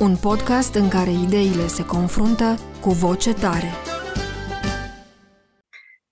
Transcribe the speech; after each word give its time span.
Un 0.00 0.16
podcast 0.16 0.74
în 0.74 0.88
care 0.88 1.10
ideile 1.10 1.66
se 1.66 1.84
confruntă 1.86 2.58
cu 2.80 2.90
voce 2.90 3.32
tare. 3.34 3.70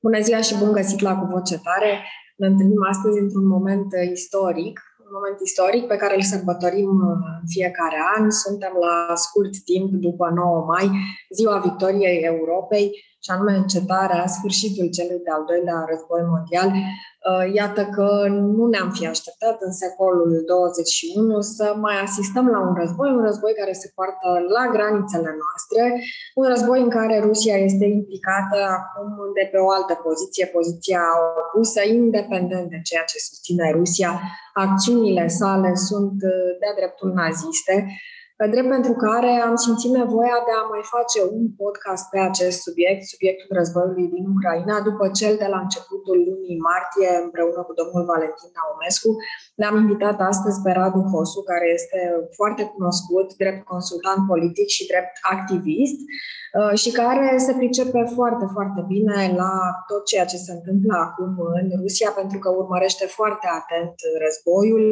Bună 0.03 0.21
ziua 0.21 0.41
și 0.41 0.59
bun 0.59 0.73
găsit 0.73 1.01
la 1.01 1.19
Cu 1.19 1.27
Voce 1.33 1.59
Tare! 1.67 1.93
Ne 2.37 2.47
întâlnim 2.47 2.83
astăzi 2.93 3.19
într-un 3.19 3.47
moment 3.47 3.87
istoric, 4.13 4.81
un 5.07 5.13
moment 5.17 5.39
istoric 5.49 5.87
pe 5.87 5.97
care 5.97 6.15
îl 6.15 6.23
sărbătorim 6.23 6.91
în 7.41 7.47
fiecare 7.55 7.99
an. 8.17 8.31
Suntem 8.31 8.73
la 8.87 9.15
scurt 9.15 9.55
timp 9.65 9.91
după 10.07 10.31
9 10.35 10.65
mai, 10.73 10.91
ziua 11.37 11.57
victoriei 11.59 12.21
Europei, 12.33 12.87
și 13.25 13.31
anume 13.31 13.53
încetarea, 13.57 14.27
sfârșitul 14.27 14.87
celui 14.97 15.21
de-al 15.27 15.45
doilea 15.51 15.79
război 15.91 16.23
mondial. 16.33 16.69
Uh, 17.31 17.55
iată 17.55 17.83
că 17.97 18.07
nu 18.57 18.67
ne-am 18.67 18.91
fi 18.91 19.07
așteptat 19.07 19.57
în 19.61 19.73
secolul 19.73 20.43
21 20.47 21.41
să 21.41 21.75
mai 21.81 21.97
asistăm 22.07 22.47
la 22.49 22.61
un 22.69 22.75
război, 22.75 23.11
un 23.11 23.23
război 23.23 23.53
care 23.61 23.73
se 23.73 23.93
poartă 23.95 24.29
la 24.57 24.65
granițele 24.75 25.33
noastre, 25.43 25.83
un 26.35 26.45
război 26.53 26.81
în 26.81 26.91
care 26.99 27.21
Rusia 27.29 27.57
este 27.57 27.85
implicată 27.85 28.59
acum 28.79 29.11
de 29.39 29.49
pe 29.53 29.59
o 29.67 29.71
altă 29.71 29.95
poziție, 30.07 30.47
poziția 30.47 31.03
opusă, 31.41 31.81
independent 31.83 32.71
de 32.71 32.81
ceea 32.89 33.05
ce 33.11 33.19
susține 33.19 33.71
Rusia. 33.81 34.21
Acțiunile 34.55 35.29
sale 35.29 35.75
sunt 35.75 36.17
uh, 36.33 36.49
de-a 36.61 36.75
dreptul 36.77 37.11
naziste 37.13 37.75
drept 38.55 38.69
pentru 38.77 38.93
care 39.07 39.33
am 39.49 39.57
simțit 39.65 39.93
nevoia 40.03 40.39
de 40.49 40.53
a 40.61 40.69
mai 40.73 40.83
face 40.95 41.21
un 41.37 41.45
podcast 41.63 42.05
pe 42.13 42.19
acest 42.31 42.59
subiect, 42.67 43.03
subiectul 43.13 43.57
războiului 43.59 44.09
din 44.15 44.25
Ucraina, 44.35 44.77
după 44.89 45.05
cel 45.21 45.35
de 45.43 45.49
la 45.53 45.59
începutul 45.65 46.19
lunii 46.29 46.65
martie, 46.71 47.11
împreună 47.25 47.61
cu 47.67 47.73
domnul 47.81 48.05
Valentin 48.13 48.51
Naumescu. 48.57 49.11
Le-am 49.61 49.77
invitat 49.83 50.17
astăzi 50.33 50.59
pe 50.65 50.71
Radu 50.79 51.03
Hosu, 51.11 51.41
care 51.51 51.67
este 51.79 51.99
foarte 52.39 52.63
cunoscut, 52.75 53.29
drept 53.43 53.63
consultant 53.73 54.21
politic 54.33 54.69
și 54.77 54.89
drept 54.91 55.15
activist 55.35 56.01
uh, 56.05 56.42
și 56.75 56.91
care 56.91 57.29
se 57.47 57.53
pricepe 57.53 58.03
foarte, 58.15 58.47
foarte 58.53 58.85
bine 58.89 59.33
la 59.37 59.53
tot 59.87 60.03
ceea 60.07 60.25
ce 60.25 60.37
se 60.37 60.53
întâmplă 60.53 60.95
acum 61.07 61.33
în 61.61 61.69
Rusia, 61.83 62.11
pentru 62.21 62.39
că 62.39 62.49
urmărește 62.51 63.07
foarte 63.07 63.47
atent 63.61 63.95
războiul, 64.25 64.85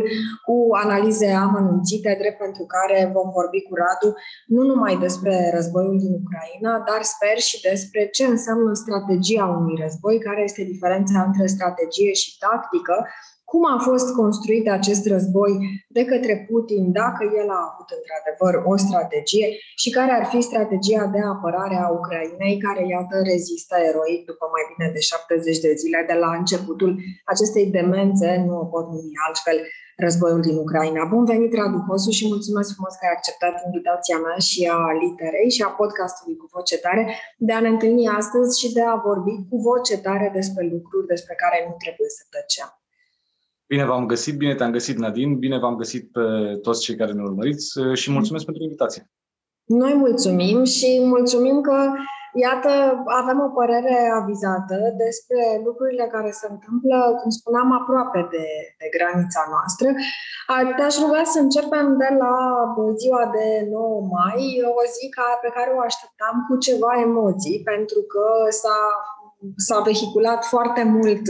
cu 0.46 0.56
analize 0.84 1.30
amănunțite, 1.46 2.16
drept 2.20 2.38
pentru 2.38 2.64
care 2.74 3.10
vom 3.16 3.28
vorbi 3.38 3.60
cu 3.62 3.74
Radu 3.82 4.10
nu 4.46 4.62
numai 4.70 4.94
despre 5.06 5.34
războiul 5.56 5.98
din 6.04 6.12
Ucraina, 6.20 6.72
dar 6.88 7.00
sper 7.14 7.36
și 7.48 7.56
despre 7.70 8.02
ce 8.16 8.24
înseamnă 8.34 8.70
strategia 8.82 9.44
unui 9.58 9.76
război, 9.84 10.16
care 10.26 10.40
este 10.42 10.62
diferența 10.72 11.18
între 11.28 11.46
strategie 11.46 12.12
și 12.22 12.38
tactică, 12.38 12.96
cum 13.50 13.62
a 13.74 13.78
fost 13.88 14.08
construit 14.20 14.66
acest 14.78 15.04
război 15.14 15.52
de 15.96 16.02
către 16.10 16.34
Putin, 16.48 16.82
dacă 17.00 17.22
el 17.40 17.48
a 17.58 17.62
avut 17.70 17.88
într-adevăr 17.98 18.54
o 18.70 18.74
strategie 18.86 19.46
și 19.82 19.88
care 19.96 20.12
ar 20.18 20.24
fi 20.32 20.40
strategia 20.50 21.04
de 21.14 21.20
apărare 21.34 21.76
a 21.84 21.88
Ucrainei, 21.98 22.56
care, 22.66 22.82
iată, 22.94 23.16
rezistă 23.32 23.76
eroic 23.90 24.20
după 24.30 24.44
mai 24.54 24.64
bine 24.70 24.86
de 24.96 25.00
70 25.00 25.58
de 25.66 25.72
zile 25.80 26.00
de 26.10 26.16
la 26.22 26.30
începutul 26.40 26.92
acestei 27.32 27.66
demențe, 27.78 28.28
nu 28.46 28.54
o 28.62 28.66
pot 28.74 28.86
numi 28.94 29.20
altfel, 29.26 29.58
războiul 30.04 30.42
din 30.48 30.56
Ucraina. 30.64 31.02
Bun 31.12 31.24
venit, 31.32 31.52
Radu 31.58 31.80
Hosu, 31.86 32.10
și 32.18 32.30
mulțumesc 32.32 32.68
frumos 32.74 32.94
că 32.94 33.04
ai 33.06 33.14
acceptat 33.16 33.54
invitația 33.68 34.18
mea 34.26 34.38
și 34.48 34.60
a 34.76 34.80
Literei 35.02 35.50
și 35.56 35.62
a 35.62 35.76
podcastului 35.80 36.36
cu 36.40 36.46
voce 36.56 36.76
tare 36.86 37.02
de 37.46 37.52
a 37.52 37.60
ne 37.64 37.70
întâlni 37.74 38.06
astăzi 38.20 38.60
și 38.60 38.68
de 38.76 38.82
a 38.92 38.94
vorbi 39.08 39.34
cu 39.48 39.56
voce 39.70 39.96
tare 40.06 40.28
despre 40.38 40.62
lucruri 40.74 41.10
despre 41.12 41.34
care 41.42 41.56
nu 41.68 41.74
trebuie 41.84 42.10
să 42.18 42.22
tăcem. 42.34 42.79
Bine 43.70 43.84
v-am 43.84 44.06
găsit, 44.06 44.36
bine 44.36 44.54
te-am 44.54 44.70
găsit, 44.70 44.96
Nadine, 44.96 45.34
bine 45.34 45.58
v-am 45.58 45.76
găsit 45.76 46.12
pe 46.12 46.20
toți 46.62 46.82
cei 46.82 46.96
care 46.96 47.12
ne 47.12 47.22
urmăriți 47.22 47.78
și 47.94 48.10
mulțumesc 48.10 48.44
pentru 48.44 48.62
invitație. 48.62 49.10
Noi 49.64 49.94
mulțumim 49.94 50.64
și 50.64 51.00
mulțumim 51.04 51.60
că 51.60 51.92
Iată, 52.46 52.72
avem 53.22 53.38
o 53.46 53.54
părere 53.60 53.96
avizată 54.20 54.76
despre 55.04 55.40
lucrurile 55.66 56.06
care 56.14 56.30
se 56.40 56.46
întâmplă, 56.50 56.96
cum 57.20 57.30
spuneam, 57.30 57.68
aproape 57.80 58.20
de, 58.34 58.46
de 58.80 58.88
granița 58.96 59.42
noastră. 59.54 59.88
Te-aș 60.76 60.94
ruga 61.02 61.22
să 61.34 61.38
începem 61.40 61.86
de 62.02 62.10
la 62.22 62.34
ziua 63.02 63.24
de 63.36 63.46
9 63.70 64.00
mai, 64.16 64.42
o 64.78 64.82
zi 64.94 65.04
pe 65.42 65.50
care 65.56 65.70
o 65.76 65.80
așteptam 65.88 66.36
cu 66.46 66.54
ceva 66.66 66.92
emoții, 67.08 67.58
pentru 67.70 68.00
că 68.12 68.24
s-a 68.60 68.80
s-a 69.56 69.80
vehiculat 69.80 70.44
foarte 70.44 70.82
mult 70.96 71.24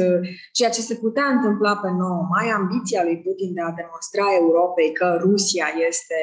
ceea 0.53 0.71
ce 0.71 0.81
se 0.81 0.94
putea 0.94 1.26
întâmpla 1.34 1.76
pe 1.76 1.91
9 1.91 2.26
mai, 2.34 2.47
ambiția 2.59 3.03
lui 3.03 3.19
Putin 3.26 3.50
de 3.54 3.60
a 3.60 3.76
demonstra 3.81 4.26
Europei 4.41 4.93
că 4.93 5.06
Rusia 5.26 5.66
este 5.88 6.19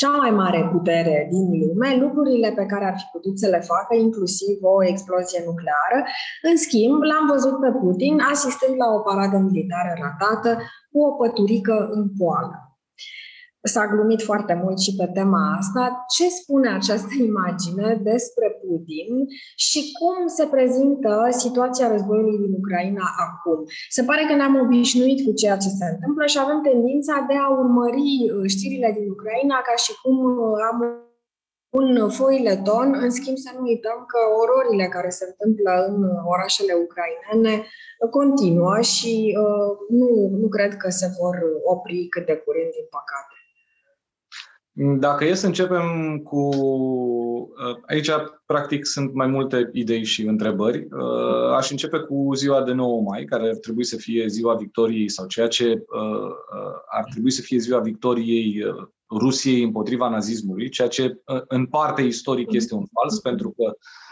cea 0.00 0.12
mai 0.22 0.30
mare 0.42 0.68
putere 0.74 1.16
din 1.32 1.46
lume, 1.62 1.90
lucrurile 2.04 2.50
pe 2.58 2.64
care 2.72 2.84
ar 2.84 2.96
fi 3.00 3.06
putut 3.12 3.38
să 3.38 3.48
le 3.54 3.60
facă, 3.72 3.92
inclusiv 4.06 4.56
o 4.74 4.84
explozie 4.92 5.40
nucleară. 5.48 5.98
În 6.48 6.56
schimb, 6.64 6.98
l-am 7.10 7.26
văzut 7.32 7.56
pe 7.60 7.70
Putin 7.82 8.14
asistând 8.32 8.74
la 8.82 8.88
o 8.96 8.98
paradă 9.08 9.36
militară 9.48 9.92
ratată 10.04 10.50
cu 10.90 10.98
o 11.08 11.10
păturică 11.20 11.76
în 11.96 12.04
poală. 12.18 12.56
S-a 13.62 13.86
glumit 13.86 14.22
foarte 14.22 14.60
mult 14.62 14.78
și 14.78 14.94
pe 14.94 15.06
tema 15.06 15.56
asta. 15.58 16.04
Ce 16.16 16.28
spune 16.28 16.68
această 16.68 17.14
imagine 17.30 18.00
despre 18.02 18.46
Putin 18.62 19.10
și 19.56 19.80
cum 19.98 20.26
se 20.26 20.44
prezintă 20.54 21.28
situația 21.30 21.90
războiului 21.94 22.38
din 22.44 22.52
Ucraina 22.60 23.06
acum? 23.26 23.58
Se 23.88 24.02
pare 24.02 24.22
că 24.28 24.34
ne-am 24.34 24.60
obișnuit 24.64 25.18
cu 25.26 25.32
ceea 25.32 25.56
ce 25.56 25.68
se 25.78 25.86
întâmplă 25.92 26.24
și 26.26 26.38
avem 26.38 26.60
tendința 26.68 27.24
de 27.28 27.36
a 27.44 27.48
urmări 27.60 28.10
uh, 28.24 28.46
știrile 28.54 28.90
din 28.98 29.06
Ucraina 29.14 29.56
ca 29.68 29.74
și 29.84 29.92
cum 30.02 30.16
uh, 30.24 30.58
am 30.70 30.78
un 31.70 32.10
ton, 32.64 32.88
în 33.04 33.10
schimb 33.10 33.36
să 33.36 33.50
nu 33.56 33.62
uităm 33.62 33.98
că 34.12 34.18
ororile 34.42 34.86
care 34.96 35.10
se 35.18 35.24
întâmplă 35.30 35.72
în 35.88 35.96
uh, 36.02 36.18
orașele 36.34 36.72
ucrainene 36.84 37.54
continuă 38.10 38.80
și 38.80 39.14
uh, 39.44 39.70
nu, 40.00 40.10
nu 40.40 40.48
cred 40.48 40.72
că 40.76 40.88
se 40.88 41.08
vor 41.18 41.36
opri 41.64 42.06
cât 42.14 42.26
de 42.26 42.36
curând, 42.44 42.70
din 42.76 42.88
păcate. 42.96 43.37
Dacă 44.80 45.24
e 45.24 45.34
să 45.34 45.46
începem 45.46 46.18
cu. 46.24 46.38
Uh, 46.38 47.76
aici, 47.86 48.10
practic, 48.46 48.86
sunt 48.86 49.14
mai 49.14 49.26
multe 49.26 49.70
idei 49.72 50.04
și 50.04 50.22
întrebări. 50.22 50.88
Uh, 50.90 51.52
aș 51.56 51.70
începe 51.70 51.98
cu 51.98 52.30
ziua 52.34 52.62
de 52.62 52.72
9 52.72 53.00
mai, 53.02 53.24
care 53.24 53.48
ar 53.48 53.56
trebui 53.56 53.84
să 53.84 53.96
fie 53.96 54.26
ziua 54.26 54.54
victoriei 54.54 55.08
sau 55.08 55.26
ceea 55.26 55.48
ce 55.48 55.64
uh, 55.72 56.30
ar 56.90 57.04
trebui 57.10 57.30
să 57.30 57.42
fie 57.42 57.58
ziua 57.58 57.80
victoriei 57.80 58.64
Rusiei 59.10 59.62
împotriva 59.62 60.08
nazismului, 60.08 60.68
ceea 60.68 60.88
ce 60.88 61.20
în 61.48 61.66
parte 61.66 62.02
istoric 62.02 62.52
este 62.52 62.74
un 62.74 62.84
fals, 62.92 63.18
pentru 63.20 63.50
că 63.50 63.64
Uh, 63.64 64.07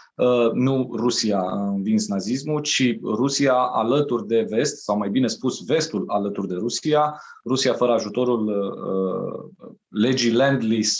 nu 0.52 0.90
Rusia 0.92 1.38
a 1.38 1.68
învins 1.68 2.08
nazismul, 2.08 2.60
ci 2.60 2.98
Rusia 3.02 3.54
alături 3.54 4.26
de 4.26 4.46
vest, 4.48 4.82
sau 4.82 4.96
mai 4.98 5.08
bine 5.08 5.26
spus 5.26 5.64
vestul 5.64 6.04
alături 6.06 6.48
de 6.48 6.54
Rusia, 6.54 7.22
Rusia 7.44 7.72
fără 7.72 7.92
ajutorul 7.92 8.46
uh, 8.46 9.70
legii 9.88 10.32
Land-Lease 10.32 10.98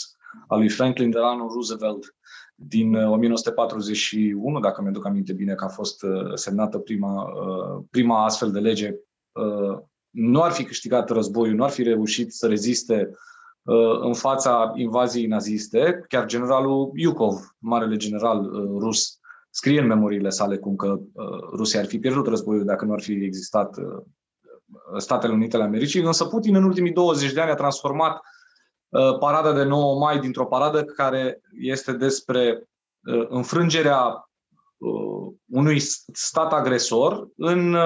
a 0.49 0.57
lui 0.57 0.69
Franklin 0.69 1.11
Delano 1.11 1.49
Roosevelt 1.53 2.15
din 2.55 2.95
1941, 2.95 4.57
uh, 4.57 4.63
dacă 4.63 4.83
mi-aduc 4.83 5.07
aminte 5.07 5.33
bine 5.33 5.55
că 5.55 5.65
a 5.65 5.69
fost 5.69 6.03
uh, 6.03 6.35
semnată 6.35 6.79
prima, 6.79 7.33
prima 7.91 8.25
astfel 8.25 8.51
de 8.51 8.59
lege, 8.59 8.95
nu 10.11 10.43
ar 10.43 10.53
fi 10.53 10.65
câștigat 10.65 11.11
războiul, 11.11 11.55
nu 11.55 11.65
ar 11.65 11.71
fi 11.71 11.83
reușit 11.83 12.33
să 12.33 12.47
reziste 12.47 13.11
Uh, 13.11 13.17
în 14.01 14.15
fața 14.15 14.73
invaziei 14.75 15.27
naziste. 15.27 16.05
Chiar 16.09 16.27
generalul 16.27 16.91
Iukov, 16.95 17.55
marele 17.59 17.97
general 17.97 18.41
uh, 18.41 18.79
rus, 18.79 19.19
scrie 19.51 19.81
în 19.81 19.87
memoriile 19.87 20.29
sale 20.29 20.57
cum 20.57 20.77
că 20.77 20.87
uh, 20.87 21.41
Rusia 21.57 21.81
ar 21.81 21.87
fi 21.87 21.99
pierdut 21.99 22.27
războiul 22.27 22.65
dacă 22.65 22.85
nu 22.85 22.93
ar 22.93 23.01
fi 23.01 23.13
existat 23.13 23.75
Statele 24.97 25.33
Unite 25.33 25.57
ale 25.57 25.65
Americii, 25.65 26.03
însă 26.03 26.25
Putin 26.25 26.55
în 26.55 26.65
ultimii 26.65 26.93
20 26.93 27.33
de 27.33 27.41
ani 27.41 27.51
a 27.51 27.55
transformat 27.55 28.21
parada 29.19 29.53
de 29.53 29.63
9 29.63 29.99
mai 29.99 30.19
dintr-o 30.19 30.47
paradă 30.47 30.85
care 30.85 31.41
este 31.61 31.93
despre 31.93 32.69
înfrângerea 33.29 34.31
unui 35.51 35.79
stat 36.13 36.53
agresor 36.53 37.29
în, 37.37 37.77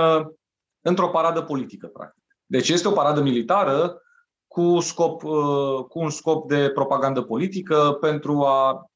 într-o 0.81 1.09
paradă 1.09 1.43
politică, 1.43 1.87
practic. 1.87 2.23
Deci 2.47 2.69
este 2.69 2.89
o 2.89 2.93
paradă 2.93 3.21
militară 3.23 4.03
cu, 4.53 4.81
scop, 4.81 5.23
uh, 5.23 5.85
cu 5.89 5.99
un 5.99 6.11
scop 6.11 6.49
de 6.49 6.71
propagandă 6.71 7.23
politică 7.23 7.97
pentru 8.01 8.45
a 8.45 8.91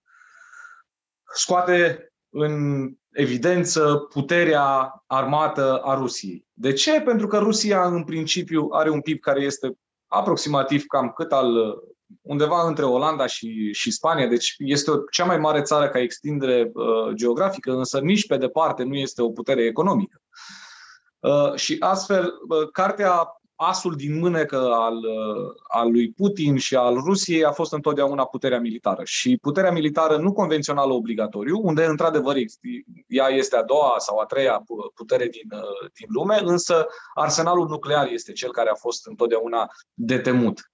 scoate 1.34 2.08
în 2.30 2.88
evidență 3.12 4.06
puterea 4.08 5.02
armată 5.06 5.78
a 5.78 5.94
Rusiei. 5.94 6.46
De 6.52 6.72
ce? 6.72 7.00
Pentru 7.00 7.26
că 7.26 7.38
Rusia, 7.38 7.86
în 7.86 8.04
principiu, 8.04 8.68
are 8.70 8.90
un 8.90 9.00
PIB 9.00 9.20
care 9.20 9.40
este 9.40 9.78
aproximativ 10.06 10.84
cam 10.86 11.10
cât 11.10 11.32
al 11.32 11.78
undeva 12.22 12.66
între 12.66 12.84
Olanda 12.84 13.26
și, 13.26 13.72
și 13.72 13.90
Spania, 13.90 14.26
deci 14.26 14.54
este 14.58 14.90
o, 14.90 14.96
cea 15.10 15.24
mai 15.24 15.38
mare 15.38 15.62
țară 15.62 15.88
ca 15.88 15.98
extindere 15.98 16.70
uh, 16.74 17.14
geografică, 17.14 17.72
însă 17.72 18.00
nici 18.00 18.26
pe 18.26 18.36
departe 18.36 18.82
nu 18.82 18.94
este 18.94 19.22
o 19.22 19.30
putere 19.30 19.64
economică. 19.64 20.20
Uh, 21.18 21.54
și 21.54 21.76
astfel, 21.80 22.32
uh, 22.48 22.70
cartea 22.72 23.40
asul 23.56 23.94
din 23.96 24.18
mânecă 24.18 24.70
al, 24.72 24.96
uh, 24.96 25.54
al 25.68 25.90
lui 25.90 26.12
Putin 26.12 26.56
și 26.56 26.76
al 26.76 26.94
Rusiei 26.94 27.44
a 27.44 27.52
fost 27.52 27.72
întotdeauna 27.72 28.26
puterea 28.26 28.60
militară. 28.60 29.02
Și 29.04 29.38
puterea 29.42 29.72
militară 29.72 30.16
nu 30.16 30.32
convențională 30.32 30.92
obligatoriu, 30.92 31.60
unde 31.62 31.84
într-adevăr 31.84 32.36
ea 33.06 33.28
este 33.28 33.56
a 33.56 33.62
doua 33.62 33.94
sau 33.98 34.18
a 34.18 34.24
treia 34.24 34.62
putere 34.94 35.28
din, 35.28 35.50
uh, 35.52 35.90
din 35.94 36.06
lume, 36.08 36.40
însă 36.42 36.86
arsenalul 37.14 37.68
nuclear 37.68 38.08
este 38.08 38.32
cel 38.32 38.52
care 38.52 38.70
a 38.70 38.74
fost 38.74 39.06
întotdeauna 39.06 39.70
de 39.92 40.18
temut. 40.18 40.70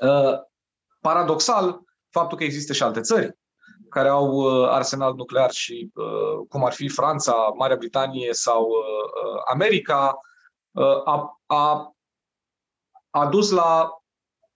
Uh, 0.00 0.38
paradoxal, 1.00 1.80
faptul 2.10 2.38
că 2.38 2.44
există 2.44 2.72
și 2.72 2.82
alte 2.82 3.00
țări 3.00 3.36
care 3.90 4.08
au 4.08 4.64
arsenal 4.66 5.14
nuclear 5.14 5.50
și 5.50 5.92
cum 6.48 6.64
ar 6.64 6.72
fi 6.72 6.88
Franța, 6.88 7.52
Marea 7.56 7.76
Britanie 7.76 8.32
sau 8.32 8.68
America, 9.50 10.20
a, 11.04 11.40
a, 11.46 11.92
a 13.10 13.26
dus 13.26 13.50
la 13.50 13.90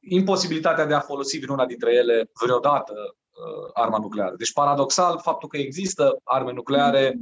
imposibilitatea 0.00 0.86
de 0.86 0.94
a 0.94 1.00
folosi 1.00 1.38
vreuna 1.38 1.66
dintre 1.66 1.94
ele 1.94 2.30
vreodată 2.44 2.92
uh, 2.96 3.70
arma 3.72 3.98
nucleară. 3.98 4.34
Deci, 4.36 4.52
paradoxal, 4.52 5.18
faptul 5.18 5.48
că 5.48 5.56
există 5.56 6.20
arme 6.24 6.52
nucleare 6.52 7.18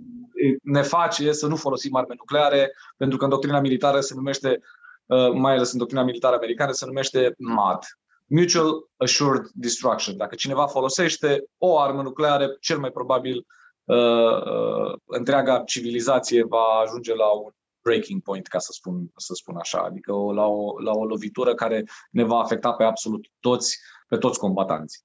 ne 0.62 0.82
face 0.82 1.32
să 1.32 1.46
nu 1.46 1.56
folosim 1.56 1.94
arme 1.94 2.14
nucleare, 2.18 2.72
pentru 2.96 3.18
că 3.18 3.24
în 3.24 3.30
doctrina 3.30 3.60
militară 3.60 4.00
se 4.00 4.14
numește, 4.14 4.60
uh, 5.06 5.30
mai 5.32 5.54
ales 5.54 5.72
în 5.72 5.78
doctrina 5.78 6.02
militară 6.02 6.34
americană, 6.34 6.72
se 6.72 6.86
numește 6.86 7.34
MAD, 7.38 7.84
Mutual 8.26 8.88
Assured 8.96 9.50
Destruction. 9.54 10.16
Dacă 10.16 10.34
cineva 10.34 10.66
folosește 10.66 11.44
o 11.58 11.78
armă 11.78 12.02
nucleară, 12.02 12.56
cel 12.60 12.78
mai 12.78 12.90
probabil 12.90 13.46
uh, 13.84 13.96
uh, 13.96 14.94
întreaga 15.04 15.62
civilizație 15.66 16.44
va 16.44 16.64
ajunge 16.84 17.14
la 17.14 17.26
un 17.26 17.50
breaking 17.82 18.22
point, 18.22 18.46
ca 18.46 18.58
să 18.58 18.72
spun, 18.72 19.10
să 19.16 19.34
spun 19.34 19.56
așa, 19.56 19.78
adică 19.78 20.12
o, 20.12 20.32
la, 20.32 20.46
o, 20.46 20.80
la 20.80 20.92
o 20.92 21.04
lovitură 21.04 21.54
care 21.54 21.84
ne 22.10 22.24
va 22.24 22.38
afecta 22.38 22.72
pe 22.72 22.84
absolut 22.84 23.26
toți, 23.40 23.78
pe 24.08 24.16
toți 24.16 24.38
combatanții. 24.38 25.00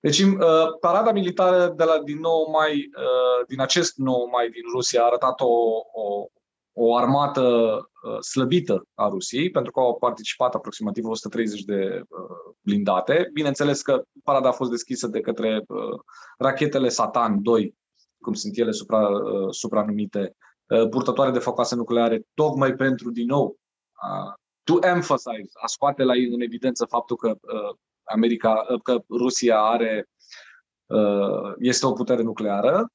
Deci, 0.00 0.20
uh, 0.20 0.78
parada 0.80 1.12
militară 1.12 1.72
de 1.76 1.84
la 1.84 1.98
din 2.04 2.18
9 2.18 2.48
mai, 2.52 2.72
uh, 2.72 3.46
din 3.46 3.60
acest 3.60 3.96
9 3.96 4.28
mai 4.30 4.48
din 4.48 4.62
Rusia 4.74 5.02
a 5.02 5.06
arătat 5.06 5.40
o, 5.40 5.54
o, 5.92 6.26
o 6.72 6.96
armată 6.96 7.42
uh, 8.02 8.20
slăbită 8.20 8.86
a 8.94 9.08
Rusiei, 9.08 9.50
pentru 9.50 9.72
că 9.72 9.80
au 9.80 9.96
participat 9.98 10.54
aproximativ 10.54 11.04
130 11.04 11.62
de 11.62 12.02
uh, 12.08 12.54
blindate. 12.60 13.30
Bineînțeles 13.32 13.82
că 13.82 14.02
parada 14.24 14.48
a 14.48 14.52
fost 14.52 14.70
deschisă 14.70 15.06
de 15.06 15.20
către 15.20 15.64
uh, 15.68 16.00
rachetele 16.38 16.88
Satan 16.88 17.42
2, 17.42 17.74
cum 18.20 18.32
sunt 18.32 18.56
ele 18.56 18.70
supra, 18.70 19.08
uh, 19.08 19.46
supranumite, 19.50 20.20
Uh, 20.20 20.47
purtătoare 20.90 21.30
de 21.30 21.38
focoase 21.38 21.74
nucleare, 21.74 22.22
tocmai 22.34 22.74
pentru, 22.74 23.10
din 23.10 23.26
nou, 23.26 23.56
to 24.68 24.78
emphasize, 24.86 25.50
a 25.62 25.66
scoate 25.66 26.02
la 26.02 26.12
în 26.12 26.40
evidență 26.40 26.84
faptul 26.84 27.16
că 27.16 27.28
uh, 27.28 27.76
America, 28.02 28.66
uh, 28.68 28.80
că 28.82 29.02
Rusia 29.08 29.60
are 29.60 30.08
este 31.58 31.86
o 31.86 31.92
putere 31.92 32.22
nucleară. 32.22 32.92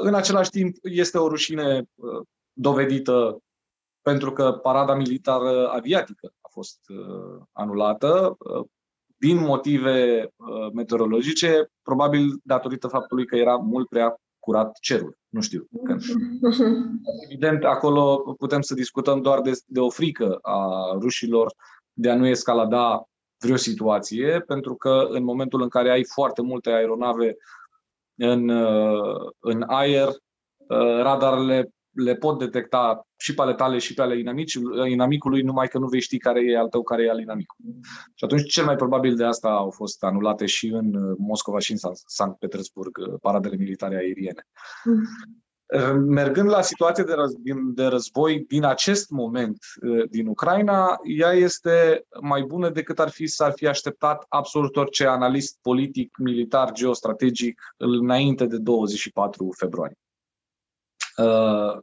În 0.00 0.14
același 0.14 0.50
timp, 0.50 0.76
este 0.82 1.18
o 1.18 1.28
rușine 1.28 1.84
dovedită 2.52 3.38
pentru 4.02 4.32
că 4.32 4.52
parada 4.52 4.94
militară 4.94 5.68
aviatică 5.68 6.32
a 6.40 6.48
fost 6.50 6.78
anulată 7.52 8.36
din 9.16 9.38
motive 9.38 10.28
meteorologice, 10.72 11.70
probabil 11.82 12.40
datorită 12.42 12.88
faptului 12.88 13.26
că 13.26 13.36
era 13.36 13.56
mult 13.56 13.88
prea 13.88 14.16
curat 14.48 14.78
cerul. 14.80 15.18
Nu 15.28 15.40
știu. 15.40 15.68
Că... 15.84 15.96
Evident, 17.24 17.64
acolo 17.64 18.34
putem 18.38 18.60
să 18.60 18.74
discutăm 18.74 19.22
doar 19.22 19.40
de, 19.40 19.52
de 19.66 19.80
o 19.80 19.90
frică 19.90 20.38
a 20.42 20.90
rușilor 20.98 21.52
de 21.92 22.10
a 22.10 22.16
nu 22.16 22.26
escalada 22.26 23.04
vreo 23.38 23.56
situație, 23.56 24.40
pentru 24.40 24.74
că 24.74 25.06
în 25.10 25.24
momentul 25.24 25.62
în 25.62 25.68
care 25.68 25.90
ai 25.90 26.04
foarte 26.04 26.42
multe 26.42 26.70
aeronave 26.70 27.36
în, 28.14 28.48
în 29.38 29.64
aer, 29.66 30.08
radarele 31.02 31.70
le 32.04 32.14
pot 32.14 32.38
detecta 32.38 33.06
și 33.16 33.34
pe 33.34 33.42
ale 33.42 33.54
tale 33.54 33.78
și 33.78 33.94
pe 33.94 34.02
ale 34.02 34.18
inamicului, 34.88 35.42
numai 35.42 35.68
că 35.68 35.78
nu 35.78 35.86
vei 35.86 36.00
ști 36.00 36.18
care 36.18 36.44
e 36.44 36.58
al 36.58 36.68
tău, 36.68 36.82
care 36.82 37.02
e 37.02 37.10
al 37.10 37.20
inamicului. 37.20 37.74
Și 38.14 38.24
atunci, 38.24 38.50
cel 38.50 38.64
mai 38.64 38.76
probabil 38.76 39.16
de 39.16 39.24
asta 39.24 39.48
au 39.48 39.70
fost 39.70 40.04
anulate 40.04 40.46
și 40.46 40.66
în 40.66 40.94
uh, 40.94 41.16
Moscova 41.18 41.58
și 41.58 41.72
în 41.72 41.78
Sankt 42.06 42.38
Petersburg 42.38 42.98
uh, 42.98 43.14
paradele 43.20 43.56
militare 43.56 43.96
aeriene. 43.96 44.46
Mm. 44.84 45.02
Mergând 46.06 46.48
la 46.48 46.62
situația 46.62 47.04
de, 47.04 47.12
răz, 47.12 47.32
de 47.74 47.84
război 47.84 48.44
din 48.48 48.64
acest 48.64 49.10
moment 49.10 49.58
din 50.10 50.26
Ucraina, 50.26 50.96
ea 51.02 51.32
este 51.32 52.06
mai 52.20 52.42
bună 52.42 52.70
decât 52.70 52.98
ar 52.98 53.08
fi 53.08 53.26
s-ar 53.26 53.52
fi 53.52 53.66
așteptat 53.66 54.24
absolut 54.28 54.76
orice 54.76 55.06
analist 55.06 55.58
politic, 55.62 56.16
militar, 56.18 56.72
geostrategic 56.72 57.60
înainte 57.76 58.46
de 58.46 58.58
24 58.58 59.48
februarie. 59.56 59.98
Uh, 61.18 61.78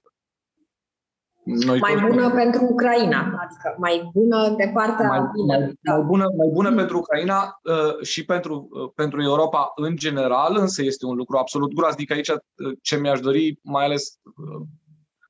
noi 1.46 1.80
mai 1.80 1.96
bună 1.96 2.08
bună 2.08 2.30
pentru 2.30 2.66
Ucraina, 2.66 3.20
adică 3.20 3.76
mai 3.78 4.10
bună 4.14 4.50
de 4.58 4.72
partea 4.74 5.08
mai, 5.08 5.30
bine. 5.34 5.58
Mai, 5.58 5.78
da. 5.82 5.94
mai 5.94 6.04
bună, 6.06 6.24
mai 6.38 6.50
bună 6.54 6.70
mm. 6.70 6.76
pentru 6.76 6.98
Ucraina 6.98 7.60
uh, 7.64 8.06
și 8.06 8.26
pentru, 8.26 8.68
uh, 8.72 8.92
pentru 8.96 9.22
Europa 9.22 9.72
în 9.76 9.96
general, 9.96 10.58
însă 10.58 10.84
este 10.84 11.06
un 11.06 11.16
lucru 11.16 11.38
absolut 11.38 11.74
groaznic 11.74 12.12
aici. 12.12 12.30
Uh, 12.30 12.38
ce 12.82 12.98
mi-aș 12.98 13.20
dori, 13.20 13.60
mai 13.62 13.86
ales 13.86 14.20
uh, 14.24 14.68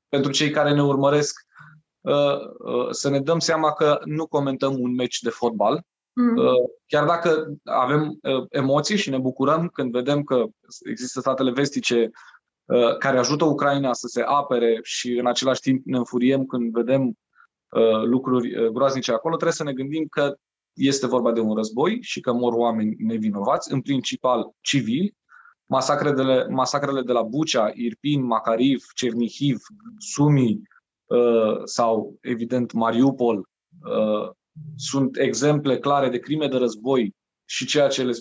pentru 0.08 0.30
cei 0.30 0.50
care 0.50 0.74
ne 0.74 0.82
urmăresc, 0.82 1.40
uh, 2.00 2.38
uh, 2.58 2.88
să 2.90 3.10
ne 3.10 3.20
dăm 3.20 3.38
seama 3.38 3.72
că 3.72 4.00
nu 4.04 4.26
comentăm 4.26 4.80
un 4.80 4.94
meci 4.94 5.20
de 5.20 5.30
fotbal. 5.30 5.82
Mm. 6.12 6.36
Uh, 6.36 6.70
chiar 6.86 7.06
dacă 7.06 7.46
avem 7.64 8.18
uh, 8.22 8.44
emoții 8.48 8.96
și 8.96 9.10
ne 9.10 9.18
bucurăm 9.18 9.68
când 9.68 9.92
vedem 9.92 10.22
că 10.22 10.44
există 10.84 11.20
statele 11.20 11.50
vestice 11.50 11.96
Uh, 12.04 12.10
care 12.98 13.18
ajută 13.18 13.44
Ucraina 13.44 13.92
să 13.92 14.06
se 14.06 14.22
apere 14.22 14.78
și 14.82 15.18
în 15.18 15.26
același 15.26 15.60
timp 15.60 15.84
ne 15.84 15.96
înfuriem 15.96 16.44
când 16.44 16.72
vedem 16.72 17.06
uh, 17.06 18.02
lucruri 18.04 18.58
uh, 18.58 18.68
groaznice 18.68 19.12
acolo, 19.12 19.34
trebuie 19.34 19.56
să 19.56 19.64
ne 19.64 19.72
gândim 19.72 20.06
că 20.10 20.34
este 20.74 21.06
vorba 21.06 21.32
de 21.32 21.40
un 21.40 21.54
război 21.54 21.98
și 22.02 22.20
că 22.20 22.32
mor 22.32 22.52
oameni 22.52 22.94
nevinovați, 22.98 23.72
în 23.72 23.80
principal 23.80 24.50
civili. 24.60 25.14
Masacrele, 25.66 26.46
masacrele 26.48 27.02
de 27.02 27.12
la 27.12 27.22
Bucea, 27.22 27.70
Irpin, 27.74 28.24
Makariv, 28.24 28.84
Cernihiv, 28.94 29.58
Sumi 29.98 30.60
sau, 31.64 32.16
evident, 32.20 32.72
Mariupol 32.72 33.48
sunt 34.76 35.16
exemple 35.18 35.78
clare 35.78 36.08
de 36.08 36.18
crime 36.18 36.48
de 36.48 36.56
război 36.56 37.14
și 37.44 37.66
ceea 37.66 37.88
ce 37.88 38.02
le, 38.02 38.12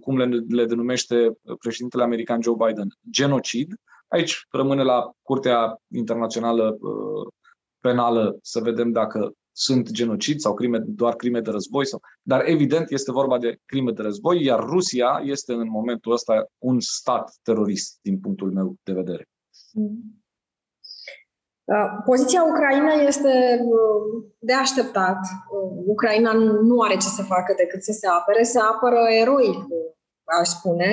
cum 0.00 0.16
le, 0.16 0.44
le 0.48 0.66
denumește 0.66 1.32
președintele 1.58 2.02
american 2.02 2.42
Joe 2.42 2.54
Biden, 2.66 2.88
genocid. 3.10 3.74
Aici 4.12 4.46
rămâne 4.50 4.82
la 4.82 5.10
Curtea 5.22 5.76
Internațională 5.94 6.76
uh, 6.80 7.32
Penală 7.80 8.38
să 8.42 8.60
vedem 8.60 8.92
dacă 8.92 9.32
sunt 9.52 9.90
genocid 9.90 10.40
sau 10.40 10.54
crime, 10.54 10.78
doar 10.78 11.14
crime 11.14 11.40
de 11.40 11.50
război. 11.50 11.86
Sau... 11.86 12.00
Dar 12.22 12.48
evident 12.48 12.90
este 12.90 13.12
vorba 13.12 13.38
de 13.38 13.56
crime 13.64 13.90
de 13.90 14.02
război, 14.02 14.44
iar 14.44 14.60
Rusia 14.60 15.20
este 15.24 15.52
în 15.52 15.68
momentul 15.68 16.12
ăsta 16.12 16.46
un 16.58 16.80
stat 16.80 17.34
terorist 17.42 17.98
din 18.02 18.20
punctul 18.20 18.52
meu 18.52 18.74
de 18.82 18.92
vedere. 18.92 19.28
Mm. 19.72 20.22
Uh, 21.64 22.02
poziția 22.04 22.42
Ucrainei 22.44 23.06
este 23.06 23.60
uh, 23.64 24.24
de 24.38 24.52
așteptat. 24.52 25.18
Ucraina 25.86 26.32
nu 26.62 26.80
are 26.80 26.94
ce 26.94 27.08
să 27.08 27.22
facă 27.22 27.54
decât 27.56 27.82
să 27.82 27.92
se 27.92 28.06
apere, 28.06 28.42
se 28.42 28.58
apără 28.58 29.00
eroic 29.20 29.56
aș 30.40 30.48
spune, 30.48 30.90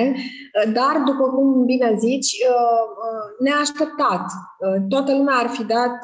dar, 0.78 0.94
după 1.10 1.24
cum 1.34 1.64
bine 1.64 1.88
zici, 2.06 2.32
uh, 2.50 2.84
uh, 3.06 3.26
neașteptat. 3.46 4.24
Uh, 4.64 4.78
toată 4.92 5.10
lumea 5.18 5.36
ar 5.42 5.48
fi 5.56 5.64
dat, 5.76 5.98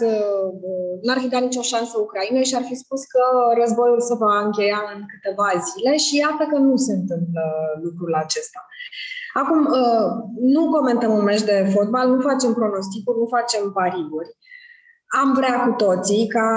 n-ar 1.03 1.19
fi 1.25 1.29
dat 1.35 1.43
nicio 1.43 1.63
șansă 1.73 1.95
Ucrainei 1.99 2.45
și 2.51 2.59
ar 2.61 2.65
fi 2.71 2.75
spus 2.85 3.01
că 3.13 3.23
războiul 3.61 4.01
se 4.01 4.15
va 4.23 4.35
încheia 4.45 4.81
în 4.95 5.01
câteva 5.13 5.49
zile 5.69 5.93
și 6.05 6.17
iată 6.25 6.45
că 6.51 6.57
nu 6.59 6.77
se 6.77 6.93
întâmplă 7.01 7.45
lucrul 7.85 8.15
acesta. 8.25 8.61
Acum, 9.41 9.61
nu 10.55 10.63
comentăm 10.77 11.13
un 11.13 11.25
meci 11.25 11.43
de 11.43 11.71
fotbal, 11.75 12.07
nu 12.09 12.21
facem 12.21 12.53
pronosticuri, 12.53 13.19
nu 13.19 13.27
facem 13.37 13.63
pariuri. 13.73 14.31
Am 15.23 15.29
vrea 15.39 15.57
cu 15.65 15.73
toții 15.85 16.27
ca 16.37 16.49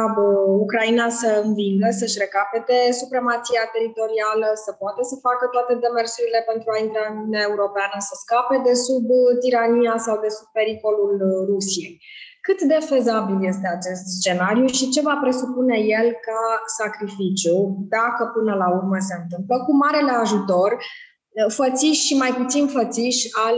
Ucraina 0.64 1.08
să 1.22 1.30
învingă, 1.46 1.88
să-și 2.00 2.22
recapete 2.26 2.78
supremația 3.02 3.64
teritorială, 3.74 4.48
să 4.66 4.72
poată 4.82 5.02
să 5.10 5.16
facă 5.28 5.46
toate 5.56 5.74
demersurile 5.86 6.40
pentru 6.50 6.68
a 6.72 6.78
intra 6.86 7.04
în 7.10 7.16
Uniunea 7.18 7.46
Europeană, 7.52 7.98
să 8.08 8.14
scape 8.24 8.58
de 8.68 8.74
sub 8.86 9.06
tirania 9.44 9.96
sau 10.06 10.16
de 10.24 10.30
sub 10.38 10.48
pericolul 10.58 11.12
Rusiei. 11.50 11.94
Cât 12.46 12.60
de 12.72 12.80
fezabil 12.92 13.40
este 13.52 13.68
acest 13.78 14.04
scenariu 14.18 14.68
și 14.78 14.90
ce 14.94 15.02
va 15.10 15.18
presupune 15.26 15.78
el 16.00 16.08
ca 16.28 16.42
sacrificiu, 16.80 17.58
dacă 17.96 18.22
până 18.36 18.54
la 18.62 18.68
urmă 18.78 18.98
se 19.08 19.16
întâmplă, 19.22 19.56
cu 19.66 19.72
marele 19.84 20.14
ajutor 20.24 20.72
fățiși 21.60 22.06
și 22.08 22.16
mai 22.24 22.34
puțin 22.40 22.68
fățiși 22.68 23.24
al 23.46 23.58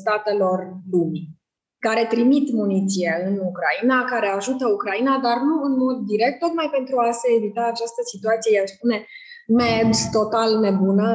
statelor 0.00 0.58
lumii 0.94 1.39
care 1.86 2.04
trimit 2.14 2.46
muniție 2.52 3.10
în 3.26 3.34
Ucraina, 3.50 4.04
care 4.12 4.28
ajută 4.28 4.64
Ucraina, 4.68 5.14
dar 5.26 5.36
nu 5.48 5.54
în 5.68 5.74
mod 5.84 5.96
direct, 6.12 6.38
tocmai 6.38 6.68
pentru 6.76 6.96
a 6.98 7.10
se 7.20 7.28
evita 7.38 7.62
această 7.66 8.02
situație, 8.12 8.62
i 8.64 8.72
spune, 8.74 8.96
MED, 9.58 9.92
total 10.18 10.50
nebună, 10.64 11.08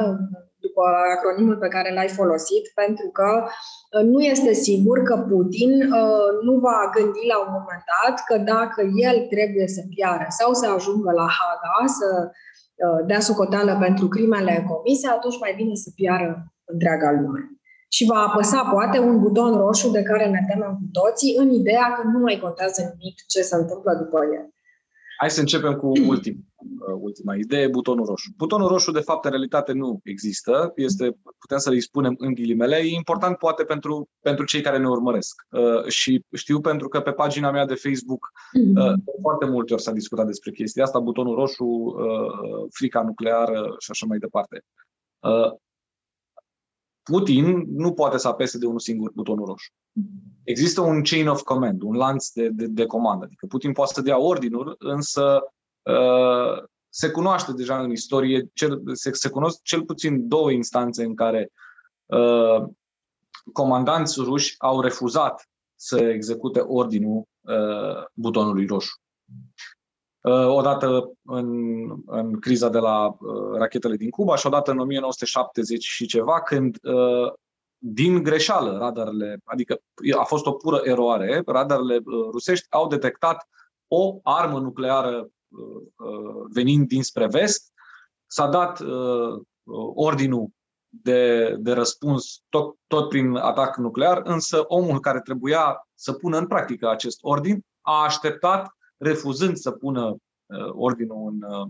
după 0.66 0.82
acronimul 1.16 1.56
pe 1.64 1.72
care 1.74 1.90
l-ai 1.94 2.08
folosit, 2.20 2.64
pentru 2.82 3.08
că 3.18 3.30
uh, 3.44 4.04
nu 4.12 4.20
este 4.32 4.52
sigur 4.52 4.98
că 5.08 5.14
Putin 5.30 5.72
uh, 5.82 6.30
nu 6.46 6.54
va 6.66 6.78
gândi 6.94 7.22
la 7.32 7.38
un 7.44 7.50
moment 7.56 7.84
dat 7.92 8.16
că 8.28 8.36
dacă 8.54 8.80
el 9.06 9.16
trebuie 9.34 9.68
să 9.76 9.82
piară 9.94 10.26
sau 10.38 10.50
să 10.60 10.66
ajungă 10.76 11.10
la 11.20 11.28
Haga, 11.38 11.78
să 11.98 12.08
uh, 12.28 13.00
dea 13.06 13.20
socoteală 13.28 13.72
pentru 13.80 14.06
crimele 14.08 14.54
comise, 14.70 15.06
atunci 15.08 15.38
mai 15.44 15.52
bine 15.56 15.74
să 15.74 15.90
piară 15.94 16.30
întreaga 16.72 17.10
lume 17.20 17.55
și 17.88 18.04
va 18.04 18.18
apăsa 18.18 18.68
poate 18.72 18.98
un 18.98 19.20
buton 19.20 19.56
roșu 19.56 19.90
de 19.90 20.02
care 20.02 20.30
ne 20.30 20.44
temem 20.48 20.72
cu 20.72 20.88
toții 20.92 21.34
în 21.36 21.50
ideea 21.50 21.92
că 21.96 22.08
nu 22.08 22.18
mai 22.18 22.38
contează 22.42 22.80
nimic 22.82 23.16
ce 23.26 23.40
se 23.42 23.56
întâmplă 23.56 23.92
după 23.94 24.18
el. 24.34 24.50
Hai 25.18 25.30
să 25.30 25.40
începem 25.40 25.74
cu 25.74 25.86
ultim, 26.12 26.36
uh, 26.56 26.96
ultima 27.00 27.34
idee, 27.34 27.68
butonul 27.68 28.04
roșu. 28.04 28.30
Butonul 28.36 28.68
roșu, 28.68 28.90
de 28.90 29.00
fapt, 29.00 29.24
în 29.24 29.30
realitate 29.30 29.72
nu 29.72 30.00
există. 30.04 30.72
Este, 30.74 31.16
putem 31.38 31.58
să 31.58 31.70
îi 31.70 31.80
spunem 31.80 32.14
în 32.18 32.34
ghilimele. 32.34 32.76
E 32.76 32.94
important, 32.94 33.36
poate, 33.36 33.64
pentru, 33.64 34.08
pentru 34.20 34.44
cei 34.44 34.60
care 34.60 34.78
ne 34.78 34.88
urmăresc. 34.88 35.42
Uh, 35.50 35.86
și 35.86 36.24
știu 36.32 36.60
pentru 36.60 36.88
că 36.88 37.00
pe 37.00 37.12
pagina 37.12 37.50
mea 37.50 37.66
de 37.66 37.74
Facebook 37.74 38.32
uh, 38.52 38.62
mm-hmm. 38.62 39.20
foarte 39.20 39.46
multe 39.46 39.72
ori 39.72 39.82
s-a 39.82 39.92
discutat 39.92 40.26
despre 40.26 40.50
chestia 40.50 40.84
asta, 40.84 40.98
butonul 40.98 41.34
roșu, 41.34 41.64
uh, 41.64 42.66
frica 42.70 43.02
nucleară 43.02 43.74
și 43.78 43.90
așa 43.90 44.06
mai 44.08 44.18
departe. 44.18 44.64
Uh, 45.18 45.52
Putin 47.10 47.64
nu 47.68 47.92
poate 47.92 48.18
să 48.18 48.28
apese 48.28 48.58
de 48.58 48.66
unul 48.66 48.78
singur 48.78 49.12
butonul 49.14 49.46
roșu. 49.46 49.72
Există 50.44 50.80
un 50.80 51.02
chain 51.02 51.28
of 51.28 51.42
command, 51.42 51.82
un 51.82 51.96
lanț 51.96 52.28
de, 52.28 52.48
de, 52.48 52.66
de 52.66 52.86
comandă. 52.86 53.24
Adică 53.24 53.46
Putin 53.46 53.72
poate 53.72 53.92
să 53.94 54.00
dea 54.00 54.18
ordinuri, 54.18 54.74
însă 54.78 55.40
uh, 55.82 56.64
se 56.88 57.10
cunoaște 57.10 57.52
deja 57.52 57.80
în 57.80 57.90
istorie, 57.90 58.50
cel, 58.52 58.82
se, 58.92 59.12
se 59.12 59.28
cunosc 59.28 59.62
cel 59.62 59.84
puțin 59.84 60.28
două 60.28 60.50
instanțe 60.50 61.04
în 61.04 61.14
care 61.14 61.52
uh, 62.06 62.68
comandanți 63.52 64.20
ruși 64.20 64.54
au 64.58 64.80
refuzat 64.80 65.48
să 65.74 65.98
execute 65.98 66.60
ordinul 66.60 67.28
uh, 67.40 68.04
butonului 68.12 68.66
roșu. 68.66 69.00
Uh, 70.26 70.46
odată 70.46 71.12
în, 71.22 71.48
în 72.06 72.40
criza 72.40 72.68
de 72.68 72.78
la 72.78 73.06
uh, 73.06 73.58
rachetele 73.58 73.96
din 73.96 74.10
Cuba 74.10 74.36
și 74.36 74.46
odată 74.46 74.70
în 74.70 74.78
1970 74.78 75.84
și 75.84 76.06
ceva, 76.06 76.42
când 76.42 76.78
uh, 76.82 77.32
din 77.78 78.22
greșeală 78.22 78.78
radarele, 78.78 79.38
adică 79.44 79.80
a 80.18 80.22
fost 80.22 80.46
o 80.46 80.52
pură 80.52 80.80
eroare, 80.84 81.42
radarele 81.46 82.02
rusești 82.30 82.66
au 82.70 82.86
detectat 82.86 83.48
o 83.88 84.18
armă 84.22 84.58
nucleară 84.58 85.28
venind 86.52 86.88
dinspre 86.88 87.26
vest, 87.26 87.72
s-a 88.26 88.46
dat 88.46 88.82
ordinul 89.94 90.48
de, 90.88 91.54
de 91.58 91.72
răspuns 91.72 92.42
tot, 92.48 92.76
tot 92.86 93.08
prin 93.08 93.34
atac 93.34 93.76
nuclear, 93.76 94.20
însă 94.24 94.64
omul 94.66 95.00
care 95.00 95.20
trebuia 95.20 95.88
să 95.94 96.12
pună 96.12 96.38
în 96.38 96.46
practică 96.46 96.90
acest 96.90 97.18
ordin 97.20 97.60
a 97.80 98.02
așteptat 98.04 98.75
refuzând 98.96 99.56
să 99.56 99.70
pună 99.70 100.08
uh, 100.10 100.70
ordinul 100.72 101.28
în, 101.28 101.42
uh, 101.42 101.68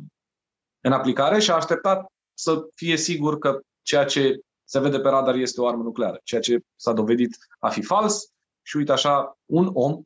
în 0.80 0.92
aplicare 0.92 1.38
și 1.38 1.50
a 1.50 1.54
așteptat 1.54 2.12
să 2.34 2.68
fie 2.74 2.96
sigur 2.96 3.38
că 3.38 3.60
ceea 3.82 4.04
ce 4.04 4.40
se 4.64 4.80
vede 4.80 5.00
pe 5.00 5.08
radar 5.08 5.34
este 5.34 5.60
o 5.60 5.66
armă 5.66 5.82
nucleară, 5.82 6.20
ceea 6.24 6.40
ce 6.40 6.60
s-a 6.76 6.92
dovedit 6.92 7.36
a 7.58 7.68
fi 7.68 7.82
fals 7.82 8.32
și 8.62 8.76
uite 8.76 8.92
așa, 8.92 9.38
un 9.44 9.70
om 9.72 10.02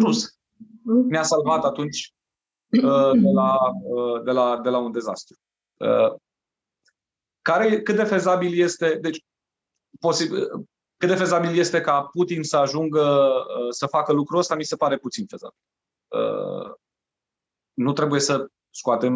rus 0.00 0.38
ne-a 0.84 1.22
salvat 1.22 1.64
atunci 1.64 2.12
uh, 2.82 3.12
de 3.12 3.30
la, 3.34 3.58
de 4.24 4.30
la, 4.30 4.60
de 4.60 4.68
la 4.68 4.78
un 4.78 4.92
dezastru. 4.92 5.36
Care, 7.42 7.82
cât 7.82 7.96
de 7.96 8.04
fezabil 8.04 8.58
este, 8.58 8.98
deci, 9.00 9.24
posibil, 10.00 10.48
cât 10.96 11.08
de 11.08 11.14
fezabil 11.14 11.58
este 11.58 11.80
ca 11.80 12.02
Putin 12.02 12.42
să 12.42 12.56
ajungă 12.56 13.32
să 13.70 13.86
facă 13.86 14.12
lucrul 14.12 14.38
ăsta, 14.38 14.54
mi 14.54 14.64
se 14.64 14.76
pare 14.76 14.98
puțin 14.98 15.26
fezabil. 15.26 15.58
Uh, 16.08 16.72
nu 17.74 17.92
trebuie 17.92 18.20
să 18.20 18.46
scoatem 18.70 19.14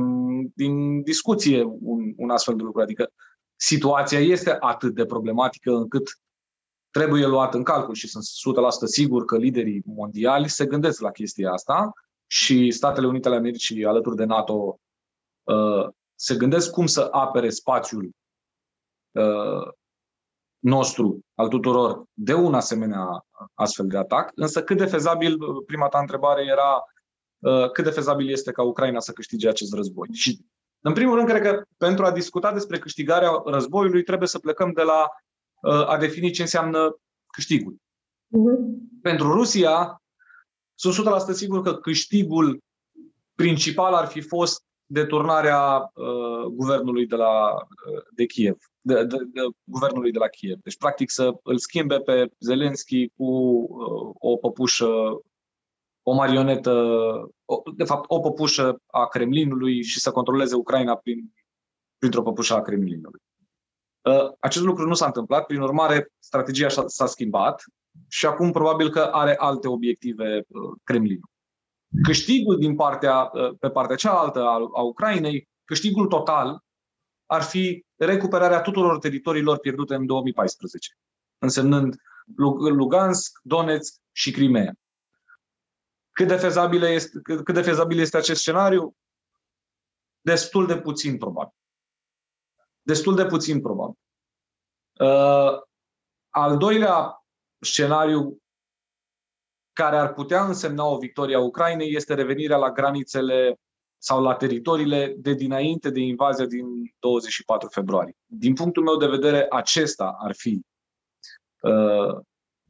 din 0.54 1.02
discuție 1.02 1.62
un, 1.62 2.12
un 2.16 2.30
astfel 2.30 2.56
de 2.56 2.62
lucru. 2.62 2.80
Adică 2.80 3.12
situația 3.56 4.18
este 4.18 4.56
atât 4.60 4.94
de 4.94 5.04
problematică 5.04 5.70
încât 5.70 6.20
trebuie 6.90 7.26
luat 7.26 7.54
în 7.54 7.62
calcul 7.62 7.94
și 7.94 8.08
sunt 8.08 8.24
100% 8.24 8.26
sigur 8.84 9.24
că 9.24 9.36
liderii 9.36 9.82
mondiali 9.84 10.48
se 10.48 10.66
gândesc 10.66 11.00
la 11.00 11.10
chestia 11.10 11.52
asta 11.52 11.92
și 12.26 12.70
Statele 12.70 13.06
Unite 13.06 13.28
ale 13.28 13.36
Americii 13.36 13.84
alături 13.84 14.16
de 14.16 14.24
NATO 14.24 14.80
uh, 15.42 15.88
se 16.14 16.36
gândesc 16.36 16.70
cum 16.70 16.86
să 16.86 17.08
apere 17.10 17.50
spațiul 17.50 18.10
uh, 19.10 19.68
nostru, 20.60 21.20
al 21.34 21.48
tuturor, 21.48 22.04
de 22.12 22.34
un 22.34 22.54
asemenea 22.54 23.26
astfel 23.54 23.86
de 23.86 23.96
atac, 23.96 24.30
însă 24.34 24.62
cât 24.62 24.76
de 24.76 24.84
fezabil, 24.84 25.36
prima 25.66 25.88
ta 25.88 25.98
întrebare 25.98 26.44
era 26.44 26.84
uh, 27.38 27.70
cât 27.70 27.84
de 27.84 27.90
fezabil 27.90 28.30
este 28.30 28.52
ca 28.52 28.62
Ucraina 28.62 29.00
să 29.00 29.12
câștige 29.12 29.48
acest 29.48 29.74
război. 29.74 30.08
Și, 30.12 30.40
în 30.80 30.92
primul 30.92 31.16
rând, 31.16 31.28
cred 31.28 31.42
că 31.42 31.62
pentru 31.76 32.04
a 32.04 32.10
discuta 32.10 32.52
despre 32.52 32.78
câștigarea 32.78 33.30
războiului 33.44 34.02
trebuie 34.02 34.28
să 34.28 34.38
plecăm 34.38 34.72
de 34.72 34.82
la 34.82 35.06
uh, 35.62 35.88
a 35.88 35.96
defini 35.96 36.30
ce 36.30 36.42
înseamnă 36.42 36.98
câștigul. 37.26 37.74
Uh-huh. 37.74 39.00
Pentru 39.02 39.32
Rusia, 39.32 40.02
sunt 40.74 41.06
100% 41.30 41.32
sigur 41.32 41.62
că 41.62 41.74
câștigul 41.74 42.62
principal 43.34 43.94
ar 43.94 44.06
fi 44.06 44.20
fost 44.20 44.62
deturnarea 44.86 45.90
uh, 45.94 46.44
guvernului 46.52 47.06
de, 47.06 47.16
la, 47.16 47.52
uh, 47.52 48.02
de 48.10 48.26
Kiev, 48.26 48.56
de, 48.80 49.04
de, 49.04 49.16
de, 49.16 49.40
guvernului 49.64 50.12
de 50.12 50.18
la 50.18 50.28
Kiev. 50.28 50.58
Deci, 50.62 50.76
practic, 50.76 51.10
să 51.10 51.32
îl 51.42 51.58
schimbe 51.58 52.00
pe 52.00 52.32
Zelenski 52.38 53.08
cu 53.08 53.24
uh, 53.24 54.10
o 54.14 54.36
păpușă, 54.36 54.86
o 56.02 56.14
marionetă, 56.14 56.72
o, 57.44 57.62
de 57.76 57.84
fapt, 57.84 58.04
o 58.08 58.20
păpușă 58.20 58.82
a 58.86 59.06
Kremlinului 59.06 59.82
și 59.82 60.00
să 60.00 60.10
controleze 60.10 60.54
Ucraina 60.54 60.96
prin, 60.96 61.32
printr-o 61.98 62.22
păpușă 62.22 62.54
a 62.54 62.62
Kremlinului. 62.62 63.20
Uh, 64.00 64.32
acest 64.38 64.64
lucru 64.64 64.86
nu 64.86 64.94
s-a 64.94 65.06
întâmplat, 65.06 65.46
prin 65.46 65.60
urmare, 65.60 66.12
strategia 66.18 66.68
s-a 66.68 67.06
schimbat 67.06 67.62
și 68.08 68.26
acum 68.26 68.50
probabil 68.50 68.90
că 68.90 69.00
are 69.00 69.36
alte 69.36 69.68
obiective 69.68 70.44
uh, 70.48 70.78
Kremlinul. 70.84 71.28
Câștigul 72.02 72.58
din 72.58 72.74
partea, 72.74 73.30
pe 73.58 73.70
partea 73.70 73.96
cealaltă 73.96 74.42
a, 74.42 74.68
a 74.74 74.80
Ucrainei, 74.80 75.48
câștigul 75.64 76.06
total, 76.06 76.62
ar 77.26 77.42
fi 77.42 77.84
recuperarea 78.04 78.60
tuturor 78.60 78.98
teritoriilor 78.98 79.58
pierdute 79.58 79.94
în 79.94 80.06
2014, 80.06 80.98
însemnând 81.38 81.96
Lugansk, 82.36 83.40
Donetsk 83.42 84.00
și 84.12 84.30
Crimea. 84.30 84.74
Cât 86.10 86.28
de 86.28 86.36
fezabil 86.36 86.82
este, 86.82 87.20
cât 87.22 87.54
de 87.54 87.62
fezabil 87.62 87.98
este 87.98 88.16
acest 88.16 88.40
scenariu? 88.40 88.96
Destul 90.20 90.66
de 90.66 90.80
puțin 90.80 91.18
probabil. 91.18 91.54
Destul 92.82 93.14
de 93.14 93.26
puțin 93.26 93.60
probabil. 93.60 93.98
Uh, 95.00 95.62
al 96.28 96.56
doilea 96.58 97.24
scenariu 97.58 98.42
care 99.72 99.96
ar 99.96 100.12
putea 100.12 100.44
însemna 100.44 100.84
o 100.84 100.98
victorie 100.98 101.36
a 101.36 101.40
Ucrainei 101.40 101.94
este 101.94 102.14
revenirea 102.14 102.56
la 102.56 102.72
granițele 102.72 103.60
sau 104.02 104.22
la 104.22 104.34
teritoriile 104.34 105.14
de 105.18 105.34
dinainte 105.34 105.90
de 105.90 106.00
invazia 106.00 106.46
din 106.46 106.66
24 106.98 107.68
februarie. 107.68 108.16
Din 108.26 108.54
punctul 108.54 108.82
meu 108.82 108.96
de 108.96 109.06
vedere, 109.06 109.46
acesta 109.50 110.16
ar 110.18 110.34
fi 110.34 110.60
uh, 111.60 112.18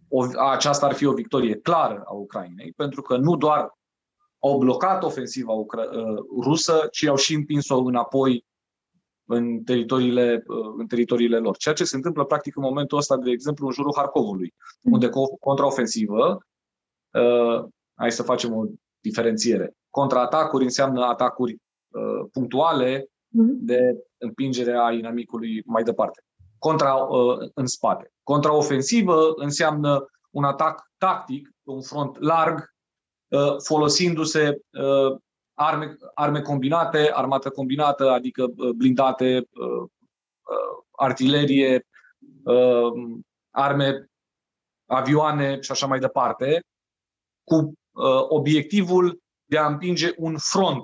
o, 0.09 0.41
aceasta 0.51 0.87
ar 0.87 0.93
fi 0.93 1.05
o 1.05 1.13
victorie 1.13 1.55
clară 1.55 2.03
a 2.07 2.13
Ucrainei, 2.13 2.73
pentru 2.77 3.03
că 3.03 3.17
nu 3.17 3.37
doar 3.37 3.79
au 4.39 4.59
blocat 4.59 5.03
ofensiva 5.03 5.53
Ucra- 5.53 5.97
uh, 5.97 6.19
rusă, 6.43 6.89
ci 6.91 7.05
au 7.05 7.17
și 7.17 7.35
împins-o 7.35 7.79
înapoi 7.79 8.45
în 9.25 9.63
teritoriile, 9.65 10.43
uh, 10.47 10.75
în 10.77 10.87
teritoriile 10.87 11.39
lor. 11.39 11.57
Ceea 11.57 11.75
ce 11.75 11.85
se 11.85 11.97
întâmplă 11.97 12.25
practic 12.25 12.57
în 12.57 12.63
momentul 12.63 12.99
ăsta, 12.99 13.17
de 13.17 13.31
exemplu, 13.31 13.67
în 13.67 13.73
jurul 13.73 13.93
Harkovului, 13.97 14.55
unde 14.83 15.09
contraofensivă 15.41 16.45
Uh, 17.13 17.65
hai 17.95 18.13
să 18.13 18.23
facem 18.23 18.57
o 18.57 18.65
diferențiere. 19.01 19.75
Contraatacuri 19.91 20.65
înseamnă 20.65 21.05
atacuri 21.05 21.53
uh, 21.53 22.29
punctuale 22.33 23.01
mm-hmm. 23.01 23.59
de 23.61 24.05
împingere 24.19 24.79
a 24.79 24.91
inamicului 24.93 25.63
mai 25.67 25.83
departe. 25.83 26.23
Contra, 26.59 26.95
uh, 26.95 27.49
în 27.55 27.67
spate. 27.67 28.13
Contraofensivă 28.23 29.33
înseamnă 29.37 30.07
un 30.31 30.45
atac 30.45 30.91
tactic 30.99 31.49
pe 31.63 31.71
un 31.71 31.83
front 31.83 32.21
larg, 32.21 32.75
uh, 33.29 33.57
folosindu-se 33.63 34.61
uh, 34.73 35.19
arme, 35.55 35.97
arme 36.15 36.41
combinate, 36.41 37.11
armată 37.13 37.51
combinată, 37.51 38.11
adică 38.11 38.43
uh, 38.43 38.71
blindate, 38.71 39.37
uh, 39.37 39.83
uh, 40.43 40.85
artilerie, 40.91 41.87
uh, 42.45 43.21
arme, 43.51 44.11
avioane 44.87 45.61
și 45.61 45.71
așa 45.71 45.87
mai 45.87 45.99
departe, 45.99 46.61
cu 47.45 47.55
uh, 47.57 47.73
obiectivul 48.29 49.23
de 49.45 49.59
a 49.59 49.67
împinge 49.67 50.13
un 50.17 50.37
front 50.39 50.83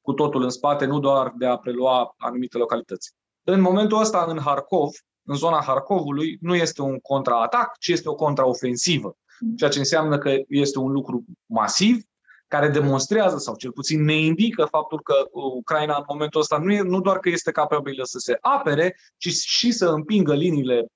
cu 0.00 0.12
totul 0.12 0.42
în 0.42 0.50
spate, 0.50 0.84
nu 0.84 0.98
doar 0.98 1.32
de 1.36 1.46
a 1.46 1.56
prelua 1.56 2.14
anumite 2.16 2.58
localități. 2.58 3.12
În 3.42 3.60
momentul 3.60 4.00
ăsta, 4.00 4.24
în 4.28 4.38
Harkov, 4.38 4.90
în 5.22 5.34
zona 5.34 5.62
Harkovului, 5.62 6.38
nu 6.40 6.54
este 6.54 6.82
un 6.82 6.98
contraatac, 6.98 7.78
ci 7.78 7.88
este 7.88 8.08
o 8.08 8.14
contraofensivă, 8.14 9.16
ceea 9.56 9.70
ce 9.70 9.78
înseamnă 9.78 10.18
că 10.18 10.34
este 10.48 10.78
un 10.78 10.92
lucru 10.92 11.24
masiv, 11.46 12.02
care 12.46 12.68
demonstrează, 12.68 13.36
sau 13.38 13.56
cel 13.56 13.72
puțin 13.72 14.04
ne 14.04 14.14
indică 14.14 14.64
faptul 14.64 15.00
că 15.02 15.14
Ucraina 15.32 15.96
în 15.96 16.04
momentul 16.08 16.40
ăsta 16.40 16.58
nu, 16.58 16.72
e, 16.72 16.80
nu 16.80 17.00
doar 17.00 17.18
că 17.18 17.28
este 17.28 17.50
capabilă 17.50 18.04
să 18.04 18.18
se 18.18 18.38
apere, 18.40 18.96
ci 19.16 19.32
și 19.32 19.72
să 19.72 19.86
împingă 19.86 20.34
liniile 20.34 20.86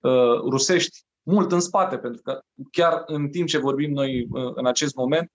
uh, 0.00 0.40
rusești 0.48 1.04
mult 1.24 1.52
în 1.52 1.60
spate, 1.60 1.98
pentru 1.98 2.22
că 2.22 2.40
chiar 2.70 3.02
în 3.06 3.28
timp 3.28 3.48
ce 3.48 3.58
vorbim 3.58 3.92
noi 3.92 4.26
uh, 4.30 4.52
în 4.54 4.66
acest 4.66 4.94
moment, 4.94 5.32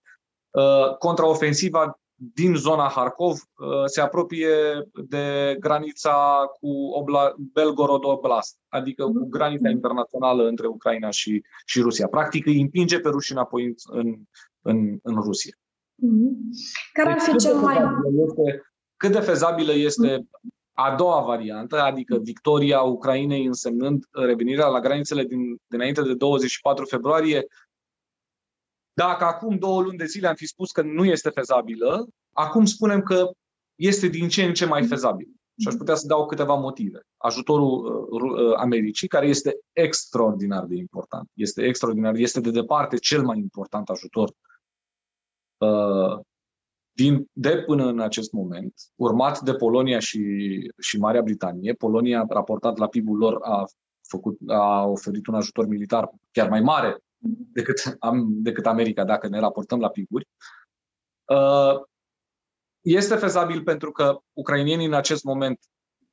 uh, 0.49 0.97
contraofensiva 0.97 1.99
din 2.21 2.55
zona 2.55 2.87
Harkov 2.87 3.31
uh, 3.31 3.85
se 3.85 4.01
apropie 4.01 4.49
de 5.07 5.55
granița 5.59 6.45
cu 6.59 6.69
Obla, 6.69 7.33
Belgorod 7.37 8.03
Oblast, 8.03 8.57
adică 8.67 9.03
cu 9.03 9.19
mhm. 9.19 9.29
granița 9.29 9.69
internațională 9.69 10.47
între 10.47 10.67
Ucraina 10.67 11.09
și, 11.09 11.41
și 11.65 11.81
Rusia. 11.81 12.07
Practic 12.07 12.45
îi 12.45 12.61
împinge 12.61 12.99
pe 12.99 13.09
ruși 13.09 13.31
înapoi 13.31 13.75
în, 13.91 14.15
în, 14.61 14.99
în 15.03 15.15
Rusia. 15.15 15.53
Mhm. 15.95 16.37
Care 16.93 17.11
ar 17.11 17.19
fi 17.19 17.31
deci, 17.31 17.41
cel 17.41 17.55
mai... 17.55 17.77
Este, 18.25 18.61
cât 18.97 19.11
de 19.11 19.19
fezabilă 19.19 19.73
este 19.73 20.27
a 20.81 20.95
doua 20.95 21.21
variantă, 21.21 21.81
adică 21.81 22.17
victoria 22.17 22.81
Ucrainei 22.81 23.45
însemnând 23.45 24.05
revenirea 24.11 24.67
la 24.67 24.79
granițele 24.79 25.23
din, 25.23 25.61
dinainte 25.67 26.01
de 26.01 26.13
24 26.13 26.85
februarie, 26.85 27.45
dacă 28.93 29.23
acum 29.23 29.57
două 29.57 29.81
luni 29.81 29.97
de 29.97 30.05
zile 30.05 30.27
am 30.27 30.35
fi 30.35 30.45
spus 30.45 30.71
că 30.71 30.81
nu 30.81 31.05
este 31.05 31.29
fezabilă, 31.29 32.07
acum 32.31 32.65
spunem 32.65 33.01
că 33.01 33.31
este 33.75 34.07
din 34.07 34.29
ce 34.29 34.43
în 34.43 34.53
ce 34.53 34.65
mai 34.65 34.87
fezabil. 34.87 35.27
Și 35.61 35.67
aș 35.67 35.73
putea 35.73 35.95
să 35.95 36.07
dau 36.07 36.25
câteva 36.25 36.55
motive. 36.55 37.01
Ajutorul 37.17 38.07
uh, 38.11 38.21
uh, 38.21 38.53
Americii, 38.57 39.07
care 39.07 39.27
este 39.27 39.59
extraordinar 39.71 40.65
de 40.65 40.75
important, 40.75 41.29
este 41.33 41.65
extraordinar, 41.65 42.15
este 42.15 42.39
de 42.39 42.51
departe 42.51 42.97
cel 42.97 43.23
mai 43.23 43.37
important 43.37 43.89
ajutor 43.89 44.31
uh, 45.57 46.19
din, 46.99 47.29
de 47.33 47.63
până 47.65 47.85
în 47.85 47.99
acest 47.99 48.31
moment, 48.31 48.73
urmat 48.95 49.39
de 49.41 49.53
Polonia 49.53 49.99
și, 49.99 50.21
și 50.79 50.97
Marea 50.97 51.21
Britanie. 51.21 51.73
Polonia, 51.73 52.25
raportat 52.29 52.77
la 52.77 52.87
PIB-ul 52.87 53.17
lor, 53.17 53.39
a, 53.41 53.65
făcut, 54.07 54.37
a 54.47 54.85
oferit 54.85 55.27
un 55.27 55.33
ajutor 55.33 55.67
militar 55.67 56.09
chiar 56.31 56.49
mai 56.49 56.61
mare 56.61 56.97
decât, 57.53 57.95
am, 57.99 58.27
decât 58.29 58.65
America, 58.65 59.03
dacă 59.03 59.27
ne 59.27 59.39
raportăm 59.39 59.79
la 59.79 59.89
PIB-uri. 59.89 60.27
Uh, 61.25 61.81
este 62.81 63.15
fezabil 63.15 63.63
pentru 63.63 63.91
că 63.91 64.19
ucrainienii 64.33 64.85
în 64.85 64.93
acest 64.93 65.23
moment 65.23 65.59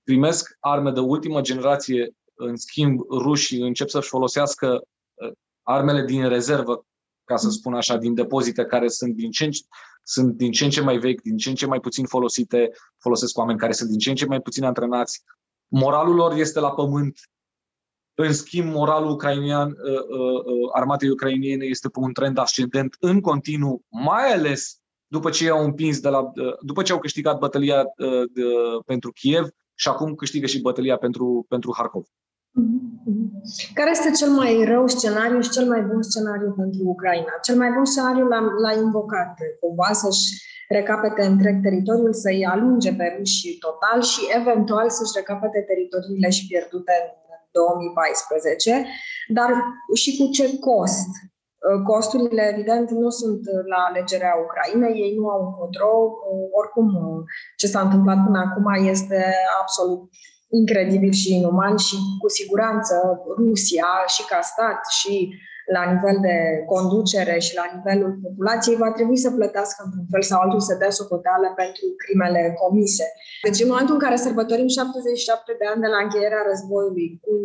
primesc 0.02 0.56
arme 0.60 0.90
de 0.90 1.00
ultimă 1.00 1.40
generație, 1.40 2.10
în 2.34 2.56
schimb 2.56 3.00
rușii 3.10 3.60
încep 3.60 3.88
să-și 3.88 4.08
folosească 4.08 4.82
uh, 5.14 5.32
armele 5.62 6.04
din 6.04 6.28
rezervă, 6.28 6.86
ca 7.24 7.36
să 7.36 7.50
spun 7.50 7.74
așa, 7.74 7.96
din 7.96 8.14
depozite 8.14 8.64
care 8.64 8.88
sunt 8.88 9.14
din 9.14 9.30
ce 9.30 9.44
în, 9.44 9.50
sunt 10.08 10.36
din 10.36 10.52
ce 10.52 10.64
în 10.64 10.70
ce 10.70 10.80
mai 10.80 10.98
vechi, 10.98 11.20
din 11.20 11.36
ce 11.36 11.48
în 11.48 11.54
ce 11.54 11.66
mai 11.66 11.80
puțin 11.80 12.06
folosite, 12.06 12.70
folosesc 12.98 13.38
oameni 13.38 13.58
care 13.58 13.72
sunt 13.72 13.90
din 13.90 13.98
ce 13.98 14.10
în 14.10 14.16
ce 14.16 14.26
mai 14.26 14.40
puțin 14.40 14.64
antrenați. 14.64 15.22
Moralul 15.68 16.14
lor 16.14 16.32
este 16.32 16.60
la 16.60 16.70
pământ. 16.70 17.18
În 18.14 18.32
schimb, 18.32 18.72
moralul 18.72 19.10
ucrainian, 19.10 19.70
uh, 19.70 19.92
uh, 19.92 20.44
uh, 20.44 20.68
armatei 20.72 21.10
ucrainiene 21.10 21.64
este 21.64 21.88
pe 21.88 21.98
un 21.98 22.12
trend 22.12 22.38
ascendent 22.38 22.96
în 23.00 23.20
continuu, 23.20 23.84
mai 23.88 24.32
ales 24.32 24.80
după 25.06 25.30
ce 25.30 25.50
au 25.50 25.64
împins 25.64 26.00
de 26.00 26.08
la, 26.08 26.32
după 26.60 26.82
ce 26.82 26.92
au 26.92 26.98
câștigat 26.98 27.38
bătălia 27.38 27.84
de, 28.32 28.42
pentru 28.84 29.10
Kiev 29.12 29.48
și 29.74 29.88
acum 29.88 30.14
câștigă 30.14 30.46
și 30.46 30.60
bătălia 30.60 30.96
pentru, 30.96 31.46
pentru 31.48 31.74
Harkov. 31.76 32.06
Care 33.74 33.90
este 33.90 34.10
cel 34.10 34.30
mai 34.30 34.64
rău 34.64 34.86
scenariu 34.86 35.40
și 35.40 35.50
cel 35.50 35.66
mai 35.72 35.82
bun 35.90 36.02
scenariu 36.02 36.50
pentru 36.60 36.82
Ucraina? 36.94 37.32
Cel 37.42 37.56
mai 37.56 37.70
bun 37.76 37.84
scenariu 37.84 38.26
l-a, 38.26 38.40
l-a 38.62 38.72
invocat 38.84 39.34
cumva 39.60 39.90
să-și 39.92 40.26
recapete 40.68 41.22
întreg 41.22 41.56
teritoriul, 41.62 42.12
să-i 42.12 42.46
alunge 42.46 42.94
pe 42.94 43.14
ruși 43.16 43.58
total 43.58 44.02
și 44.02 44.20
eventual 44.40 44.90
să-și 44.90 45.16
recapete 45.20 45.60
teritoriile 45.70 46.30
și 46.30 46.46
pierdute 46.46 46.92
în 47.02 47.08
2014, 47.50 48.86
dar 49.36 49.50
și 49.94 50.10
cu 50.18 50.24
ce 50.36 50.58
cost? 50.58 51.10
Costurile, 51.92 52.42
evident, 52.52 52.90
nu 52.90 53.10
sunt 53.20 53.40
la 53.72 53.80
alegerea 53.88 54.34
Ucrainei, 54.44 55.00
ei 55.04 55.14
nu 55.18 55.28
au 55.28 55.40
un 55.46 55.52
control. 55.60 56.02
Oricum, 56.60 56.88
ce 57.56 57.66
s-a 57.66 57.80
întâmplat 57.80 58.18
până 58.24 58.38
acum 58.38 58.66
este 58.94 59.20
absolut 59.60 60.00
incredibil 60.50 61.12
și 61.12 61.34
inuman 61.34 61.76
și 61.76 61.96
cu 62.20 62.28
siguranță 62.28 62.94
Rusia 63.36 63.86
și 64.06 64.24
ca 64.24 64.40
stat 64.40 64.80
și 65.00 65.34
la 65.76 65.82
nivel 65.92 66.16
de 66.28 66.36
conducere 66.72 67.36
și 67.46 67.52
la 67.60 67.66
nivelul 67.74 68.12
populației 68.26 68.82
va 68.84 68.90
trebui 68.96 69.18
să 69.24 69.30
plătească 69.30 69.80
într-un 69.84 70.06
fel 70.12 70.22
sau 70.30 70.38
altul 70.40 70.60
să 70.68 70.74
dea 70.82 70.92
socoteală 71.00 71.48
pentru 71.62 71.84
crimele 72.02 72.42
comise. 72.62 73.06
Deci 73.46 73.60
în 73.62 73.68
momentul 73.72 73.94
în 73.94 74.04
care 74.04 74.16
sărbătorim 74.26 74.68
77 74.68 75.56
de 75.60 75.66
ani 75.70 75.84
de 75.84 75.90
la 75.94 76.00
încheierea 76.04 76.46
războiului, 76.50 77.08
un 77.32 77.40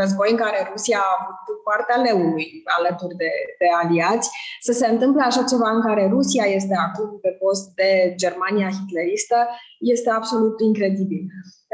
război 0.00 0.28
în 0.34 0.40
care 0.44 0.58
Rusia 0.72 1.00
a 1.04 1.14
avut 1.18 1.38
partea 1.68 1.98
leului 2.06 2.46
alături 2.78 3.14
de, 3.22 3.32
de 3.60 3.68
aliați, 3.82 4.28
să 4.66 4.72
se 4.80 4.86
întâmple 4.94 5.22
așa 5.24 5.42
ceva 5.52 5.68
în 5.76 5.82
care 5.86 6.12
Rusia 6.16 6.44
este 6.58 6.74
acum 6.86 7.08
pe 7.24 7.30
post 7.42 7.64
de 7.80 7.90
Germania 8.22 8.68
hitleristă, 8.76 9.38
este 9.94 10.10
absolut 10.10 10.56
incredibil. 10.68 11.22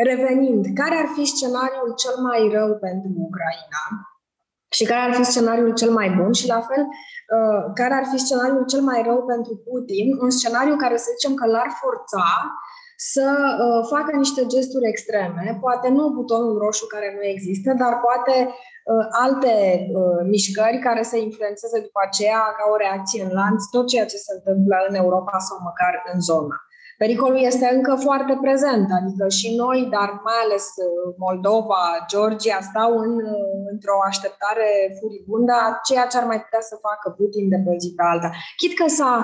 Revenind, 0.09 0.65
care 0.81 0.97
ar 1.03 1.09
fi 1.17 1.25
scenariul 1.25 1.95
cel 2.03 2.17
mai 2.29 2.41
rău 2.57 2.71
pentru 2.87 3.11
Ucraina? 3.27 3.85
și 4.77 4.85
care 4.85 5.01
ar 5.09 5.15
fi 5.15 5.25
scenariul 5.25 5.75
cel 5.75 5.91
mai 5.91 6.09
bun 6.19 6.33
și 6.33 6.47
la 6.47 6.61
fel 6.61 6.85
uh, 7.37 7.63
care 7.75 7.95
ar 7.95 8.05
fi 8.13 8.19
scenariul 8.19 8.65
cel 8.65 8.81
mai 8.81 9.03
rău 9.09 9.25
pentru 9.33 9.63
Putin, 9.67 10.07
un 10.25 10.31
scenariu 10.31 10.77
care 10.77 10.97
să 10.97 11.09
zicem 11.17 11.35
că 11.35 11.47
l-ar 11.47 11.71
forța 11.83 12.27
să 12.97 13.29
uh, 13.65 13.89
facă 13.93 14.17
niște 14.17 14.47
gesturi 14.47 14.89
extreme, 14.89 15.59
poate 15.61 15.89
nu 15.89 16.09
butonul 16.09 16.59
roșu 16.59 16.87
care 16.87 17.09
nu 17.17 17.23
există, 17.35 17.75
dar 17.83 17.93
poate 18.07 18.37
uh, 18.47 19.07
alte 19.25 19.55
mișcări 20.33 20.79
care 20.79 21.03
să 21.03 21.17
influențeze 21.17 21.81
după 21.81 22.01
aceea 22.07 22.41
ca 22.59 22.65
o 22.73 22.77
reacție 22.77 23.23
în 23.25 23.33
lanț 23.33 23.65
tot 23.71 23.87
ceea 23.87 24.07
ce 24.07 24.17
se 24.17 24.33
întâmplă 24.37 24.77
în 24.89 24.95
Europa 24.95 25.39
sau 25.39 25.59
măcar 25.69 25.93
în 26.13 26.21
zona. 26.21 26.57
Pericolul 27.05 27.43
este 27.51 27.67
încă 27.77 27.95
foarte 28.07 28.39
prezent, 28.45 28.87
adică 28.99 29.29
și 29.29 29.49
noi, 29.63 29.89
dar 29.95 30.09
mai 30.29 30.39
ales 30.45 30.67
uh, 30.77 31.15
Moldova, 31.27 31.83
Georgia, 32.13 32.59
stau 32.71 32.91
în, 33.05 33.13
uh, 33.35 33.53
într-o 33.73 33.97
așteptare 34.11 34.69
furibundă 34.99 35.53
a 35.53 35.81
ceea 35.89 36.07
ce 36.07 36.17
ar 36.19 36.27
mai 36.31 36.41
putea 36.45 36.63
să 36.71 36.85
facă 36.89 37.07
Putin 37.19 37.49
de 37.49 37.59
pe 37.65 37.73
zi 37.83 37.91
pe 37.97 38.03
alta. 38.13 38.31
Chit 38.57 38.75
că 38.79 38.87
s-a 38.89 39.15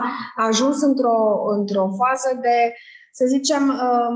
ajuns 0.48 0.78
într-o, 0.82 1.18
într-o 1.56 1.86
fază 2.00 2.30
de, 2.46 2.58
să 3.18 3.24
zicem, 3.34 3.62
um, 3.68 4.14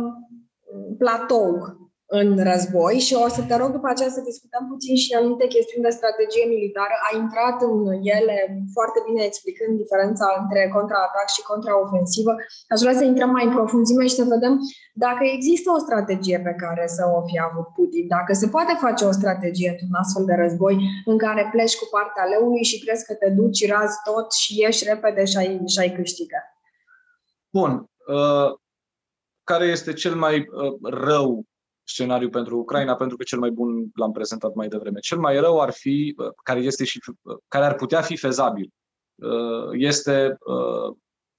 platou 0.98 1.79
în 2.18 2.28
război 2.50 2.96
și 3.06 3.14
o 3.24 3.28
să 3.36 3.42
te 3.48 3.54
rog 3.60 3.70
după 3.76 3.88
aceea 3.90 4.12
să 4.16 4.28
discutăm 4.30 4.64
puțin 4.72 4.94
și 5.02 5.10
anumite 5.18 5.46
chestiuni 5.54 5.86
de 5.86 5.98
strategie 5.98 6.46
militară. 6.54 6.94
A 7.06 7.10
intrat 7.22 7.56
în 7.68 7.78
ele 8.18 8.36
foarte 8.76 8.98
bine 9.08 9.22
explicând 9.30 9.72
diferența 9.82 10.26
între 10.40 10.60
contraatac 10.76 11.26
și 11.36 11.48
contraofensivă. 11.52 12.32
Aș 12.72 12.78
vrea 12.84 12.96
să 13.00 13.04
intrăm 13.04 13.30
mai 13.36 13.44
în 13.46 13.54
profunzime 13.58 14.04
și 14.10 14.18
să 14.20 14.32
vedem 14.34 14.54
dacă 15.06 15.22
există 15.36 15.68
o 15.76 15.82
strategie 15.86 16.38
pe 16.48 16.54
care 16.62 16.84
să 16.96 17.02
o 17.16 17.20
fi 17.28 17.36
avut 17.48 17.66
Putin, 17.76 18.04
dacă 18.16 18.32
se 18.40 18.46
poate 18.54 18.72
face 18.84 19.02
o 19.10 19.16
strategie 19.20 19.70
într-un 19.72 19.94
astfel 20.02 20.24
de 20.30 20.36
război 20.42 20.74
în 21.10 21.16
care 21.24 21.42
pleci 21.54 21.78
cu 21.80 21.86
partea 21.96 22.24
leului 22.32 22.64
și 22.70 22.82
crezi 22.84 23.06
că 23.08 23.14
te 23.14 23.28
duci, 23.38 23.70
razi 23.72 23.96
tot 24.08 24.28
și 24.40 24.50
ieși 24.60 24.88
repede 24.90 25.22
și 25.30 25.36
ai, 25.42 25.50
și 25.72 25.78
ai 25.82 25.92
câștigat. 25.98 26.46
Bun. 27.58 27.72
Uh, 28.16 28.50
care 29.50 29.64
este 29.76 29.92
cel 29.92 30.14
mai 30.14 30.36
uh, 30.38 30.92
rău 31.08 31.28
scenariu 31.90 32.28
pentru 32.28 32.58
Ucraina, 32.58 32.96
pentru 32.96 33.16
că 33.16 33.22
cel 33.22 33.38
mai 33.38 33.50
bun 33.50 33.90
l-am 33.94 34.12
prezentat 34.12 34.54
mai 34.54 34.68
devreme. 34.68 34.98
Cel 34.98 35.18
mai 35.18 35.40
rău 35.40 35.60
ar 35.60 35.70
fi, 35.70 36.14
care, 36.42 36.60
este 36.60 36.84
și, 36.84 37.00
care 37.48 37.64
ar 37.64 37.74
putea 37.74 38.00
fi 38.00 38.16
fezabil, 38.16 38.70
uh, 39.14 39.68
este 39.72 40.36
uh, 40.46 40.96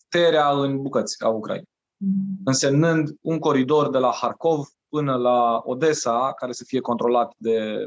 tăierea 0.10 0.50
în 0.50 0.82
bucăți 0.82 1.24
a 1.24 1.28
Ucrainei, 1.28 1.68
mm-hmm. 1.68 2.44
însemnând 2.44 3.10
un 3.22 3.40
coridor 3.40 3.90
de 3.90 3.98
la 3.98 4.12
Harkov 4.12 4.66
până 4.90 5.16
la 5.16 5.62
Odessa, 5.64 6.34
care 6.36 6.52
să 6.52 6.64
fie 6.68 6.80
controlat 6.80 7.34
de, 7.38 7.86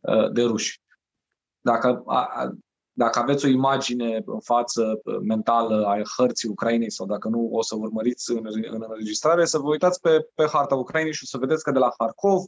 uh, 0.00 0.32
de 0.32 0.42
ruși. 0.42 0.80
Dacă, 1.60 2.02
dacă 2.96 3.18
aveți 3.18 3.44
o 3.44 3.48
imagine 3.48 4.22
în 4.26 4.40
față 4.40 5.00
mentală 5.22 5.86
a 5.86 6.00
hărții 6.16 6.48
Ucrainei 6.48 6.90
sau 6.90 7.06
dacă 7.06 7.28
nu 7.28 7.48
o 7.52 7.62
să 7.62 7.76
urmăriți 7.76 8.30
în, 8.30 8.46
în 8.70 8.84
înregistrare, 8.88 9.44
să 9.44 9.58
vă 9.58 9.68
uitați 9.68 10.00
pe, 10.00 10.28
pe 10.34 10.46
harta 10.52 10.74
Ucrainei 10.74 11.12
și 11.12 11.20
o 11.24 11.26
să 11.26 11.38
vedeți 11.38 11.64
că 11.64 11.70
de 11.70 11.78
la 11.78 11.94
Harkov 11.98 12.42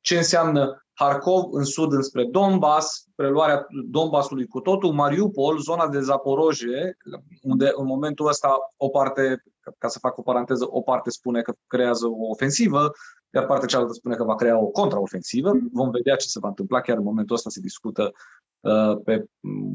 ce 0.00 0.16
înseamnă 0.16 0.84
Harkov 0.92 1.44
în 1.52 1.64
sud 1.64 1.92
înspre 1.92 2.24
Donbass, 2.24 3.04
preluarea 3.14 3.66
Donbassului 3.90 4.46
cu 4.46 4.60
totul, 4.60 4.92
Mariupol, 4.92 5.58
zona 5.58 5.88
de 5.88 6.00
Zaporoje, 6.00 6.96
unde 7.42 7.72
în 7.74 7.86
momentul 7.86 8.26
ăsta 8.26 8.56
o 8.76 8.88
parte, 8.88 9.42
ca 9.78 9.88
să 9.88 9.98
fac 9.98 10.18
o 10.18 10.22
paranteză, 10.22 10.66
o 10.68 10.80
parte 10.80 11.10
spune 11.10 11.42
că 11.42 11.52
creează 11.66 12.06
o 12.06 12.28
ofensivă, 12.30 12.92
iar 13.34 13.46
partea 13.46 13.66
cealaltă 13.66 13.92
spune 13.92 14.14
că 14.14 14.24
va 14.24 14.34
crea 14.34 14.58
o 14.58 14.66
contraofensivă. 14.66 15.52
Vom 15.72 15.90
vedea 15.90 16.16
ce 16.16 16.26
se 16.26 16.38
va 16.38 16.48
întâmpla. 16.48 16.80
Chiar 16.80 16.96
în 16.96 17.02
momentul 17.02 17.36
ăsta 17.36 17.50
se 17.50 17.60
discută 17.60 18.12
uh, 18.60 18.96
pe 19.04 19.24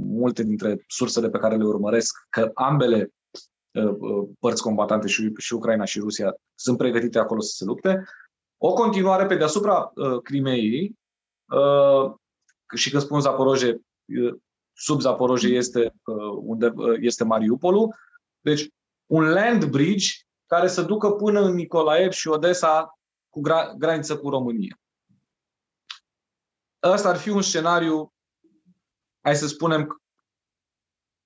multe 0.06 0.44
dintre 0.44 0.84
sursele 0.88 1.30
pe 1.30 1.38
care 1.38 1.56
le 1.56 1.66
urmăresc 1.66 2.26
că 2.30 2.52
ambele 2.54 3.14
uh, 3.72 3.96
uh 4.00 4.30
părți 4.40 4.62
combatante, 4.62 5.08
și, 5.08 5.32
și 5.38 5.54
Ucraina 5.54 5.86
și 5.86 6.00
Rusia, 6.00 6.36
sunt 6.56 6.78
pregătite 6.78 7.20
acolo 7.20 7.40
să 7.40 7.54
se 7.56 7.66
lupte. 7.66 8.04
O 8.58 8.74
continuare 8.74 9.26
pe 9.26 9.36
deasupra 9.36 9.92
uh, 9.96 10.22
Crimeei, 10.22 10.96
uh, 11.46 12.14
și 12.76 12.90
când 12.90 13.02
spun 13.02 13.20
Zaporoje, 13.20 13.82
uh, 14.22 14.34
sub 14.74 15.02
Zaporoje 15.02 15.48
este, 15.48 15.94
uh, 16.04 16.38
unde 16.42 16.72
uh, 16.76 16.98
este 17.00 17.24
Mariupolul. 17.24 17.96
Deci, 18.42 18.68
un 19.06 19.24
land 19.24 19.66
bridge 19.66 20.08
care 20.46 20.68
să 20.68 20.82
ducă 20.82 21.12
până 21.12 21.42
în 21.42 21.54
Nicolaev 21.54 22.12
și 22.12 22.28
Odessa 22.28 23.00
cu 23.36 23.42
gra- 23.42 23.74
graniță 23.78 24.18
cu 24.18 24.30
România. 24.30 24.80
Ăsta 26.84 27.10
ar 27.10 27.18
fi 27.18 27.30
un 27.30 27.42
scenariu, 27.42 28.14
hai 29.22 29.36
să 29.36 29.48
spunem, 29.48 30.02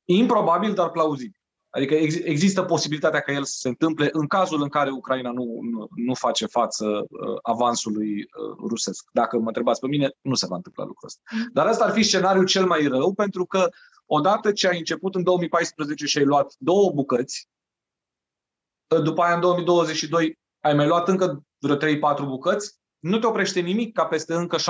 improbabil, 0.05 0.73
dar 0.73 0.89
plauzibil. 0.89 1.39
Adică 1.69 1.93
ex- 1.93 2.15
există 2.15 2.63
posibilitatea 2.63 3.19
ca 3.19 3.31
el 3.31 3.43
să 3.43 3.57
se 3.57 3.67
întâmple 3.67 4.09
în 4.11 4.27
cazul 4.27 4.61
în 4.61 4.69
care 4.69 4.89
Ucraina 4.89 5.31
nu, 5.31 5.59
nu, 5.61 5.87
nu 5.95 6.13
face 6.13 6.45
față 6.45 6.85
uh, 6.85 7.37
avansului 7.41 8.21
uh, 8.21 8.57
rusesc. 8.67 9.09
Dacă 9.11 9.37
mă 9.37 9.47
întrebați 9.47 9.79
pe 9.79 9.87
mine, 9.87 10.11
nu 10.21 10.33
se 10.33 10.47
va 10.47 10.55
întâmpla 10.55 10.83
lucrul 10.83 11.07
ăsta. 11.07 11.21
Mm. 11.31 11.49
Dar 11.53 11.67
ăsta 11.67 11.85
ar 11.85 11.91
fi 11.91 12.03
scenariul 12.03 12.45
cel 12.45 12.65
mai 12.65 12.87
rău, 12.87 13.13
pentru 13.13 13.45
că 13.45 13.69
odată 14.05 14.51
ce 14.51 14.67
ai 14.67 14.77
început 14.77 15.15
în 15.15 15.23
2014 15.23 16.05
și 16.05 16.17
ai 16.17 16.25
luat 16.25 16.55
două 16.57 16.91
bucăți, 16.91 17.49
uh, 18.95 19.01
după 19.01 19.21
aia 19.21 19.33
în 19.33 19.41
2022 19.41 20.39
ai 20.59 20.73
mai 20.73 20.87
luat 20.87 21.07
încă 21.07 21.43
vreo 21.59 21.75
3-4 21.75 21.79
bucăți, 22.25 22.77
nu 22.99 23.19
te 23.19 23.27
oprește 23.27 23.59
nimic 23.59 23.93
ca 23.93 24.05
peste 24.05 24.33
încă 24.33 24.57
7-8 24.57 24.61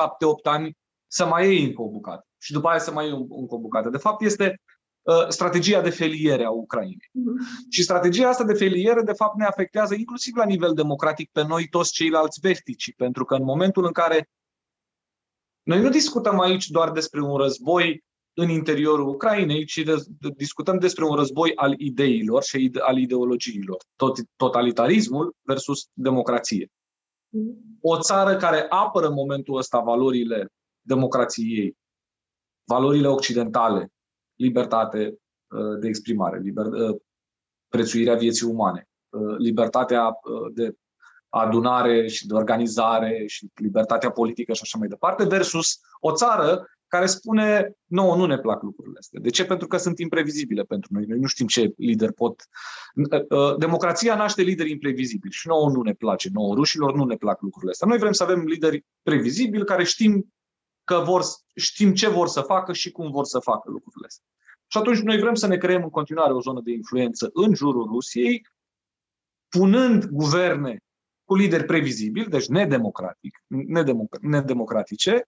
ani 0.43 0.77
să 1.07 1.25
mai 1.25 1.47
iei 1.47 1.65
încă 1.65 1.81
o 1.81 1.89
bucată 1.89 2.27
și 2.37 2.51
după 2.51 2.67
aia 2.67 2.79
să 2.79 2.91
mai 2.91 3.05
iei 3.05 3.13
încă 3.13 3.55
o 3.55 3.59
bucată. 3.59 3.89
De 3.89 3.97
fapt, 3.97 4.21
este 4.21 4.61
Uh, 5.01 5.27
strategia 5.27 5.81
de 5.81 5.89
feliere 5.89 6.43
a 6.43 6.49
Ucrainei. 6.49 7.09
Uh-huh. 7.11 7.69
Și 7.69 7.83
strategia 7.83 8.27
asta 8.27 8.43
de 8.43 8.53
feliere, 8.53 9.01
de 9.01 9.13
fapt, 9.13 9.37
ne 9.37 9.45
afectează 9.45 9.95
inclusiv 9.95 10.35
la 10.35 10.45
nivel 10.45 10.73
democratic 10.73 11.29
pe 11.31 11.43
noi 11.43 11.67
toți 11.67 11.91
ceilalți 11.91 12.39
vestici, 12.39 12.93
pentru 12.95 13.25
că 13.25 13.35
în 13.35 13.43
momentul 13.43 13.85
în 13.85 13.91
care 13.91 14.29
noi 15.63 15.81
nu 15.81 15.89
discutăm 15.89 16.39
aici 16.39 16.67
doar 16.67 16.91
despre 16.91 17.21
un 17.21 17.37
război 17.37 18.03
în 18.33 18.49
interiorul 18.49 19.07
Ucrainei, 19.07 19.65
ci 19.65 19.77
de, 19.77 19.95
de, 20.19 20.29
discutăm 20.35 20.79
despre 20.79 21.05
un 21.05 21.15
război 21.15 21.55
al 21.55 21.73
ideilor 21.77 22.43
și 22.43 22.71
al 22.79 22.97
ideologiilor. 22.97 23.77
Tot, 23.95 24.17
totalitarismul 24.35 25.35
versus 25.41 25.87
democrație. 25.93 26.67
Uh-huh. 27.29 27.67
O 27.81 27.99
țară 27.99 28.37
care 28.37 28.65
apără 28.69 29.07
în 29.07 29.13
momentul 29.13 29.57
ăsta 29.57 29.79
valorile 29.79 30.51
democrației, 30.81 31.77
valorile 32.63 33.07
occidentale, 33.07 33.91
libertate 34.35 35.17
uh, 35.47 35.79
de 35.79 35.87
exprimare, 35.87 36.39
liber, 36.39 36.65
uh, 36.65 37.01
prețuirea 37.67 38.15
vieții 38.15 38.47
umane, 38.47 38.89
uh, 39.09 39.35
libertatea 39.37 40.11
de 40.53 40.75
adunare 41.29 42.07
și 42.07 42.27
de 42.27 42.33
organizare 42.33 43.25
și 43.27 43.47
libertatea 43.55 44.11
politică 44.11 44.53
și 44.53 44.61
așa 44.63 44.77
mai 44.77 44.87
departe, 44.87 45.23
versus 45.23 45.79
o 45.99 46.11
țară 46.11 46.65
care 46.89 47.05
spune, 47.05 47.73
nouă 47.85 48.15
nu 48.15 48.25
ne 48.25 48.37
plac 48.37 48.61
lucrurile 48.61 48.97
astea. 48.99 49.19
De 49.19 49.29
ce? 49.29 49.45
Pentru 49.45 49.67
că 49.67 49.77
sunt 49.77 49.99
imprevizibile 49.99 50.63
pentru 50.63 50.89
noi. 50.93 51.05
Noi 51.05 51.19
nu 51.19 51.27
știm 51.27 51.47
ce 51.47 51.73
lideri 51.77 52.13
pot... 52.13 52.43
Democrația 53.57 54.15
naște 54.15 54.41
lideri 54.41 54.71
imprevizibili 54.71 55.33
și 55.33 55.47
nouă 55.47 55.69
nu 55.69 55.81
ne 55.81 55.93
place. 55.93 56.29
Nouă 56.33 56.55
rușilor 56.55 56.95
nu 56.95 57.05
ne 57.05 57.15
plac 57.15 57.41
lucrurile 57.41 57.71
astea. 57.71 57.87
Noi 57.87 57.97
vrem 57.97 58.11
să 58.11 58.23
avem 58.23 58.39
lideri 58.39 58.85
previzibili 59.03 59.65
care 59.65 59.83
știm 59.83 60.33
că 60.83 61.01
vor, 61.05 61.23
știm 61.55 61.93
ce 61.93 62.09
vor 62.09 62.27
să 62.27 62.41
facă 62.41 62.73
și 62.73 62.91
cum 62.91 63.11
vor 63.11 63.25
să 63.25 63.39
facă 63.39 63.69
lucrurile 63.71 64.05
astea. 64.07 64.25
Și 64.67 64.77
atunci 64.77 64.99
noi 64.99 65.19
vrem 65.19 65.33
să 65.33 65.47
ne 65.47 65.57
creăm 65.57 65.83
în 65.83 65.89
continuare 65.89 66.33
o 66.33 66.41
zonă 66.41 66.61
de 66.63 66.71
influență 66.71 67.29
în 67.33 67.53
jurul 67.53 67.87
Rusiei, 67.87 68.47
punând 69.47 70.05
guverne 70.05 70.77
cu 71.23 71.35
lideri 71.35 71.65
previzibili, 71.65 72.29
deci 72.29 72.47
nedemocratic, 72.47 73.43
nedemoc- 73.47 74.21
nedemocratice, 74.21 75.27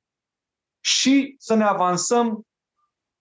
și 0.82 1.36
să 1.38 1.54
ne 1.54 1.64
avansăm 1.64 2.46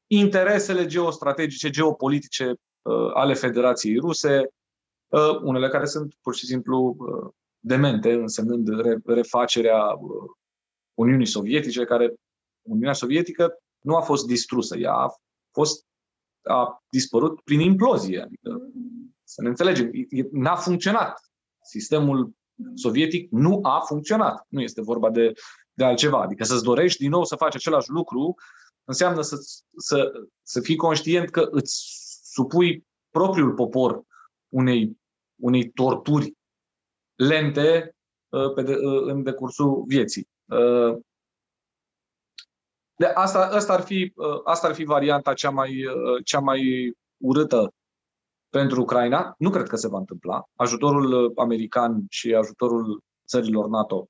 interesele 0.06 0.86
geostrategice, 0.86 1.70
geopolitice 1.70 2.54
uh, 2.82 3.10
ale 3.14 3.34
Federației 3.34 3.98
Ruse, 3.98 4.48
uh, 5.08 5.40
unele 5.42 5.68
care 5.68 5.86
sunt 5.86 6.14
pur 6.20 6.34
și 6.34 6.46
simplu 6.46 6.96
uh, 6.98 7.32
demente, 7.58 8.12
însemnând 8.12 8.68
re- 8.68 9.00
refacerea 9.04 9.84
uh, 9.84 10.30
Uniunii 10.94 11.26
Sovietice, 11.26 11.84
care 11.84 12.14
Uniunea 12.62 12.92
Sovietică 12.92 13.58
nu 13.80 13.96
a 13.96 14.00
fost 14.00 14.26
distrusă, 14.26 14.78
ea 14.78 14.92
a 14.92 15.14
fost 15.52 15.84
a 16.42 16.82
dispărut 16.90 17.40
prin 17.40 17.60
implozie. 17.60 18.20
Adică, 18.20 18.70
să 19.24 19.42
ne 19.42 19.48
înțelegem, 19.48 19.90
n-a 20.30 20.56
funcționat. 20.56 21.20
Sistemul 21.62 22.32
sovietic 22.74 23.30
nu 23.30 23.58
a 23.62 23.80
funcționat. 23.80 24.46
Nu 24.48 24.60
este 24.60 24.82
vorba 24.82 25.10
de, 25.10 25.32
de 25.80 25.86
altceva. 25.86 26.20
Adică 26.20 26.44
să-ți 26.44 26.62
dorești 26.62 26.98
din 26.98 27.10
nou 27.10 27.24
să 27.24 27.36
faci 27.36 27.54
același 27.54 27.90
lucru 27.90 28.34
înseamnă 28.84 29.22
să, 29.22 29.36
să, 29.76 30.12
să 30.42 30.60
fii 30.60 30.76
conștient 30.76 31.30
că 31.30 31.48
îți 31.50 31.74
supui 32.22 32.86
propriul 33.10 33.54
popor 33.54 34.02
unei, 34.48 35.00
unei 35.42 35.70
torturi 35.70 36.36
lente 37.14 37.96
uh, 38.28 38.52
pe 38.54 38.62
de, 38.62 38.76
uh, 38.76 39.02
în 39.02 39.22
decursul 39.22 39.84
vieții. 39.86 40.28
Uh, 40.44 40.98
de 42.96 43.06
asta, 43.06 43.38
asta, 43.38 43.72
ar 43.72 43.80
fi, 43.80 44.12
uh, 44.16 44.40
asta 44.44 44.66
ar 44.66 44.74
fi 44.74 44.84
varianta 44.84 45.34
cea 45.34 45.50
mai, 45.50 45.86
uh, 45.86 46.24
cea 46.24 46.40
mai 46.40 46.92
urâtă 47.16 47.74
pentru 48.48 48.80
Ucraina. 48.80 49.34
Nu 49.38 49.50
cred 49.50 49.66
că 49.66 49.76
se 49.76 49.88
va 49.88 49.98
întâmpla. 49.98 50.44
Ajutorul 50.54 51.12
uh, 51.12 51.32
american 51.36 52.04
și 52.08 52.34
ajutorul 52.34 53.02
țărilor 53.26 53.68
NATO 53.68 54.08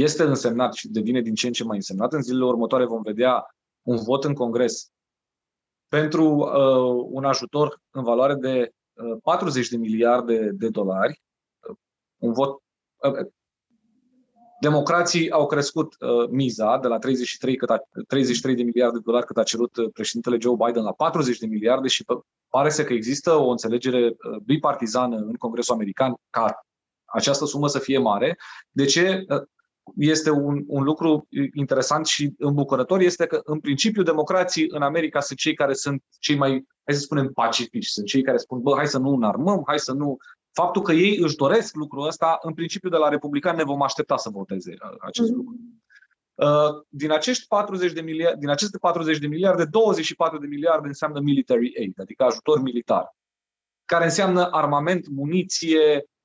este 0.00 0.22
însemnat 0.22 0.74
și 0.74 0.88
devine 0.88 1.20
din 1.20 1.34
ce 1.34 1.46
în 1.46 1.52
ce 1.52 1.64
mai 1.64 1.76
însemnat. 1.76 2.12
În 2.12 2.22
zilele 2.22 2.44
următoare 2.44 2.84
vom 2.84 3.02
vedea 3.02 3.46
un 3.82 3.96
vot 3.96 4.24
în 4.24 4.34
Congres 4.34 4.90
pentru 5.88 6.24
uh, 6.34 7.06
un 7.10 7.24
ajutor 7.24 7.80
în 7.90 8.02
valoare 8.02 8.34
de 8.34 8.70
uh, 8.92 9.18
40 9.22 9.68
de 9.68 9.76
miliarde 9.76 10.50
de 10.50 10.68
dolari. 10.68 11.22
Un 12.16 12.32
vot 12.32 12.60
Democrații 14.60 15.30
au 15.30 15.46
crescut 15.46 15.94
uh, 16.00 16.28
miza 16.30 16.78
de 16.78 16.86
la 16.88 16.98
33, 16.98 17.56
cât 17.56 17.70
a, 17.70 17.78
33 18.08 18.54
de 18.54 18.62
miliarde 18.62 18.96
de 18.96 19.02
dolari 19.04 19.26
cât 19.26 19.36
a 19.36 19.42
cerut 19.42 19.76
uh, 19.76 19.90
președintele 19.92 20.36
Joe 20.40 20.54
Biden 20.66 20.82
la 20.82 20.92
40 20.92 21.38
de 21.38 21.46
miliarde 21.46 21.88
și 21.88 22.04
pare 22.48 22.70
să 22.70 22.84
că 22.84 22.92
există 22.92 23.32
o 23.34 23.48
înțelegere 23.48 24.06
uh, 24.06 24.38
bipartizană 24.44 25.16
în 25.16 25.34
Congresul 25.34 25.74
American 25.74 26.14
ca 26.30 26.66
această 27.04 27.44
sumă 27.44 27.68
să 27.68 27.78
fie 27.78 27.98
mare. 27.98 28.38
De 28.70 28.84
ce? 28.84 29.24
Uh, 29.86 29.94
este 29.96 30.30
un, 30.30 30.64
un 30.66 30.82
lucru 30.82 31.28
interesant 31.54 32.06
și 32.06 32.34
îmbucurător 32.38 33.00
este 33.00 33.26
că, 33.26 33.40
în 33.44 33.60
principiu, 33.60 34.02
democrații 34.02 34.66
în 34.68 34.82
America 34.82 35.20
sunt 35.20 35.38
cei 35.38 35.54
care 35.54 35.74
sunt 35.74 36.02
cei 36.18 36.36
mai, 36.36 36.50
hai 36.84 36.94
să 36.94 37.00
spunem, 37.00 37.32
pacifici. 37.32 37.86
Sunt 37.86 38.06
cei 38.06 38.22
care 38.22 38.36
spun, 38.36 38.60
bă, 38.60 38.74
hai 38.76 38.86
să 38.86 38.98
nu 38.98 39.08
înarmăm, 39.08 39.62
hai 39.66 39.78
să 39.78 39.92
nu 39.92 40.16
Faptul 40.52 40.82
că 40.82 40.92
ei 40.92 41.16
își 41.16 41.36
doresc 41.36 41.74
lucrul 41.74 42.06
ăsta, 42.06 42.38
în 42.42 42.54
principiu 42.54 42.88
de 42.88 42.96
la 42.96 43.08
republicani 43.08 43.56
ne 43.56 43.64
vom 43.64 43.82
aștepta 43.82 44.16
să 44.16 44.30
voteze 44.30 44.72
uh, 44.72 44.96
acest 45.00 45.30
mm-hmm. 45.30 45.34
lucru. 45.34 45.54
Uh, 46.34 46.84
din, 46.88 47.10
acești 47.10 47.46
40 47.46 47.92
de 47.92 48.00
miliarde, 48.00 48.38
din 48.38 48.48
aceste 48.48 48.78
40 48.78 49.18
de 49.18 49.26
miliarde, 49.26 49.64
24 49.64 50.38
de 50.38 50.46
miliarde 50.46 50.86
înseamnă 50.86 51.20
military 51.20 51.72
aid, 51.78 52.00
adică 52.00 52.24
ajutor 52.24 52.62
militar, 52.62 53.16
care 53.84 54.04
înseamnă 54.04 54.48
armament, 54.50 55.08
muniție, 55.08 55.94
uh, 55.94 56.15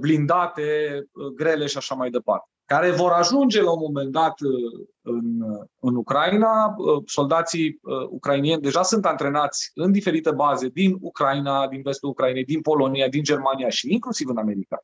blindate, 0.00 1.00
grele 1.36 1.66
și 1.66 1.76
așa 1.76 1.94
mai 1.94 2.10
departe. 2.10 2.48
care 2.64 2.90
vor 2.90 3.10
ajunge 3.10 3.62
la 3.62 3.70
un 3.70 3.78
moment 3.80 4.12
dat 4.12 4.40
uh, 4.40 4.86
în, 5.02 5.42
în 5.80 5.94
Ucraina. 5.94 6.74
Uh, 6.76 7.02
soldații 7.06 7.78
uh, 7.82 8.06
ucrainieni 8.08 8.62
deja 8.62 8.82
sunt 8.82 9.06
antrenați 9.06 9.70
în 9.74 9.92
diferite 9.92 10.30
baze 10.30 10.68
din 10.68 10.96
Ucraina, 11.00 11.68
din 11.68 11.82
vestul 11.82 12.08
Ucrainei, 12.08 12.44
din 12.44 12.60
Polonia, 12.60 13.08
din 13.08 13.22
Germania 13.22 13.68
și 13.68 13.92
inclusiv 13.92 14.28
în 14.28 14.36
America 14.36 14.78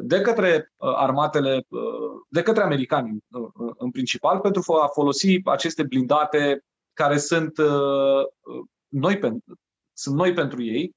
de 0.00 0.20
către 0.20 0.72
armatele, 0.76 1.66
de 2.28 2.42
către 2.42 2.62
americani 2.62 3.18
în 3.78 3.90
principal, 3.90 4.38
pentru 4.38 4.62
a 4.82 4.86
folosi 4.86 5.40
aceste 5.44 5.82
blindate 5.82 6.64
care 6.92 7.18
sunt 7.18 7.52
noi, 8.88 9.18
pentru, 9.18 9.58
sunt 9.92 10.16
noi 10.16 10.32
pentru 10.32 10.62
ei, 10.62 10.94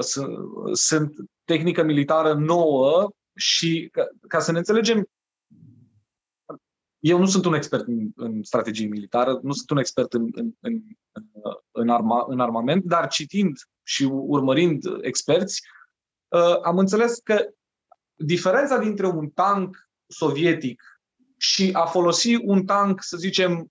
sunt, 0.00 0.36
sunt 0.72 1.14
tehnică 1.44 1.82
militară 1.82 2.34
nouă 2.34 3.10
și 3.34 3.88
ca, 3.92 4.08
ca 4.28 4.38
să 4.38 4.52
ne 4.52 4.58
înțelegem, 4.58 5.08
eu 6.98 7.18
nu 7.18 7.26
sunt 7.26 7.44
un 7.44 7.54
expert 7.54 7.86
în, 7.86 8.08
în 8.14 8.42
strategie 8.42 8.86
militară, 8.86 9.38
nu 9.42 9.52
sunt 9.52 9.70
un 9.70 9.78
expert 9.78 10.12
în, 10.12 10.28
în, 10.32 10.52
în, 10.60 10.82
în, 11.70 11.88
arma, 11.88 12.24
în 12.28 12.40
armament, 12.40 12.84
dar 12.84 13.08
citind 13.08 13.56
și 13.82 14.04
urmărind 14.04 14.82
experți, 15.00 15.62
uh, 16.28 16.60
am 16.62 16.78
înțeles 16.78 17.18
că 17.18 17.48
diferența 18.14 18.78
dintre 18.78 19.06
un 19.06 19.28
tank 19.28 19.88
sovietic 20.06 20.82
și 21.36 21.70
a 21.72 21.84
folosi 21.84 22.34
un 22.34 22.64
tank, 22.64 23.02
să 23.02 23.16
zicem, 23.16 23.70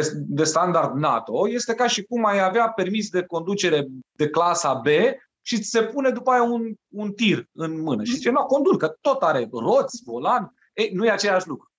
de, 0.00 0.12
de 0.14 0.44
standard 0.44 0.94
NATO, 0.94 1.48
este 1.48 1.74
ca 1.74 1.86
și 1.86 2.02
cum 2.02 2.24
ai 2.24 2.40
avea 2.40 2.68
permis 2.68 3.10
de 3.10 3.22
conducere 3.22 3.86
de 4.12 4.28
clasa 4.28 4.74
B 4.74 4.86
și 5.42 5.60
ți 5.60 5.68
se 5.68 5.82
pune 5.82 6.10
după 6.10 6.30
aia 6.30 6.42
un, 6.42 6.74
un 6.88 7.12
tir 7.12 7.48
în 7.52 7.80
mână. 7.80 8.04
Și 8.04 8.12
zice, 8.12 8.30
nu, 8.30 8.44
conduc, 8.44 8.78
că 8.78 8.96
tot 9.00 9.22
are 9.22 9.48
roți, 9.52 10.02
volan. 10.04 10.54
Ei, 10.74 10.90
nu 10.92 11.04
e 11.04 11.10
același 11.10 11.48
lucru. 11.48 11.70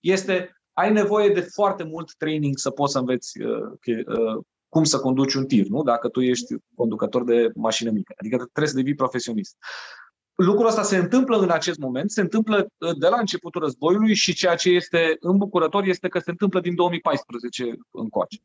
Este, 0.00 0.60
ai 0.72 0.92
nevoie 0.92 1.28
de 1.28 1.40
foarte 1.40 1.84
mult 1.84 2.14
training 2.16 2.58
să 2.58 2.70
poți 2.70 2.92
să 2.92 2.98
înveți 2.98 3.40
uh, 3.40 3.96
uh, 4.06 4.44
cum 4.68 4.84
să 4.84 4.98
conduci 4.98 5.34
un 5.34 5.46
tir, 5.46 5.66
nu? 5.66 5.82
Dacă 5.82 6.08
tu 6.08 6.20
ești 6.20 6.54
conducător 6.74 7.24
de 7.24 7.50
mașină 7.54 7.90
mică. 7.90 8.14
Adică 8.16 8.36
trebuie 8.36 8.68
să 8.68 8.76
devii 8.76 8.94
profesionist. 8.94 9.56
Lucrul 10.44 10.66
ăsta 10.66 10.82
se 10.82 10.96
întâmplă 10.96 11.36
în 11.38 11.50
acest 11.50 11.78
moment, 11.78 12.10
se 12.10 12.20
întâmplă 12.20 12.56
uh, 12.78 12.98
de 12.98 13.08
la 13.08 13.18
începutul 13.18 13.60
războiului 13.60 14.14
și 14.14 14.34
ceea 14.34 14.54
ce 14.54 14.70
este 14.70 15.16
îmbucurător 15.20 15.84
este 15.84 16.08
că 16.08 16.18
se 16.18 16.30
întâmplă 16.30 16.60
din 16.60 16.74
2014 16.74 17.76
încoace. 17.90 18.38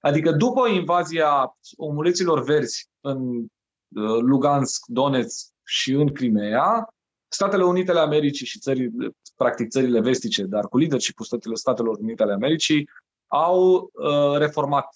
Adică 0.00 0.32
după 0.32 0.68
invazia 0.68 1.56
omuleților 1.76 2.42
verzi 2.42 2.88
în 3.00 3.46
Uh, 3.94 4.20
Lugansk, 4.20 4.86
Donetsk 4.86 5.52
și 5.64 5.92
în 5.92 6.12
Crimea, 6.12 6.88
Statele 7.28 7.64
Unite 7.64 7.90
ale 7.90 8.00
Americii 8.00 8.46
și 8.46 8.58
țări, 8.58 8.90
practic 9.36 9.68
țările 9.68 10.00
vestice, 10.00 10.42
dar 10.42 10.68
cu 10.68 10.78
leadership 10.78 11.18
Statele, 11.20 11.54
Statelor 11.54 11.96
Unite 11.98 12.22
ale 12.22 12.32
Americii, 12.32 12.88
au 13.26 13.90
uh, 13.92 14.38
reformat, 14.38 14.88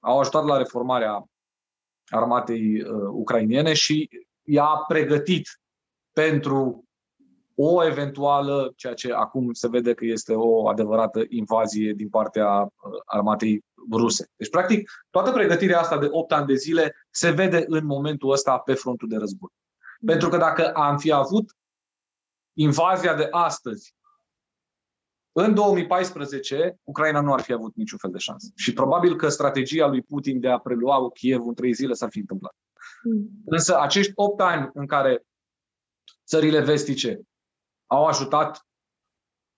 au 0.00 0.18
ajutat 0.18 0.44
la 0.44 0.56
reformarea 0.56 1.24
armatei 2.06 2.82
uh, 2.82 3.08
ucrainiene 3.10 3.72
și 3.72 4.08
i-a 4.42 4.84
pregătit 4.88 5.60
pentru 6.14 6.84
o 7.54 7.84
eventuală, 7.84 8.72
ceea 8.76 8.94
ce 8.94 9.12
acum 9.12 9.52
se 9.52 9.68
vede 9.68 9.94
că 9.94 10.04
este 10.04 10.34
o 10.34 10.68
adevărată 10.68 11.24
invazie 11.28 11.92
din 11.92 12.08
partea 12.08 12.60
uh, 12.60 12.68
armatei 13.04 13.64
ruse. 13.92 14.30
Deci, 14.36 14.50
practic, 14.50 14.90
toată 15.10 15.30
pregătirea 15.30 15.80
asta 15.80 15.98
de 15.98 16.08
8 16.10 16.32
ani 16.32 16.46
de 16.46 16.54
zile 16.54 16.94
se 17.10 17.30
vede 17.30 17.64
în 17.66 17.86
momentul 17.86 18.30
ăsta 18.30 18.58
pe 18.58 18.74
frontul 18.74 19.08
de 19.08 19.16
război. 19.16 19.50
Pentru 20.06 20.28
că 20.28 20.36
dacă 20.36 20.72
am 20.72 20.98
fi 20.98 21.12
avut 21.12 21.56
invazia 22.52 23.14
de 23.14 23.28
astăzi, 23.30 23.94
în 25.36 25.54
2014, 25.54 26.78
Ucraina 26.82 27.20
nu 27.20 27.32
ar 27.32 27.40
fi 27.40 27.52
avut 27.52 27.74
niciun 27.76 27.98
fel 27.98 28.10
de 28.10 28.18
șansă. 28.18 28.52
Și 28.54 28.72
probabil 28.72 29.16
că 29.16 29.28
strategia 29.28 29.86
lui 29.86 30.02
Putin 30.02 30.40
de 30.40 30.48
a 30.48 30.58
prelua 30.58 31.10
Kiev 31.10 31.46
în 31.46 31.54
trei 31.54 31.72
zile 31.72 31.92
s-ar 31.92 32.10
fi 32.10 32.18
întâmplat. 32.18 32.54
Mm. 33.02 33.28
Însă 33.44 33.80
acești 33.80 34.12
8 34.14 34.40
ani 34.40 34.70
în 34.74 34.86
care 34.86 35.24
țările 36.26 36.60
vestice 36.60 37.20
au 37.86 38.04
ajutat 38.04 38.66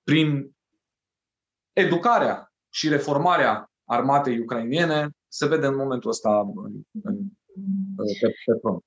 prin 0.03 0.57
educarea 1.73 2.53
și 2.69 2.89
reformarea 2.89 3.71
armatei 3.85 4.39
ucrainiene 4.39 5.11
se 5.29 5.47
vede 5.47 5.67
în 5.67 5.77
momentul 5.77 6.11
ăsta 6.11 6.41
în, 6.41 6.83
în, 7.03 7.17
pe, 7.97 8.03
pe 8.45 8.59
front. 8.61 8.85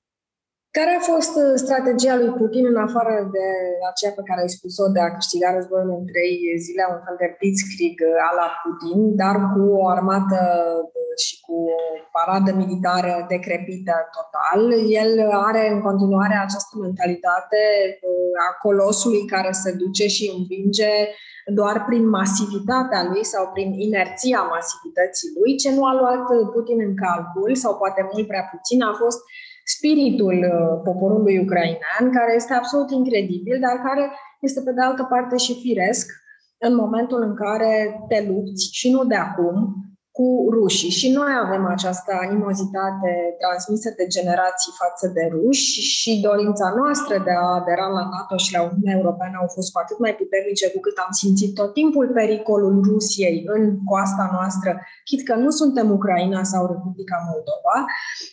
Care 0.78 0.92
a 0.96 1.02
fost 1.12 1.32
uh, 1.42 1.52
strategia 1.64 2.14
lui 2.20 2.32
Putin 2.40 2.64
în 2.72 2.78
afară 2.86 3.14
de 3.36 3.46
aceea 3.90 4.12
pe 4.16 4.26
care 4.28 4.40
ai 4.40 4.56
spus-o 4.56 4.86
de 4.94 5.00
a 5.02 5.14
câștiga 5.16 5.48
războiul 5.56 5.96
în 5.98 6.06
trei 6.12 6.34
zile, 6.64 6.82
un 6.94 7.00
fel 7.06 7.16
de 7.22 7.28
blitzkrieg 7.38 7.96
uh, 8.02 8.28
a 8.28 8.30
la 8.40 8.48
Putin, 8.62 8.98
dar 9.22 9.36
cu 9.52 9.60
o 9.80 9.82
armată 9.96 10.40
uh, 10.98 11.14
și 11.24 11.34
cu 11.44 11.54
o 11.76 11.80
paradă 12.16 12.50
militară 12.62 13.12
decrepită 13.34 13.94
total? 14.16 14.62
El 15.02 15.10
are 15.48 15.62
în 15.74 15.80
continuare 15.88 16.36
această 16.38 16.74
mentalitate 16.86 17.62
a 18.46 18.48
colosului 18.64 19.24
care 19.34 19.52
se 19.62 19.70
duce 19.82 20.06
și 20.16 20.24
învinge 20.36 20.92
doar 21.58 21.76
prin 21.88 22.04
masivitatea 22.18 23.00
lui 23.10 23.24
sau 23.32 23.44
prin 23.54 23.70
inerția 23.86 24.40
masivității 24.54 25.32
lui, 25.36 25.50
ce 25.62 25.70
nu 25.76 25.82
a 25.90 25.94
luat 26.00 26.24
Putin 26.54 26.78
în 26.88 26.94
calcul, 27.04 27.50
sau 27.62 27.72
poate 27.82 28.00
mult 28.12 28.26
prea 28.26 28.44
puțin, 28.52 28.78
a 28.82 28.94
fost 29.02 29.20
spiritul 29.76 30.38
uh, 30.52 30.80
poporului 30.84 31.38
ucrainean, 31.38 32.04
care 32.16 32.32
este 32.34 32.52
absolut 32.54 32.90
incredibil, 32.90 33.56
dar 33.60 33.76
care 33.86 34.04
este 34.40 34.60
pe 34.64 34.72
de 34.72 34.80
altă 34.80 35.04
parte 35.12 35.36
și 35.36 35.60
firesc 35.64 36.06
în 36.58 36.74
momentul 36.74 37.20
în 37.22 37.34
care 37.34 37.74
te 38.08 38.18
lupți 38.28 38.68
și 38.72 38.90
nu 38.90 39.04
de 39.04 39.14
acum, 39.14 39.56
cu 40.20 40.30
rușii. 40.56 40.96
Și 41.00 41.08
noi 41.18 41.32
avem 41.44 41.64
această 41.76 42.10
animozitate 42.24 43.10
transmisă 43.42 43.88
de 43.98 44.06
generații 44.16 44.72
față 44.82 45.06
de 45.16 45.24
ruși 45.34 45.78
și 45.98 46.10
dorința 46.28 46.68
noastră 46.80 47.14
de 47.26 47.32
a 47.42 47.46
adera 47.60 47.86
la 47.98 48.04
NATO 48.14 48.36
și 48.44 48.54
la 48.56 48.62
Uniunea 48.68 48.96
Europeană 49.00 49.36
au 49.40 49.48
fost 49.56 49.68
cu 49.72 49.78
atât 49.84 49.98
mai 50.04 50.14
puternice 50.20 50.66
cu 50.74 50.80
cât 50.86 50.96
am 51.04 51.12
simțit 51.22 51.50
tot 51.60 51.70
timpul 51.80 52.06
pericolul 52.20 52.74
Rusiei 52.90 53.36
în 53.54 53.62
coasta 53.90 54.26
noastră, 54.36 54.70
chit 55.08 55.20
că 55.28 55.34
nu 55.44 55.50
suntem 55.60 55.86
Ucraina 55.98 56.42
sau 56.52 56.62
Republica 56.74 57.18
Moldova. 57.30 57.76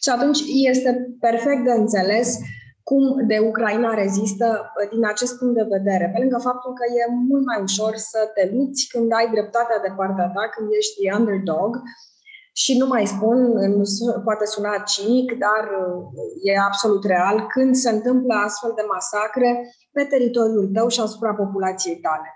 Și 0.04 0.10
atunci 0.16 0.40
este 0.72 0.92
perfect 1.26 1.62
de 1.68 1.74
înțeles 1.82 2.28
cum 2.90 3.04
de 3.32 3.38
Ucraina 3.50 3.92
rezistă 4.04 4.48
uh, 4.50 4.90
din 4.94 5.04
acest 5.14 5.34
punct 5.38 5.56
de 5.60 5.72
vedere, 5.76 6.06
pe 6.14 6.20
lângă 6.24 6.38
faptul 6.50 6.72
că 6.80 6.86
e 7.00 7.04
mult 7.30 7.46
mai 7.50 7.60
ușor 7.68 7.94
să 8.12 8.20
te 8.36 8.44
lupți 8.56 8.88
când 8.92 9.08
ai 9.20 9.28
dreptatea 9.36 9.80
de 9.86 9.92
partea 10.00 10.28
ta, 10.36 10.44
când 10.54 10.68
ești 10.80 11.00
underdog, 11.18 11.72
și 12.62 12.78
nu 12.78 12.88
mai 12.94 13.06
spun, 13.14 13.38
nu 13.78 13.86
poate 14.24 14.46
suna 14.46 14.74
cinic, 14.92 15.28
dar 15.46 15.64
uh, 15.82 16.50
e 16.50 16.66
absolut 16.70 17.04
real, 17.06 17.38
când 17.54 17.76
se 17.76 17.90
întâmplă 17.90 18.34
astfel 18.48 18.72
de 18.76 18.86
masacre 18.94 19.50
pe 19.96 20.04
teritoriul 20.04 20.68
tău 20.74 20.88
și 20.88 21.00
asupra 21.00 21.34
populației 21.34 21.98
tale. 22.08 22.30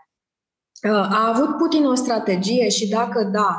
Uh, 0.89 1.05
a 1.19 1.21
avut 1.33 1.57
Putin 1.57 1.85
o 1.85 1.95
strategie 1.95 2.69
și 2.69 2.89
dacă 2.89 3.23
da, 3.23 3.51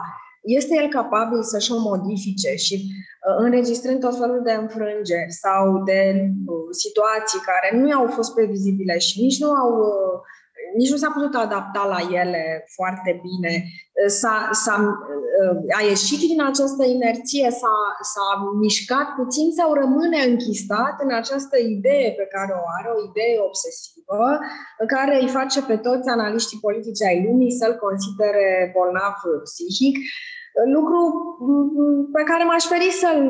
este 0.42 0.74
el 0.82 0.88
capabil 0.88 1.42
să-și 1.42 1.72
o 1.72 1.78
modifice 1.78 2.54
și 2.54 2.74
uh, 2.74 3.44
înregistrând 3.44 4.00
tot 4.00 4.18
felul 4.18 4.40
de 4.44 4.52
înfrângeri 4.52 5.32
sau 5.44 5.82
de 5.84 6.30
uh, 6.46 6.68
situații 6.70 7.40
care 7.50 7.68
nu 7.80 7.98
au 7.98 8.06
fost 8.06 8.34
previzibile 8.34 8.98
și 8.98 9.20
nici 9.20 9.38
nu 9.38 9.50
au 9.50 9.70
uh, 9.78 10.20
nici 10.76 10.90
nu 10.90 10.96
s-a 10.96 11.10
putut 11.16 11.34
adapta 11.34 11.82
la 11.94 12.00
ele 12.20 12.64
foarte 12.76 13.20
bine. 13.26 13.52
S-a, 14.06 14.36
s-a, 14.52 14.76
a 15.78 15.80
ieșit 15.92 16.20
din 16.28 16.42
această 16.50 16.84
inerție, 16.96 17.50
s-a, 17.60 17.76
s-a 18.12 18.28
mișcat 18.64 19.08
puțin 19.20 19.48
sau 19.58 19.68
rămâne 19.82 20.20
închistat 20.30 20.94
în 21.04 21.12
această 21.20 21.56
idee 21.58 22.08
pe 22.20 22.26
care 22.34 22.52
o 22.62 22.64
are, 22.78 22.88
o 22.96 23.00
idee 23.10 23.36
obsesivă, 23.48 24.28
care 24.94 25.14
îi 25.20 25.34
face 25.38 25.60
pe 25.70 25.76
toți 25.76 26.08
analiștii 26.08 26.64
politici 26.66 27.02
ai 27.08 27.18
lumii 27.26 27.58
să-l 27.60 27.74
considere 27.86 28.46
bolnav 28.74 29.16
psihic 29.48 29.96
lucru 30.76 31.00
mm, 31.46 32.10
pe 32.12 32.22
care 32.30 32.44
m-aș 32.44 32.64
feri 32.72 32.90
să-l 33.02 33.20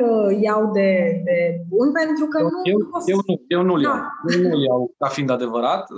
iau 0.47 0.71
de, 0.71 0.89
de 1.27 1.37
bun, 1.69 1.91
pentru 1.91 2.25
că 2.25 2.37
eu, 2.39 2.49
nu... 2.53 2.59
Eu, 2.71 2.79
eu, 3.13 3.19
nu, 3.27 3.33
eu 3.47 3.61
nu-l 3.61 3.81
iau. 3.81 3.93
Da. 3.93 4.09
Eu 4.35 4.41
nu-l 4.49 4.63
iau 4.69 4.93
ca 4.97 5.07
fiind 5.07 5.29
adevărat. 5.29 5.83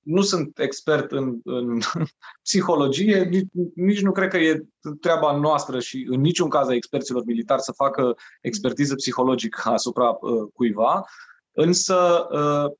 Nu 0.00 0.22
sunt 0.22 0.58
expert 0.58 1.12
în, 1.12 1.40
în 1.44 1.78
psihologie, 2.42 3.24
nici, 3.24 3.48
nici 3.74 4.02
nu 4.02 4.12
cred 4.12 4.28
că 4.28 4.36
e 4.36 4.66
treaba 5.00 5.36
noastră 5.36 5.80
și 5.80 6.06
în 6.10 6.20
niciun 6.20 6.48
caz 6.48 6.68
a 6.68 6.74
experților 6.74 7.24
militari 7.24 7.62
să 7.62 7.72
facă 7.72 8.14
expertiză 8.40 8.94
psihologică 8.94 9.68
asupra 9.78 10.08
uh, 10.08 10.48
cuiva, 10.54 11.04
însă 11.52 12.26
uh, 12.30 12.72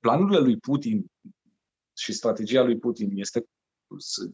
planurile 0.00 0.38
lui 0.38 0.56
Putin 0.56 1.06
și 1.96 2.12
strategia 2.12 2.62
lui 2.62 2.78
Putin 2.78 3.10
este 3.14 3.44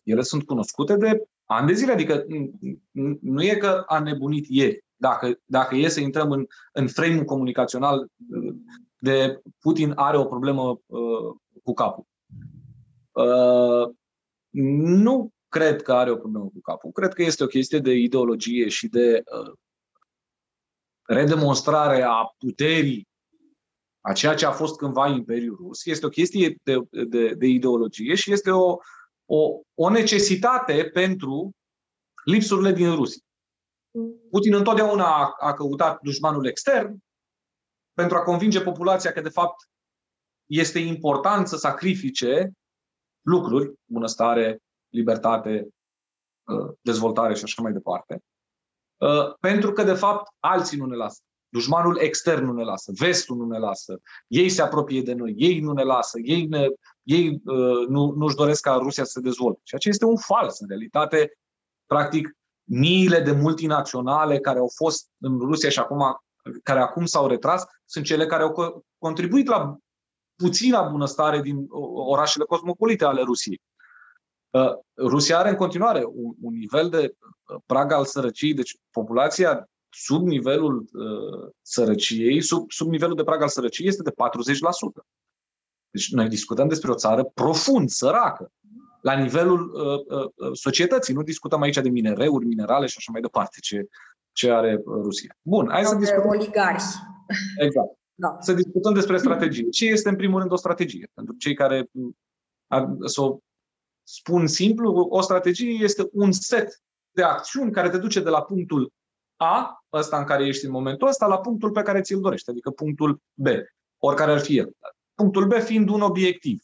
ele 0.04 0.22
sunt 0.22 0.42
cunoscute 0.42 0.96
de 0.96 1.22
ani 1.44 1.66
de 1.66 1.72
zile, 1.72 1.92
adică 1.92 2.24
nu 3.20 3.42
e 3.42 3.54
că 3.54 3.84
a 3.86 3.98
nebunit 3.98 4.46
ieri. 4.48 4.84
Dacă, 4.96 5.38
dacă 5.44 5.76
e 5.76 5.88
să 5.88 6.00
intrăm 6.00 6.30
în, 6.30 6.46
în 6.72 6.88
frame-ul 6.88 7.24
comunicațional 7.24 7.98
uh, 7.98 8.54
de 8.98 9.40
Putin 9.60 9.92
are 9.96 10.16
o 10.16 10.24
problemă 10.24 10.80
uh, 10.86 11.36
cu 11.68 11.74
capul. 11.74 12.06
Uh, 13.12 13.94
nu 14.90 15.30
cred 15.48 15.82
că 15.82 15.92
are 15.92 16.10
o 16.10 16.16
problemă 16.16 16.44
cu 16.44 16.60
capul. 16.60 16.90
Cred 16.90 17.12
că 17.12 17.22
este 17.22 17.44
o 17.44 17.46
chestie 17.46 17.78
de 17.78 17.92
ideologie 17.92 18.68
și 18.68 18.88
de 18.88 19.22
uh, 19.24 19.52
redemonstrare 21.02 22.02
a 22.02 22.34
puterii 22.38 23.08
a 24.00 24.12
ceea 24.12 24.34
ce 24.34 24.46
a 24.46 24.50
fost 24.50 24.76
cândva 24.76 25.06
Imperiul 25.06 25.56
Rus. 25.56 25.84
Este 25.84 26.06
o 26.06 26.08
chestie 26.08 26.56
de, 26.62 26.76
de, 27.08 27.34
de 27.34 27.46
ideologie 27.46 28.14
și 28.14 28.32
este 28.32 28.50
o, 28.50 28.76
o, 29.26 29.60
o 29.74 29.90
necesitate 29.90 30.90
pentru 30.92 31.50
lipsurile 32.24 32.72
din 32.72 32.94
Rusia. 32.94 33.22
Putin 34.30 34.54
întotdeauna 34.54 35.04
a, 35.04 35.34
a 35.38 35.52
căutat 35.52 36.00
dușmanul 36.02 36.46
extern 36.46 36.98
pentru 37.92 38.16
a 38.16 38.22
convinge 38.22 38.60
populația 38.60 39.12
că, 39.12 39.20
de 39.20 39.28
fapt, 39.28 39.68
este 40.48 40.78
important 40.78 41.46
să 41.48 41.56
sacrifice 41.56 42.52
lucruri, 43.22 43.72
bunăstare, 43.84 44.58
libertate, 44.88 45.68
uh, 46.44 46.74
dezvoltare 46.80 47.34
și 47.34 47.44
așa 47.44 47.62
mai 47.62 47.72
departe, 47.72 48.22
uh, 48.96 49.34
pentru 49.40 49.72
că, 49.72 49.82
de 49.82 49.94
fapt, 49.94 50.32
alții 50.38 50.78
nu 50.78 50.86
ne 50.86 50.96
lasă. 50.96 51.20
Dușmanul 51.48 51.98
extern 51.98 52.44
nu 52.44 52.52
ne 52.52 52.62
lasă, 52.62 52.92
vestul 52.94 53.36
nu 53.36 53.46
ne 53.46 53.58
lasă, 53.58 54.00
ei 54.26 54.48
se 54.48 54.62
apropie 54.62 55.02
de 55.02 55.12
noi, 55.12 55.34
ei 55.36 55.60
nu 55.60 55.72
ne 55.72 55.82
lasă, 55.82 56.18
ei, 56.22 56.46
ne, 56.46 56.66
ei 57.02 57.40
uh, 57.44 57.86
nu, 57.88 58.12
nu-și 58.16 58.36
doresc 58.36 58.62
ca 58.62 58.74
Rusia 58.74 59.04
să 59.04 59.10
se 59.10 59.20
dezvolte. 59.20 59.60
Ceea 59.62 59.80
ce 59.80 59.88
este 59.88 60.04
un 60.04 60.16
fals. 60.16 60.60
În 60.60 60.68
realitate, 60.68 61.32
practic, 61.86 62.36
miile 62.64 63.20
de 63.20 63.32
multinaționale 63.32 64.38
care 64.38 64.58
au 64.58 64.70
fost 64.74 65.08
în 65.18 65.38
Rusia 65.38 65.68
și 65.68 65.78
acum, 65.78 66.20
care 66.62 66.80
acum 66.80 67.06
s-au 67.06 67.26
retras, 67.26 67.64
sunt 67.84 68.04
cele 68.04 68.26
care 68.26 68.42
au 68.42 68.84
contribuit 68.98 69.46
la 69.46 69.76
puțina 70.38 70.82
bunăstare 70.82 71.40
din 71.40 71.66
orașele 71.94 72.44
cosmopolite 72.44 73.04
ale 73.04 73.22
Rusiei. 73.22 73.60
Uh, 74.50 74.72
Rusia 74.96 75.38
are 75.38 75.48
în 75.48 75.56
continuare 75.56 76.04
un, 76.04 76.34
un 76.40 76.54
nivel 76.54 76.88
de 76.88 77.14
uh, 77.16 77.60
prag 77.66 77.92
al 77.92 78.04
sărăciei, 78.04 78.54
deci 78.54 78.76
populația 78.90 79.68
sub 79.90 80.26
nivelul 80.26 80.88
uh, 80.92 81.52
sărăciei, 81.62 82.42
sub, 82.42 82.70
sub 82.70 82.88
nivelul 82.88 83.16
de 83.16 83.24
prag 83.24 83.42
al 83.42 83.48
sărăciei 83.48 83.88
este 83.88 84.02
de 84.02 84.10
40%. 84.10 84.14
Deci 85.90 86.12
noi 86.12 86.28
discutăm 86.28 86.68
despre 86.68 86.90
o 86.90 86.94
țară 86.94 87.24
profund 87.24 87.88
săracă, 87.88 88.52
la 89.00 89.14
nivelul 89.14 89.70
uh, 89.74 90.18
uh, 90.18 90.50
societății. 90.52 91.14
Nu 91.14 91.22
discutăm 91.22 91.60
aici 91.60 91.76
de 91.76 91.88
minereuri, 91.88 92.46
minerale 92.46 92.86
și 92.86 92.94
așa 92.98 93.12
mai 93.12 93.20
departe, 93.20 93.56
ce, 93.60 93.88
ce 94.32 94.50
are 94.50 94.74
uh, 94.84 95.02
Rusia. 95.02 95.36
Bun, 95.42 95.68
hai 95.70 95.84
să 95.84 95.94
discutăm. 95.94 96.28
oligarhi. 96.28 96.84
Exact. 97.66 97.97
Da. 98.20 98.36
Să 98.40 98.52
discutăm 98.52 98.94
despre 98.94 99.18
strategie. 99.18 99.68
Ce 99.68 99.86
este, 99.86 100.08
în 100.08 100.16
primul 100.16 100.38
rând, 100.38 100.52
o 100.52 100.56
strategie? 100.56 101.10
Pentru 101.14 101.34
cei 101.34 101.54
care 101.54 101.90
să 103.06 103.20
o 103.20 103.38
spun 104.02 104.46
simplu, 104.46 105.06
o 105.10 105.20
strategie 105.20 105.70
este 105.70 106.08
un 106.12 106.32
set 106.32 106.82
de 107.10 107.22
acțiuni 107.22 107.72
care 107.72 107.88
te 107.90 107.98
duce 107.98 108.20
de 108.20 108.28
la 108.28 108.42
punctul 108.42 108.92
A, 109.36 109.84
ăsta 109.92 110.18
în 110.18 110.24
care 110.24 110.46
ești 110.46 110.64
în 110.64 110.70
momentul 110.70 111.08
ăsta, 111.08 111.26
la 111.26 111.38
punctul 111.38 111.70
pe 111.70 111.82
care 111.82 112.00
ți-l 112.00 112.20
dorești, 112.20 112.50
adică 112.50 112.70
punctul 112.70 113.20
B, 113.34 113.46
oricare 113.98 114.30
ar 114.30 114.40
fi 114.40 114.56
el. 114.56 114.70
Punctul 115.14 115.46
B 115.46 115.52
fiind 115.52 115.88
un 115.88 116.00
obiectiv. 116.00 116.62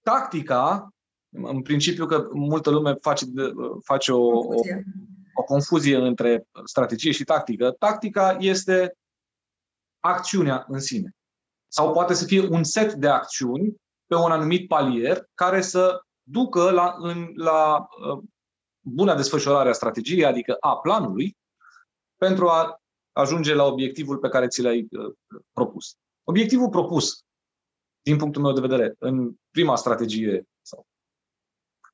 Tactica, 0.00 0.88
în 1.30 1.62
principiu 1.62 2.06
că 2.06 2.28
multă 2.32 2.70
lume 2.70 2.94
face, 3.00 3.24
face 3.82 4.12
o, 4.12 4.38
o, 4.38 4.60
o 5.34 5.42
confuzie 5.42 5.96
între 5.96 6.46
strategie 6.64 7.12
și 7.12 7.24
tactică. 7.24 7.70
Tactica 7.70 8.36
este 8.40 8.96
acțiunea 10.06 10.64
în 10.68 10.80
sine. 10.80 11.10
Sau 11.68 11.92
poate 11.92 12.14
să 12.14 12.24
fie 12.24 12.48
un 12.48 12.64
set 12.64 12.92
de 12.92 13.08
acțiuni 13.08 13.74
pe 14.06 14.14
un 14.14 14.30
anumit 14.30 14.68
palier 14.68 15.24
care 15.34 15.60
să 15.60 16.00
ducă 16.22 16.70
la, 16.70 16.94
în, 16.98 17.32
la 17.34 17.76
uh, 17.78 18.22
buna 18.80 19.14
desfășurare 19.14 19.68
a 19.68 19.72
strategiei, 19.72 20.24
adică 20.24 20.56
a 20.60 20.76
planului, 20.76 21.36
pentru 22.16 22.48
a 22.48 22.80
ajunge 23.12 23.54
la 23.54 23.64
obiectivul 23.64 24.18
pe 24.18 24.28
care 24.28 24.48
ți 24.48 24.62
l-ai 24.62 24.88
uh, 24.90 25.14
propus. 25.52 25.96
Obiectivul 26.24 26.68
propus, 26.68 27.24
din 28.02 28.16
punctul 28.16 28.42
meu 28.42 28.52
de 28.52 28.60
vedere, 28.60 28.94
în 28.98 29.34
prima 29.50 29.76
strategie, 29.76 30.44
sau 30.62 30.86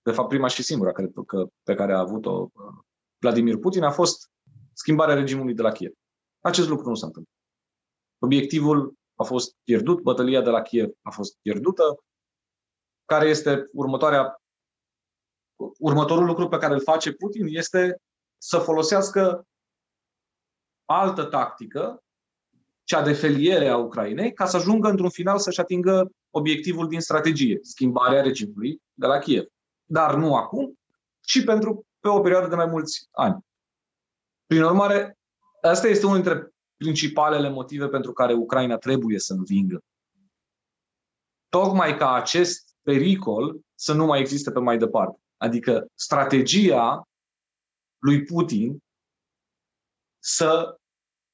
de 0.03 0.13
fapt 0.13 0.29
prima 0.29 0.47
și 0.47 0.63
singura 0.63 0.93
cred 0.93 1.13
că, 1.27 1.47
pe 1.63 1.75
care 1.75 1.93
a 1.93 1.99
avut-o 1.99 2.51
uh, 2.53 2.75
Vladimir 3.19 3.57
Putin, 3.57 3.83
a 3.83 3.91
fost 3.91 4.31
schimbarea 4.73 5.15
regimului 5.15 5.55
de 5.55 5.63
la 5.63 5.73
Kiev. 5.73 5.93
Acest 6.41 6.69
lucru 6.69 6.89
nu 6.89 6.95
s-a 6.95 7.07
întâmplat. 7.07 7.42
Obiectivul 8.25 8.95
a 9.15 9.25
fost 9.25 9.57
pierdut, 9.65 10.01
bătălia 10.01 10.41
de 10.41 10.51
la 10.51 10.63
Kiev 10.63 10.91
a 11.03 11.11
fost 11.11 11.37
pierdută. 11.41 12.05
Care 13.05 13.29
este 13.29 13.69
următoarea 13.73 14.37
următorul 15.79 16.25
lucru 16.25 16.49
pe 16.49 16.59
care 16.59 16.75
îl 16.75 16.81
face 16.81 17.13
Putin 17.13 17.47
este 17.47 18.03
să 18.39 18.59
folosească 18.59 19.47
altă 20.85 21.25
tactică, 21.25 22.03
cea 22.85 23.03
de 23.03 23.13
feliere 23.13 23.69
a 23.69 23.77
Ucrainei, 23.77 24.33
ca 24.33 24.47
să 24.47 24.57
ajungă 24.57 24.89
într-un 24.89 25.11
final 25.11 25.39
să-și 25.39 25.61
atingă 25.61 26.11
obiectivul 26.31 26.89
din 26.89 27.01
strategie, 27.01 27.59
schimbarea 27.63 28.23
regimului 28.23 28.83
de 28.95 29.07
la 29.07 29.19
Kiev. 29.19 29.45
Dar 29.85 30.15
nu 30.15 30.37
acum, 30.37 30.79
ci 31.21 31.45
pentru 31.45 31.87
pe 32.01 32.09
o 32.09 32.21
perioadă 32.21 32.49
de 32.49 32.55
mai 32.55 32.67
mulți 32.67 33.09
ani. 33.11 33.47
Prin 34.47 34.63
urmare, 34.63 35.19
asta 35.61 35.89
este 35.89 36.07
unul 36.07 36.23
dintre 36.23 36.53
principalele 36.83 37.49
motive 37.49 37.89
pentru 37.89 38.13
care 38.13 38.33
Ucraina 38.33 38.77
trebuie 38.77 39.19
să 39.19 39.33
învingă. 39.33 39.79
Tocmai 41.49 41.97
ca 41.97 42.13
acest 42.13 42.77
pericol 42.83 43.61
să 43.75 43.93
nu 43.93 44.05
mai 44.07 44.21
existe 44.21 44.51
pe 44.51 44.61
mai 44.61 44.79
departe. 44.79 45.21
Adică 45.37 45.87
strategia 45.95 47.09
lui 47.99 48.25
Putin 48.25 48.79
să 50.19 50.77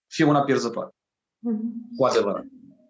fie 0.06 0.24
una 0.24 0.44
pierzătoare. 0.44 0.90
Mm-hmm. 0.90 1.96
Cu 1.96 2.04
adevărat. 2.04 2.44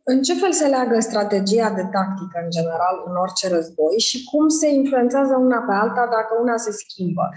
În 0.04 0.22
ce 0.22 0.34
fel 0.34 0.52
se 0.52 0.66
leagă 0.66 1.00
strategia 1.00 1.70
de 1.70 1.84
tactică, 1.92 2.40
în 2.44 2.50
general, 2.50 3.02
în 3.06 3.16
orice 3.16 3.48
război 3.48 3.98
și 3.98 4.24
cum 4.24 4.48
se 4.48 4.68
influențează 4.68 5.34
una 5.36 5.60
pe 5.60 5.72
alta 5.72 6.06
dacă 6.06 6.32
una 6.40 6.56
se 6.56 6.70
schimbă? 6.72 7.28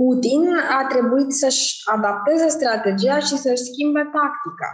Putin 0.00 0.42
a 0.78 0.80
trebuit 0.92 1.30
să-și 1.42 1.66
adapteze 1.96 2.48
strategia 2.48 3.18
și 3.18 3.36
să-și 3.44 3.68
schimbe 3.70 4.02
tactica. 4.16 4.70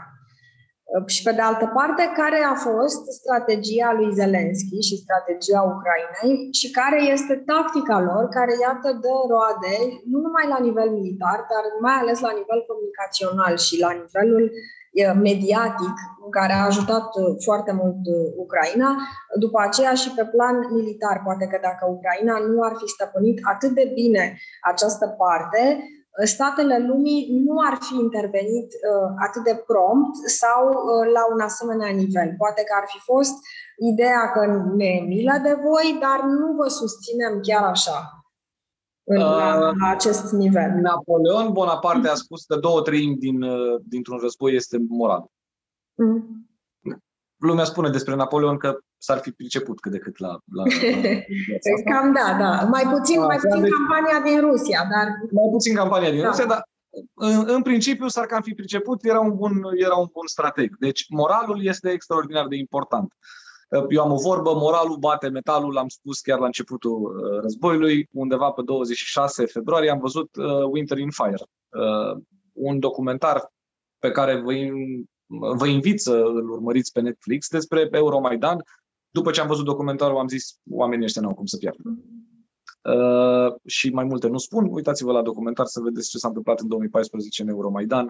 Și 1.15 1.21
pe 1.27 1.33
de 1.39 1.43
altă 1.51 1.67
parte, 1.79 2.03
care 2.21 2.41
a 2.53 2.55
fost 2.69 3.03
strategia 3.21 3.91
lui 3.99 4.11
Zelensky 4.21 4.79
și 4.89 5.03
strategia 5.05 5.61
Ucrainei 5.73 6.33
și 6.59 6.69
care 6.79 6.99
este 7.15 7.35
tactica 7.51 7.99
lor, 8.09 8.25
care, 8.37 8.55
iată, 8.67 8.89
dă 9.05 9.15
roade, 9.33 9.75
nu 10.11 10.19
numai 10.27 10.47
la 10.55 10.59
nivel 10.67 10.89
militar, 10.99 11.39
dar 11.53 11.65
mai 11.87 11.97
ales 12.01 12.19
la 12.27 12.33
nivel 12.41 12.61
comunicațional 12.71 13.55
și 13.67 13.75
la 13.85 13.91
nivelul 14.01 14.45
mediatic 15.15 15.95
care 16.31 16.53
a 16.53 16.65
ajutat 16.65 17.07
uh, 17.17 17.35
foarte 17.47 17.73
mult 17.81 18.03
uh, 18.17 18.33
Ucraina, 18.45 18.97
după 19.45 19.59
aceea 19.67 19.95
și 19.95 20.11
pe 20.17 20.25
plan 20.25 20.57
militar. 20.71 21.21
Poate 21.25 21.47
că 21.47 21.59
dacă 21.63 21.85
Ucraina 21.97 22.39
nu 22.39 22.63
ar 22.63 22.75
fi 22.81 22.87
stăpânit 22.87 23.39
atât 23.53 23.71
de 23.71 23.91
bine 23.95 24.25
această 24.61 25.07
parte, 25.23 25.63
uh, 25.79 26.27
statele 26.35 26.79
lumii 26.89 27.43
nu 27.47 27.55
ar 27.69 27.79
fi 27.87 27.95
intervenit 28.07 28.69
atât 29.27 29.43
de 29.45 29.63
prompt 29.71 30.15
sau 30.41 30.63
la 31.17 31.23
un 31.33 31.41
asemenea 31.41 31.91
nivel. 32.03 32.35
Poate 32.39 32.63
că 32.65 32.73
ar 32.81 32.87
fi 32.93 32.99
fost 32.99 33.37
ideea 33.93 34.31
că 34.35 34.43
ne 34.77 34.93
milă 35.07 35.37
de 35.43 35.55
voi, 35.67 35.99
dar 36.01 36.21
nu 36.41 36.49
vă 36.59 36.69
susținem 36.69 37.41
chiar 37.43 37.65
așa 37.65 38.22
în, 39.05 39.19
la, 39.19 39.69
uh, 39.69 39.77
la 39.81 39.89
acest 39.89 40.33
nivel. 40.33 40.71
Napoleon 40.71 41.53
Bonaparte 41.53 42.09
a 42.09 42.15
spus 42.15 42.45
că 42.45 42.57
două 42.57 42.83
treimi 42.83 43.17
din, 43.17 43.43
uh, 43.43 43.81
dintr-un 43.85 44.19
război 44.19 44.55
este 44.55 44.77
moral. 44.89 45.25
Mm. 45.95 46.47
Lumea 47.37 47.65
spune 47.65 47.91
despre 47.91 48.15
Napoleon 48.15 48.57
că 48.57 48.79
s-ar 48.99 49.19
fi 49.19 49.31
priceput 49.31 49.81
cât 49.81 49.93
de 49.93 49.99
cât 49.99 50.19
la... 50.19 50.29
la, 50.29 50.63
la 51.85 51.93
Cam 51.93 52.13
da, 52.13 52.37
da. 52.39 52.69
Mai 52.71 52.83
puțin, 52.83 53.21
da, 53.21 53.27
mai 53.27 53.37
puțin 53.37 53.61
deci, 53.61 53.71
campania 53.71 54.21
din 54.25 54.41
Rusia, 54.41 54.87
dar... 54.91 55.07
Mai 55.31 55.49
puțin 55.51 55.75
campania 55.75 56.11
din 56.11 56.21
da. 56.21 56.27
Rusia, 56.27 56.47
dar 56.47 56.63
în, 57.15 57.45
în 57.47 57.63
principiu 57.63 58.09
s-ar 58.09 58.27
cam 58.27 58.43
fi 58.43 58.55
priceput, 58.55 59.05
era 59.05 59.21
un, 59.21 59.35
bun, 59.35 59.63
era 59.77 59.95
un 59.95 60.09
bun 60.13 60.27
strateg. 60.27 60.77
Deci 60.79 61.07
moralul 61.09 61.65
este 61.65 61.91
extraordinar 61.91 62.47
de 62.47 62.57
important. 62.57 63.13
Uh, 63.13 63.42
eu 63.89 64.03
am 64.03 64.13
o 64.13 64.17
vorbă, 64.17 64.55
moralul 64.55 64.97
bate 64.97 65.29
metalul, 65.29 65.73
l-am 65.73 65.89
spus 65.89 66.21
chiar 66.21 66.39
la 66.39 66.47
începutul 66.47 67.03
uh, 67.03 67.41
războiului, 67.41 68.09
undeva 68.13 68.51
pe 68.51 68.63
26 68.63 69.47
februarie 69.47 69.91
am 69.91 69.99
văzut 69.99 70.37
uh, 70.37 70.65
Winter 70.71 70.99
in 70.99 71.11
Fire, 71.11 71.45
uh, 71.69 72.23
un 72.53 72.79
documentar 72.79 73.53
pe 73.99 74.11
care 74.11 74.41
vă, 74.41 74.53
vă 75.55 75.67
invit 75.67 76.01
să 76.01 76.13
îl 76.13 76.51
urmăriți 76.51 76.93
pe 76.93 77.01
Netflix 77.01 77.49
despre 77.49 77.89
Euromaidan. 77.93 78.65
După 79.11 79.31
ce 79.31 79.41
am 79.41 79.47
văzut 79.47 79.65
documentarul, 79.65 80.19
am 80.19 80.29
zis, 80.29 80.59
oamenii 80.71 81.05
ăștia 81.05 81.23
n-au 81.23 81.35
cum 81.35 81.47
să 81.47 81.57
piardă. 81.57 81.83
Uh, 82.83 83.55
și 83.67 83.91
mai 83.91 84.05
multe 84.05 84.29
nu 84.29 84.39
spun. 84.39 84.69
Uitați-vă 84.71 85.13
la 85.13 85.23
documentar 85.23 85.67
să 85.67 85.81
vedeți 85.81 86.11
ce 86.11 86.19
s-a 86.19 86.29
întâmplat 86.29 86.61
în 86.61 86.69
2014 86.69 87.43
în 87.43 87.49
Euromaidan. 87.49 88.09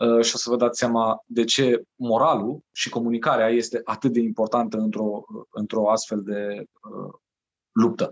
Uh, 0.00 0.24
și 0.24 0.34
o 0.34 0.38
să 0.38 0.50
vă 0.50 0.56
dați 0.56 0.78
seama 0.78 1.22
de 1.26 1.44
ce 1.44 1.82
moralul 1.94 2.60
și 2.72 2.88
comunicarea 2.88 3.48
este 3.48 3.80
atât 3.84 4.12
de 4.12 4.20
importantă 4.20 4.76
într-o, 4.76 5.24
într-o 5.50 5.90
astfel 5.90 6.22
de 6.22 6.64
uh, 6.64 7.14
luptă. 7.72 8.10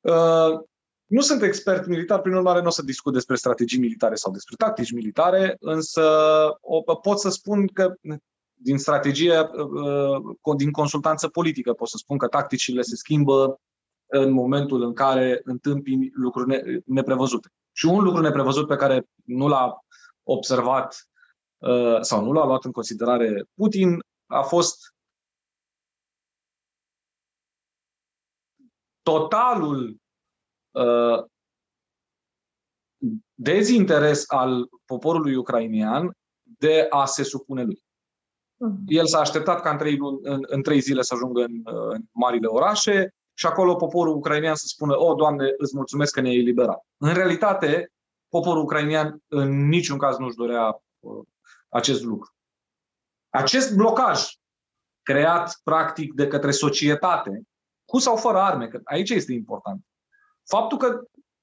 Uh, 0.00 0.60
nu 1.06 1.20
sunt 1.20 1.42
expert 1.42 1.86
militar, 1.86 2.20
prin 2.20 2.34
urmare 2.34 2.60
nu 2.60 2.66
o 2.66 2.70
să 2.70 2.82
discut 2.82 3.12
despre 3.12 3.36
strategii 3.36 3.78
militare 3.78 4.14
sau 4.14 4.32
despre 4.32 4.54
tactici 4.58 4.92
militare, 4.92 5.56
însă 5.60 6.02
o, 6.60 6.94
pot 6.94 7.18
să 7.18 7.30
spun 7.30 7.66
că 7.66 7.94
din 8.52 8.78
strategie, 8.78 9.38
uh, 9.40 10.56
din 10.56 10.70
consultanță 10.70 11.28
politică, 11.28 11.72
pot 11.72 11.88
să 11.88 11.96
spun 11.96 12.18
că 12.18 12.26
tacticile 12.26 12.82
se 12.82 12.96
schimbă 12.96 13.60
în 14.06 14.32
momentul 14.32 14.82
în 14.82 14.92
care 14.92 15.40
întâmpini 15.44 16.10
lucruri 16.12 16.82
neprevăzute. 16.84 17.48
Și 17.72 17.86
un 17.86 18.02
lucru 18.02 18.20
neprevăzut 18.20 18.66
pe 18.66 18.76
care 18.76 19.04
nu 19.24 19.48
l-a 19.48 19.78
observat 20.30 21.08
uh, 21.58 22.00
sau 22.00 22.24
nu 22.24 22.32
l-a 22.32 22.44
luat 22.44 22.64
în 22.64 22.72
considerare 22.72 23.44
Putin 23.54 23.98
a 24.26 24.42
fost 24.42 24.94
totalul 29.02 29.96
uh, 30.70 31.24
dezinteres 33.34 34.24
al 34.26 34.68
poporului 34.84 35.34
ucrainian 35.34 36.10
de 36.42 36.86
a 36.90 37.04
se 37.04 37.22
supune 37.22 37.62
lui. 37.62 37.82
Mm. 38.56 38.82
El 38.86 39.06
s-a 39.06 39.18
așteptat 39.18 39.60
ca 39.62 39.70
în 39.70 39.78
trei, 39.78 39.98
în, 40.22 40.40
în 40.46 40.62
trei 40.62 40.80
zile 40.80 41.02
să 41.02 41.14
ajungă 41.14 41.42
în, 41.42 41.60
în 41.64 42.02
marile 42.12 42.46
orașe 42.46 43.14
și 43.34 43.46
acolo 43.46 43.74
poporul 43.74 44.16
ucrainian 44.16 44.54
să 44.54 44.64
spună, 44.66 44.98
o, 44.98 45.14
Doamne, 45.14 45.54
îți 45.56 45.76
mulțumesc 45.76 46.12
că 46.12 46.20
ne-ai 46.20 46.38
eliberat. 46.38 46.86
În 46.96 47.14
realitate, 47.14 47.92
poporul 48.30 48.62
ucrainian 48.62 49.22
în 49.28 49.68
niciun 49.68 49.98
caz 49.98 50.16
nu-și 50.16 50.36
dorea 50.36 50.82
uh, 50.98 51.24
acest 51.68 52.02
lucru. 52.02 52.34
Acest 53.28 53.74
blocaj 53.74 54.24
creat 55.02 55.60
practic 55.62 56.14
de 56.14 56.26
către 56.26 56.50
societate, 56.50 57.42
cu 57.84 57.98
sau 57.98 58.16
fără 58.16 58.38
arme, 58.38 58.68
că 58.68 58.80
aici 58.84 59.10
este 59.10 59.32
important. 59.32 59.84
Faptul 60.44 60.78
că 60.78 61.02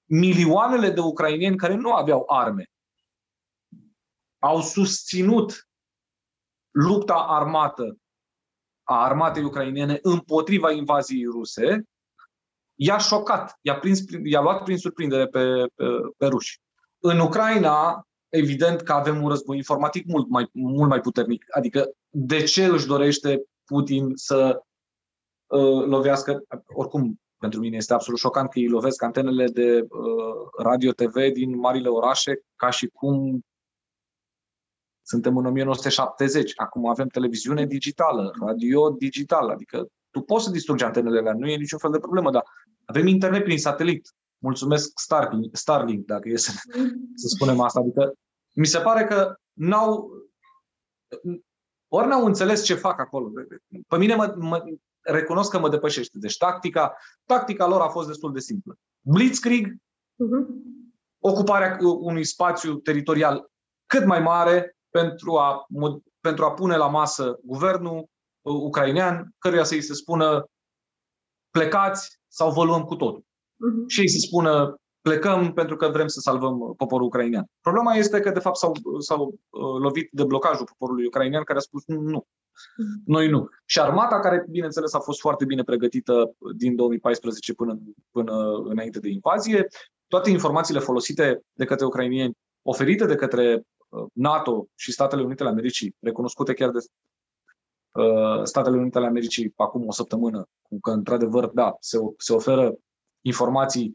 milioanele 0.09 0.89
de 0.89 0.99
ucrainieni 0.99 1.57
care 1.57 1.75
nu 1.75 1.93
aveau 1.93 2.23
arme 2.27 2.71
au 4.39 4.61
susținut 4.61 5.67
lupta 6.71 7.15
armată 7.15 7.97
a 8.83 9.03
armatei 9.03 9.43
ucrainene 9.43 9.99
împotriva 10.01 10.71
invaziei 10.71 11.25
ruse, 11.25 11.83
i-a 12.75 12.97
șocat, 12.97 13.57
i-a, 13.61 13.79
prins, 13.79 13.99
i-a 14.23 14.41
luat 14.41 14.63
prin 14.63 14.77
surprindere 14.77 15.27
pe, 15.27 15.67
pe, 15.75 15.85
pe 16.17 16.25
ruși. 16.25 16.61
În 16.99 17.19
Ucraina, 17.19 18.07
evident 18.29 18.81
că 18.81 18.93
avem 18.93 19.21
un 19.23 19.29
război 19.29 19.57
informatic 19.57 20.05
mult 20.05 20.29
mai, 20.29 20.49
mult 20.51 20.89
mai 20.89 20.99
puternic. 20.99 21.45
Adică, 21.49 21.89
de 22.09 22.43
ce 22.43 22.65
își 22.65 22.87
dorește 22.87 23.43
Putin 23.65 24.11
să 24.15 24.61
uh, 25.47 25.85
lovească, 25.85 26.43
oricum, 26.65 27.19
pentru 27.37 27.59
mine 27.59 27.75
este 27.75 27.93
absolut 27.93 28.19
șocant 28.19 28.49
că 28.49 28.59
îi 28.59 28.67
lovesc 28.67 29.01
antenele 29.01 29.47
de 29.47 29.79
uh, 29.81 30.63
radio-TV 30.63 31.31
din 31.33 31.57
marile 31.57 31.87
orașe 31.87 32.41
ca 32.55 32.69
și 32.69 32.87
cum 32.87 33.45
suntem 35.01 35.37
în 35.37 35.45
1970. 35.45 36.53
Acum 36.55 36.87
avem 36.87 37.07
televiziune 37.07 37.65
digitală, 37.65 38.33
radio 38.39 38.89
digital, 38.89 39.49
adică 39.49 39.87
tu 40.09 40.21
poți 40.21 40.43
să 40.43 40.51
distrugi 40.51 40.83
antenele 40.83 41.19
alea, 41.19 41.33
nu 41.33 41.47
e 41.47 41.55
niciun 41.55 41.79
fel 41.79 41.91
de 41.91 41.99
problemă, 41.99 42.31
dar 42.31 42.43
avem 42.85 43.07
internet 43.07 43.43
prin 43.43 43.57
satelit. 43.57 44.13
Mulțumesc 44.37 44.99
Starlink, 44.99 45.55
Starlink 45.55 46.05
dacă 46.05 46.29
e 46.29 46.37
să, 46.37 46.51
să 47.15 47.27
spunem 47.27 47.59
asta. 47.59 47.79
Adică 47.79 48.13
mi 48.55 48.65
se 48.65 48.79
pare 48.79 49.05
că 49.05 49.35
n-au 49.53 50.11
ori 51.87 52.07
n-au 52.07 52.25
înțeles 52.25 52.63
ce 52.63 52.73
fac 52.73 52.99
acolo. 52.99 53.31
Pe 53.87 53.97
mine 53.97 54.15
mă, 54.15 54.35
mă, 54.37 54.63
recunosc 55.01 55.51
că 55.51 55.59
mă 55.59 55.69
depășește. 55.69 56.17
Deci 56.19 56.37
tactica, 56.37 56.97
tactica 57.25 57.67
lor 57.67 57.81
a 57.81 57.89
fost 57.89 58.07
destul 58.07 58.33
de 58.33 58.39
simplă. 58.39 58.77
Blitzkrieg, 59.01 59.73
uh-huh. 59.73 60.45
ocuparea 61.19 61.77
unui 61.81 62.23
spațiu 62.23 62.75
teritorial 62.75 63.51
cât 63.85 64.05
mai 64.05 64.19
mare 64.19 64.77
pentru 64.89 65.37
a, 65.37 65.65
pentru 66.19 66.45
a 66.45 66.53
pune 66.53 66.75
la 66.75 66.87
masă 66.87 67.39
guvernul 67.43 67.97
uh, 68.41 68.53
ucrainean, 68.53 69.35
căruia 69.37 69.63
să-i 69.63 69.81
se 69.81 69.93
spună 69.93 70.49
plecați 71.49 72.19
sau 72.27 72.51
vă 72.51 72.63
luăm 72.63 72.83
cu 72.83 72.95
totul. 72.95 73.25
Uh-huh. 73.57 73.87
Și 73.87 73.99
ei 73.99 74.09
să 74.09 74.17
spună 74.19 74.79
plecăm 75.01 75.53
pentru 75.53 75.75
că 75.75 75.87
vrem 75.87 76.07
să 76.07 76.19
salvăm 76.19 76.73
poporul 76.77 77.05
ucrainean. 77.05 77.45
Problema 77.61 77.93
este 77.93 78.19
că, 78.19 78.29
de 78.29 78.39
fapt, 78.39 78.55
s-au, 78.55 78.71
s-au 78.99 79.39
uh, 79.49 79.81
lovit 79.81 80.09
de 80.11 80.23
blocajul 80.23 80.65
poporului 80.65 81.05
ucrainean 81.05 81.43
care 81.43 81.59
a 81.59 81.61
spus 81.61 81.83
nu, 81.85 82.25
uh-huh. 82.25 83.03
noi 83.05 83.29
nu. 83.29 83.49
Și 83.65 83.79
armata, 83.79 84.19
care, 84.19 84.45
bineînțeles, 84.49 84.93
a 84.93 84.99
fost 84.99 85.19
foarte 85.19 85.45
bine 85.45 85.63
pregătită 85.63 86.35
din 86.55 86.75
2014 86.75 87.53
până, 87.53 87.79
până 88.11 88.33
înainte 88.63 88.99
de 88.99 89.09
invazie, 89.09 89.67
toate 90.07 90.29
informațiile 90.29 90.79
folosite 90.79 91.41
de 91.53 91.65
către 91.65 91.85
ucrainieni, 91.85 92.37
oferite 92.61 93.05
de 93.05 93.15
către 93.15 93.65
Uh, 93.89 94.05
NATO 94.13 94.67
și 94.75 94.91
Statele 94.91 95.21
Unite 95.21 95.43
ale 95.43 95.51
Americii, 95.51 95.95
recunoscute 95.99 96.53
chiar 96.53 96.71
de 96.71 96.79
uh, 97.91 98.43
Statele 98.43 98.77
Unite 98.77 98.97
ale 98.97 99.07
Americii 99.07 99.53
acum 99.55 99.87
o 99.87 99.91
săptămână, 99.91 100.47
cu 100.61 100.79
că 100.79 100.91
într-adevăr, 100.91 101.47
da, 101.47 101.75
se, 101.79 101.97
se 102.17 102.33
oferă 102.33 102.75
informații 103.21 103.93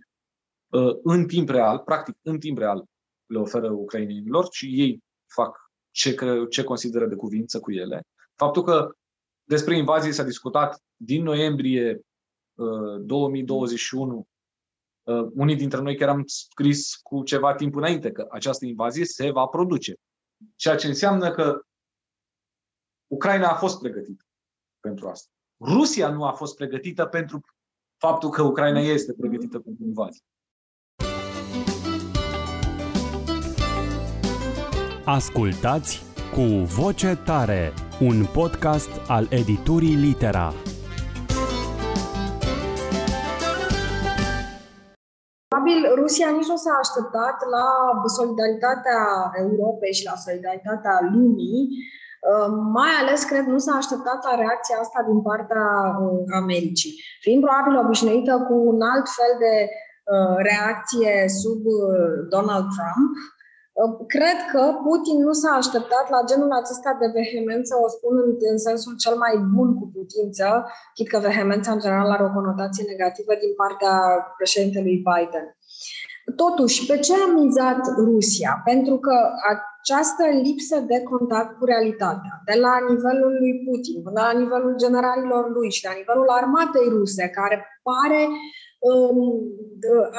uh, 0.72 0.96
în 1.02 1.26
timp 1.26 1.48
real, 1.48 1.78
practic 1.78 2.16
în 2.22 2.38
timp 2.38 2.58
real 2.58 2.84
le 3.26 3.38
oferă 3.38 3.70
ucrainienilor 3.70 4.48
și 4.50 4.80
ei 4.80 5.02
fac 5.34 5.70
ce, 5.90 6.16
ce 6.50 6.64
consideră 6.64 7.06
de 7.06 7.14
cuvință 7.14 7.60
cu 7.60 7.72
ele. 7.72 8.02
Faptul 8.34 8.62
că 8.62 8.90
despre 9.44 9.76
invazie 9.76 10.12
s-a 10.12 10.22
discutat 10.22 10.82
din 10.96 11.22
noiembrie 11.22 12.00
2021 13.00 14.26
Uh, 15.02 15.28
unii 15.34 15.56
dintre 15.56 15.80
noi 15.80 15.96
chiar 15.96 16.08
am 16.08 16.22
scris 16.26 16.94
cu 16.94 17.22
ceva 17.22 17.54
timp 17.54 17.74
înainte 17.74 18.12
că 18.12 18.26
această 18.30 18.66
invazie 18.66 19.04
se 19.04 19.30
va 19.30 19.46
produce. 19.46 19.94
Ceea 20.56 20.76
ce 20.76 20.86
înseamnă 20.86 21.30
că 21.30 21.60
Ucraina 23.06 23.48
a 23.48 23.54
fost 23.54 23.78
pregătită 23.78 24.24
pentru 24.80 25.08
asta. 25.08 25.30
Rusia 25.60 26.10
nu 26.10 26.24
a 26.24 26.32
fost 26.32 26.56
pregătită 26.56 27.06
pentru 27.06 27.40
faptul 28.06 28.30
că 28.30 28.42
Ucraina 28.42 28.80
este 28.80 29.12
pregătită 29.20 29.58
pentru 29.58 29.84
invazie. 29.84 30.24
Ascultați 35.04 36.02
cu 36.34 36.44
voce 36.78 37.18
tare, 37.24 37.72
un 38.00 38.26
podcast 38.32 38.90
al 39.08 39.26
editurii 39.30 39.94
Litera. 39.94 40.52
probabil 45.48 45.94
Rusia 46.02 46.28
nici 46.30 46.52
nu 46.52 46.56
s-a 46.56 46.74
așteptat 46.84 47.36
la 47.56 47.66
solidaritatea 48.18 49.00
Europei 49.44 49.92
și 49.98 50.04
la 50.04 50.16
solidaritatea 50.24 50.94
lumii, 51.14 51.60
uh, 51.70 52.02
mai 52.78 52.92
ales, 53.00 53.24
cred, 53.24 53.44
nu 53.44 53.58
s-a 53.58 53.74
așteptat 53.76 54.24
la 54.24 54.34
reacția 54.34 54.76
asta 54.80 55.00
din 55.10 55.20
partea 55.22 55.66
uh, 56.00 56.22
Americii. 56.42 56.92
Fiind 57.20 57.42
probabil 57.42 57.84
obișnuită 57.84 58.34
cu 58.48 58.54
un 58.54 58.80
alt 58.92 59.06
fel 59.18 59.32
de 59.44 59.54
uh, 59.68 60.36
reacție 60.48 61.12
sub 61.40 61.60
Donald 62.34 62.66
Trump, 62.76 63.10
Cred 64.14 64.38
că 64.52 64.62
Putin 64.86 65.18
nu 65.26 65.32
s-a 65.32 65.52
așteptat 65.62 66.06
la 66.14 66.20
genul 66.30 66.52
acesta 66.60 66.92
de 67.00 67.08
vehemență, 67.18 67.72
o 67.84 67.88
spun 67.96 68.14
în, 68.24 68.30
în 68.52 68.58
sensul 68.68 68.94
cel 69.04 69.16
mai 69.24 69.34
bun 69.54 69.68
cu 69.78 69.86
putință, 69.96 70.46
chit 70.94 71.08
că 71.08 71.18
vehemența 71.18 71.72
în 71.72 71.82
general 71.84 72.10
are 72.10 72.24
o 72.24 72.36
conotație 72.38 72.90
negativă 72.92 73.32
din 73.44 73.52
partea 73.62 73.94
președintelui 74.38 75.04
Biden. 75.08 75.46
Totuși, 76.42 76.86
pe 76.86 76.96
ce 76.98 77.12
a 77.14 77.26
mizat 77.40 77.82
Rusia? 77.96 78.52
Pentru 78.64 78.96
că 78.98 79.16
această 79.82 80.24
lipsă 80.46 80.76
de 80.90 80.98
contact 81.10 81.52
cu 81.58 81.64
realitatea, 81.64 82.34
de 82.48 82.56
la 82.64 82.74
nivelul 82.90 83.32
lui 83.40 83.54
Putin, 83.66 84.02
până 84.06 84.20
la 84.28 84.38
nivelul 84.42 84.74
generalilor 84.84 85.44
lui 85.56 85.70
și 85.76 85.86
la 85.88 85.94
nivelul 86.00 86.28
armatei 86.40 86.88
ruse, 86.94 87.24
care 87.38 87.56
pare 87.88 88.22
um, 88.88 89.18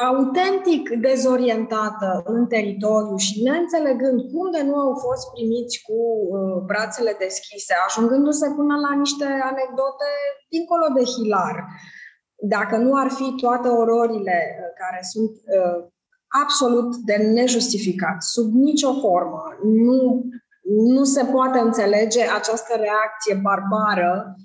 autentic 0.09 0.83
dezorientată 1.09 2.09
în 2.25 2.41
teritoriu 2.53 3.15
și 3.25 3.43
neînțelegând 3.45 4.17
cum 4.31 4.45
de 4.55 4.61
nu 4.69 4.75
au 4.85 4.93
fost 5.05 5.23
primiți 5.33 5.75
cu 5.87 5.97
uh, 6.35 6.57
brațele 6.69 7.13
deschise, 7.25 7.73
ajungându-se 7.87 8.47
până 8.59 8.75
la 8.85 8.91
niște 9.03 9.25
anecdote 9.51 10.09
dincolo 10.53 10.87
de 10.97 11.03
hilar. 11.13 11.55
Dacă 12.55 12.75
nu 12.85 12.91
ar 13.03 13.09
fi 13.17 13.27
toate 13.43 13.67
ororile 13.81 14.37
uh, 14.49 14.69
care 14.81 14.99
sunt 15.13 15.33
uh, 15.57 15.92
absolut 16.41 16.95
de 16.95 17.15
nejustificat, 17.15 18.23
sub 18.23 18.53
nicio 18.53 18.93
formă, 18.93 19.43
nu, 19.63 20.23
nu 20.93 21.03
se 21.03 21.23
poate 21.23 21.59
înțelege 21.59 22.21
această 22.39 22.73
reacție 22.75 23.39
barbară 23.41 24.35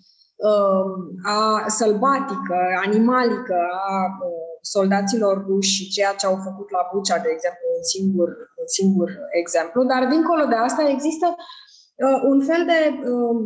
a 1.22 1.68
sălbatică, 1.68 2.56
animalică 2.86 3.58
a 3.88 4.18
soldaților 4.60 5.44
ruși 5.46 5.74
și 5.76 5.90
ceea 5.90 6.14
ce 6.14 6.26
au 6.26 6.36
făcut 6.46 6.70
la 6.70 6.88
Bucea, 6.92 7.18
de 7.18 7.30
exemplu, 7.32 7.66
un 7.76 7.84
singur, 7.94 8.28
un 8.62 8.68
singur 8.78 9.08
exemplu, 9.40 9.84
dar 9.84 10.02
dincolo 10.14 10.44
de 10.44 10.54
asta 10.54 10.82
există 10.88 11.26
uh, 12.04 12.20
un 12.32 12.40
fel 12.48 12.62
de 12.72 12.80
uh, 13.10 13.38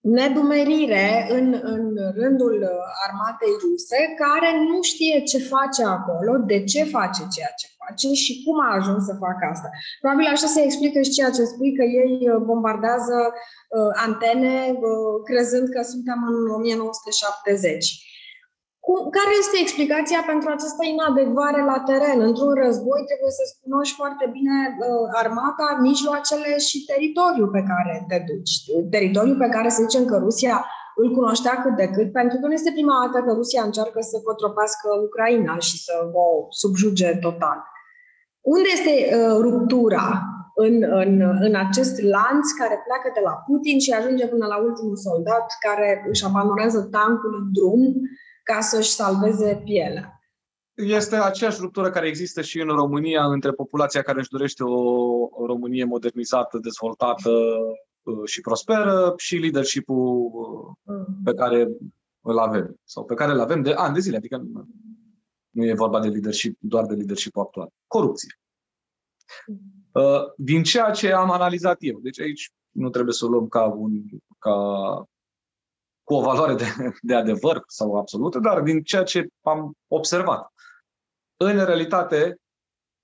nedumerire 0.00 1.26
în, 1.30 1.60
în 1.62 1.96
rândul 2.14 2.68
armatei 3.06 3.54
ruse 3.62 4.14
care 4.24 4.50
nu 4.68 4.82
știe 4.82 5.22
ce 5.22 5.38
face 5.38 5.84
acolo, 5.84 6.32
de 6.46 6.64
ce 6.64 6.84
face 6.84 7.22
ceea 7.34 7.52
ce 7.60 7.66
face 7.84 8.08
și 8.14 8.42
cum 8.44 8.60
a 8.60 8.74
ajuns 8.74 9.04
să 9.04 9.14
facă 9.24 9.44
asta. 9.52 9.68
Probabil 10.00 10.26
așa 10.26 10.46
se 10.46 10.62
explică 10.62 11.00
și 11.00 11.10
ceea 11.10 11.30
ce 11.30 11.44
spui 11.44 11.72
că 11.78 11.82
ei 11.82 12.14
bombardează 12.48 13.18
uh, 13.32 13.90
antene 14.06 14.56
uh, 14.70 15.14
crezând 15.24 15.68
că 15.74 15.82
suntem 15.82 16.18
în 16.28 16.54
1970. 16.54 18.09
Cum, 18.86 18.98
care 19.18 19.32
este 19.42 19.56
explicația 19.60 20.20
pentru 20.30 20.48
această 20.50 20.82
inadecvare 20.94 21.60
la 21.70 21.78
teren? 21.88 22.18
Într-un 22.28 22.52
război 22.64 23.00
trebuie 23.10 23.32
să-ți 23.38 23.58
cunoști 23.64 23.98
foarte 24.00 24.26
bine 24.36 24.56
uh, 24.68 25.06
armata, 25.22 25.66
mijloacele 25.88 26.50
și 26.68 26.84
teritoriul 26.90 27.50
pe 27.56 27.62
care 27.70 27.94
te 28.10 28.18
duci. 28.28 28.54
Teritoriul 28.96 29.38
pe 29.44 29.52
care 29.54 29.68
să 29.74 29.84
zicem 29.86 30.04
că 30.10 30.16
Rusia 30.26 30.56
îl 31.00 31.08
cunoștea 31.18 31.54
cât 31.62 31.74
de 31.82 31.88
cât, 31.96 32.08
pentru 32.20 32.36
că 32.38 32.44
nu 32.46 32.56
este 32.58 32.76
prima 32.78 32.96
dată 33.02 33.18
că 33.26 33.32
Rusia 33.40 33.62
încearcă 33.64 34.00
să 34.10 34.16
cotropească 34.28 34.86
Ucraina 35.06 35.54
și 35.68 35.76
să 35.86 35.94
o 36.24 36.26
subjuge 36.62 37.08
total. 37.26 37.58
Unde 38.54 38.68
este 38.76 38.92
uh, 38.92 39.36
ruptura 39.46 40.06
în, 40.66 40.74
în, 41.02 41.12
în 41.46 41.54
acest 41.66 41.94
lanț 42.14 42.46
care 42.60 42.76
pleacă 42.86 43.08
de 43.14 43.22
la 43.28 43.34
Putin 43.46 43.78
și 43.84 43.90
ajunge 43.92 44.26
până 44.26 44.46
la 44.46 44.58
ultimul 44.68 44.96
soldat 44.96 45.46
care 45.66 45.88
își 46.12 46.24
abandonează 46.24 46.80
tancul 46.96 47.32
în 47.40 47.46
drum 47.56 47.82
ca 48.42 48.60
să-și 48.60 48.90
salveze 48.90 49.60
pielea. 49.64 50.20
Este 50.74 51.16
aceeași 51.16 51.60
ruptură 51.60 51.90
care 51.90 52.06
există 52.06 52.42
și 52.42 52.60
în 52.60 52.68
România 52.68 53.24
între 53.24 53.52
populația 53.52 54.02
care 54.02 54.18
își 54.18 54.30
dorește 54.30 54.62
o, 54.64 54.80
o 55.30 55.46
Românie 55.46 55.84
modernizată, 55.84 56.58
dezvoltată 56.58 57.30
uh, 58.02 58.28
și 58.28 58.40
prosperă 58.40 59.14
și 59.16 59.36
leadership-ul 59.36 60.30
uh, 60.32 60.74
mm. 60.82 61.20
pe 61.24 61.34
care 61.34 61.68
îl 62.20 62.38
avem 62.38 62.76
sau 62.84 63.04
pe 63.04 63.14
care 63.14 63.32
îl 63.32 63.40
avem 63.40 63.62
de 63.62 63.72
ani 63.72 63.94
de 63.94 64.00
zile. 64.00 64.16
Adică 64.16 64.42
nu 65.50 65.64
e 65.64 65.74
vorba 65.74 66.00
de 66.00 66.08
leadership, 66.08 66.56
doar 66.60 66.86
de 66.86 66.94
leadership 66.94 67.36
actual. 67.36 67.68
Corupție. 67.86 68.38
Mm. 69.46 69.80
Uh, 69.92 70.20
din 70.36 70.62
ceea 70.62 70.90
ce 70.90 71.12
am 71.12 71.30
analizat 71.30 71.76
eu, 71.80 71.98
deci 72.00 72.20
aici 72.20 72.50
nu 72.70 72.90
trebuie 72.90 73.14
să 73.14 73.24
o 73.24 73.28
luăm 73.28 73.48
ca, 73.48 73.64
un, 73.64 73.92
ca 74.38 74.54
cu 76.10 76.16
o 76.16 76.20
valoare 76.20 76.54
de, 76.54 76.64
de 77.00 77.14
adevăr 77.14 77.62
sau 77.66 77.96
absolută, 77.96 78.38
dar 78.38 78.60
din 78.60 78.82
ceea 78.82 79.02
ce 79.02 79.26
am 79.42 79.72
observat. 79.88 80.52
În 81.36 81.64
realitate, 81.64 82.40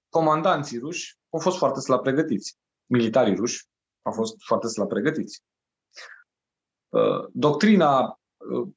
comandanții 0.09 0.78
ruși 0.78 1.18
au 1.30 1.38
fost 1.38 1.57
foarte 1.57 1.80
slab 1.80 2.02
pregătiți. 2.02 2.57
Militarii 2.86 3.34
ruși 3.34 3.66
au 4.02 4.12
fost 4.12 4.34
foarte 4.38 4.66
slab 4.66 4.88
pregătiți. 4.88 5.42
Uh, 6.88 7.28
doctrina 7.32 8.20
uh, 8.36 8.68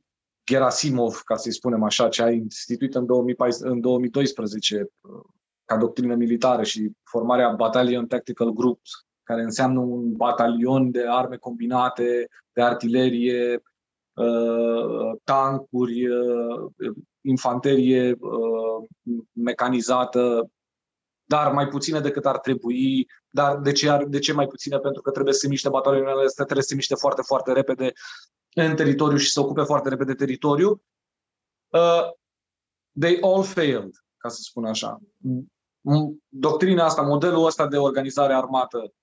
Gerasimov, 0.46 1.22
ca 1.22 1.36
să-i 1.36 1.54
spunem 1.54 1.84
așa, 1.84 2.10
ce 2.10 2.24
a 2.24 2.30
instituit 2.30 2.96
în, 2.96 3.06
2014, 3.06 3.76
în 3.76 3.82
2012 3.82 4.90
uh, 5.02 5.22
ca 5.66 5.78
doctrină 5.78 6.16
militară 6.16 6.64
și 6.64 6.92
formarea 7.04 7.50
Battalion 7.50 8.08
Tactical 8.08 8.50
Groups, 8.52 8.92
care 9.24 9.42
înseamnă 9.42 9.80
un 9.80 10.16
batalion 10.16 10.92
de 10.92 11.04
arme 11.08 11.38
combinate, 11.38 12.28
de 12.54 12.62
artilerie, 12.62 13.54
Uh, 13.54 13.66
tancuri, 15.24 16.08
uh, 16.08 16.72
infanterie 17.22 18.12
uh, 18.12 18.88
mecanizată, 19.32 20.50
dar 21.24 21.52
mai 21.54 21.68
puține 21.68 22.00
decât 22.00 22.26
ar 22.26 22.40
trebui. 22.40 23.08
Dar 23.30 23.58
de 23.58 23.72
ce, 23.72 23.90
ar, 23.90 24.06
de 24.06 24.20
ce 24.20 24.34
mai 24.34 24.48
puține? 24.48 24.78
Pentru 24.80 25.02
că 25.02 25.12
trebuie 25.12 25.34
să 25.34 25.40
se 25.40 25.48
miște 25.48 25.70
batalionele 25.70 26.24
astea, 26.26 26.44
trebuie 26.44 26.64
să 26.64 26.70
se 26.70 26.76
miște 26.76 26.96
foarte, 26.96 27.22
foarte 27.22 27.52
repede 27.52 27.92
în 28.56 28.76
teritoriu 28.76 29.18
și 29.18 29.32
să 29.32 29.40
ocupe 29.40 29.64
foarte 29.64 29.90
repede 29.90 30.14
teritoriu. 30.14 30.82
Uh, 31.68 32.10
they 33.00 33.18
all 33.22 33.44
failed, 33.44 33.92
ca 34.18 34.30
să 34.30 34.40
spun 34.42 34.66
așa. 34.66 35.00
Doctrina 36.28 36.86
asta, 36.86 37.02
modelul 37.02 37.46
ăsta 37.46 37.68
de 37.68 37.78
organizare 37.78 38.34
armată 38.34 38.94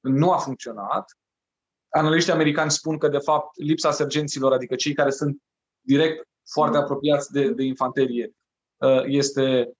nu 0.00 0.32
a 0.32 0.36
funcționat 0.36 1.16
Analiștii 1.88 2.32
americani 2.32 2.70
spun 2.70 2.98
că, 2.98 3.08
de 3.08 3.18
fapt, 3.18 3.56
lipsa 3.58 3.90
sergenților, 3.90 4.52
adică 4.52 4.74
cei 4.74 4.94
care 4.94 5.10
sunt 5.10 5.42
direct 5.80 6.28
foarte 6.50 6.76
apropiați 6.76 7.32
de, 7.32 7.52
de 7.52 7.62
infanterie, 7.62 8.32
uh, 8.76 9.02
este 9.04 9.72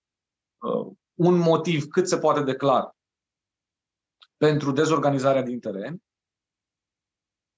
uh, 0.62 0.92
un 1.14 1.38
motiv 1.38 1.86
cât 1.86 2.08
se 2.08 2.18
poate 2.18 2.42
de 2.42 2.54
clar 2.54 2.96
pentru 4.36 4.72
dezorganizarea 4.72 5.42
din 5.42 5.60
teren. 5.60 6.02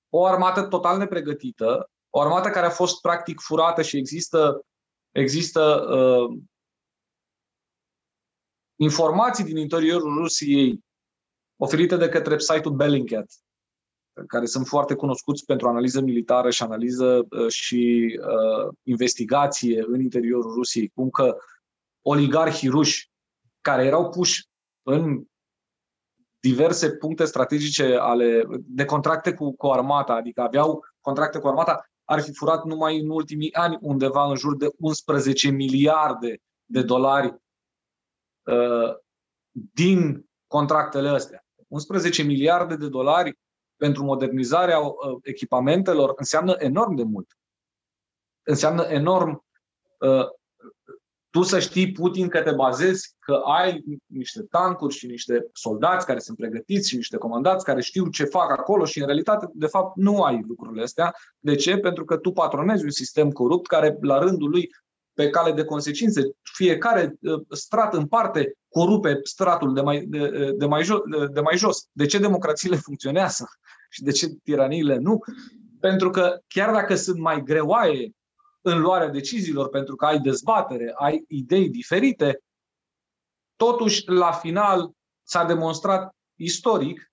O 0.09 0.27
armată 0.27 0.63
total 0.63 0.99
nepregătită, 0.99 1.91
o 2.11 2.21
armată 2.21 2.51
care 2.51 2.67
a 2.67 2.71
fost 2.71 3.01
practic 3.01 3.41
furată 3.41 3.83
și 3.83 3.97
există, 3.97 4.67
există 5.11 5.87
uh, 5.95 6.39
informații 8.77 9.45
din 9.45 9.57
interiorul 9.57 10.17
Rusiei 10.17 10.85
oferite 11.57 11.97
de 11.97 12.09
către 12.09 12.39
site-ul 12.39 12.75
Bellingcat, 12.75 13.33
care 14.27 14.47
sunt 14.47 14.67
foarte 14.67 14.95
cunoscuți 14.95 15.45
pentru 15.45 15.69
analiză 15.69 16.01
militară 16.01 16.51
și 16.51 16.63
analiză 16.63 17.27
uh, 17.31 17.49
și 17.49 18.15
uh, 18.21 18.75
investigație 18.83 19.85
în 19.87 20.01
interiorul 20.01 20.55
Rusiei, 20.55 20.89
cum 20.95 21.11
că 21.11 21.37
oligarhii 22.03 22.69
ruși 22.69 23.11
care 23.61 23.85
erau 23.85 24.11
puși 24.11 24.49
în 24.83 25.25
diverse 26.41 26.91
puncte 26.91 27.25
strategice 27.25 27.95
ale, 27.95 28.45
de 28.59 28.85
contracte 28.85 29.35
cu, 29.35 29.57
cu 29.57 29.67
armata, 29.67 30.13
adică 30.13 30.41
aveau 30.41 30.85
contracte 31.01 31.39
cu 31.39 31.49
armata, 31.49 31.91
ar 32.05 32.21
fi 32.21 32.33
furat 32.35 32.65
numai 32.65 32.99
în 33.01 33.11
ultimii 33.11 33.55
ani 33.55 33.79
undeva 33.81 34.29
în 34.29 34.37
jur 34.37 34.57
de 34.57 34.69
11 34.79 35.51
miliarde 35.51 36.41
de 36.65 36.83
dolari 36.83 37.35
uh, 38.43 38.97
din 39.51 40.29
contractele 40.47 41.09
astea. 41.09 41.47
11 41.69 42.23
miliarde 42.23 42.77
de 42.77 42.89
dolari 42.89 43.39
pentru 43.79 44.05
modernizarea 44.05 44.79
uh, 44.79 44.95
echipamentelor 45.23 46.13
înseamnă 46.17 46.55
enorm 46.59 46.95
de 46.95 47.03
mult. 47.03 47.37
Înseamnă 48.43 48.83
enorm 48.83 49.45
uh, 49.99 50.27
tu 51.31 51.43
să 51.43 51.59
știi, 51.59 51.93
Putin, 51.93 52.29
că 52.29 52.43
te 52.43 52.53
bazezi, 52.53 53.17
că 53.19 53.33
ai 53.33 53.85
niște 54.07 54.43
tancuri 54.43 54.95
și 54.95 55.07
niște 55.07 55.49
soldați 55.53 56.07
care 56.07 56.19
sunt 56.19 56.37
pregătiți 56.37 56.89
și 56.89 56.97
niște 56.97 57.17
comandați 57.17 57.65
care 57.65 57.81
știu 57.81 58.09
ce 58.09 58.25
fac 58.25 58.51
acolo 58.51 58.85
și 58.85 58.99
în 59.01 59.07
realitate, 59.07 59.51
de 59.53 59.67
fapt, 59.67 59.97
nu 59.97 60.23
ai 60.23 60.45
lucrurile 60.49 60.83
astea. 60.83 61.15
De 61.39 61.55
ce? 61.55 61.79
Pentru 61.79 62.05
că 62.05 62.17
tu 62.17 62.33
patronezi 62.33 62.85
un 62.85 62.91
sistem 62.91 63.31
corupt 63.31 63.67
care, 63.67 63.97
la 64.01 64.19
rândul 64.19 64.51
lui, 64.51 64.71
pe 65.19 65.31
cale 65.31 65.53
de 65.53 65.65
consecințe, 65.65 66.23
fiecare 66.43 67.15
uh, 67.21 67.41
strat 67.51 67.95
în 67.95 68.07
parte 68.07 68.53
corupe 68.69 69.19
stratul 69.23 69.75
de 69.75 69.81
mai, 69.81 70.01
de, 70.01 70.53
de, 70.57 70.67
mai, 70.67 70.83
jo, 70.83 70.99
de, 70.99 71.27
de 71.27 71.41
mai 71.41 71.57
jos. 71.57 71.89
De 71.93 72.07
ce 72.07 72.19
democrațiile 72.19 72.77
funcționează 72.87 73.49
și 73.91 74.03
de 74.03 74.11
ce 74.11 74.27
tiraniile 74.27 74.97
nu? 74.97 75.19
Pentru 75.81 76.11
că 76.11 76.41
chiar 76.47 76.73
dacă 76.73 76.95
sunt 76.95 77.19
mai 77.19 77.43
greoaie 77.43 78.13
în 78.61 78.81
luarea 78.81 79.09
deciziilor, 79.09 79.69
pentru 79.69 79.97
că 79.97 80.05
ai 80.05 80.21
dezbatere, 80.21 80.93
ai 80.97 81.25
idei 81.29 81.69
diferite, 81.69 82.43
totuși, 83.57 84.03
la 84.07 84.33
final, 84.33 84.91
s-a 85.23 85.45
demonstrat 85.45 86.17
istoric 86.35 87.13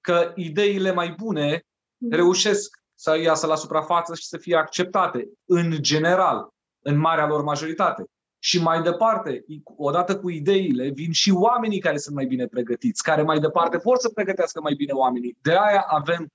că 0.00 0.32
ideile 0.36 0.92
mai 0.92 1.14
bune 1.18 1.66
reușesc 2.10 2.76
să 2.94 3.18
iasă 3.18 3.46
la 3.46 3.56
suprafață 3.56 4.14
și 4.14 4.26
să 4.26 4.36
fie 4.36 4.56
acceptate, 4.56 5.28
în 5.44 5.76
general, 5.80 6.54
în 6.86 6.98
marea 6.98 7.26
lor 7.26 7.42
majoritate. 7.42 8.04
Și 8.38 8.62
mai 8.62 8.82
departe, 8.82 9.44
odată 9.76 10.18
cu 10.18 10.30
ideile, 10.30 10.88
vin 10.88 11.12
și 11.12 11.30
oamenii 11.30 11.78
care 11.78 11.98
sunt 11.98 12.14
mai 12.14 12.26
bine 12.26 12.46
pregătiți, 12.46 13.02
care 13.02 13.22
mai 13.22 13.38
departe 13.38 13.76
vor 13.76 13.96
să 13.98 14.08
pregătească 14.08 14.60
mai 14.60 14.74
bine 14.74 14.92
oamenii. 14.92 15.36
De 15.42 15.50
aia 15.50 15.84
avem, 15.88 16.32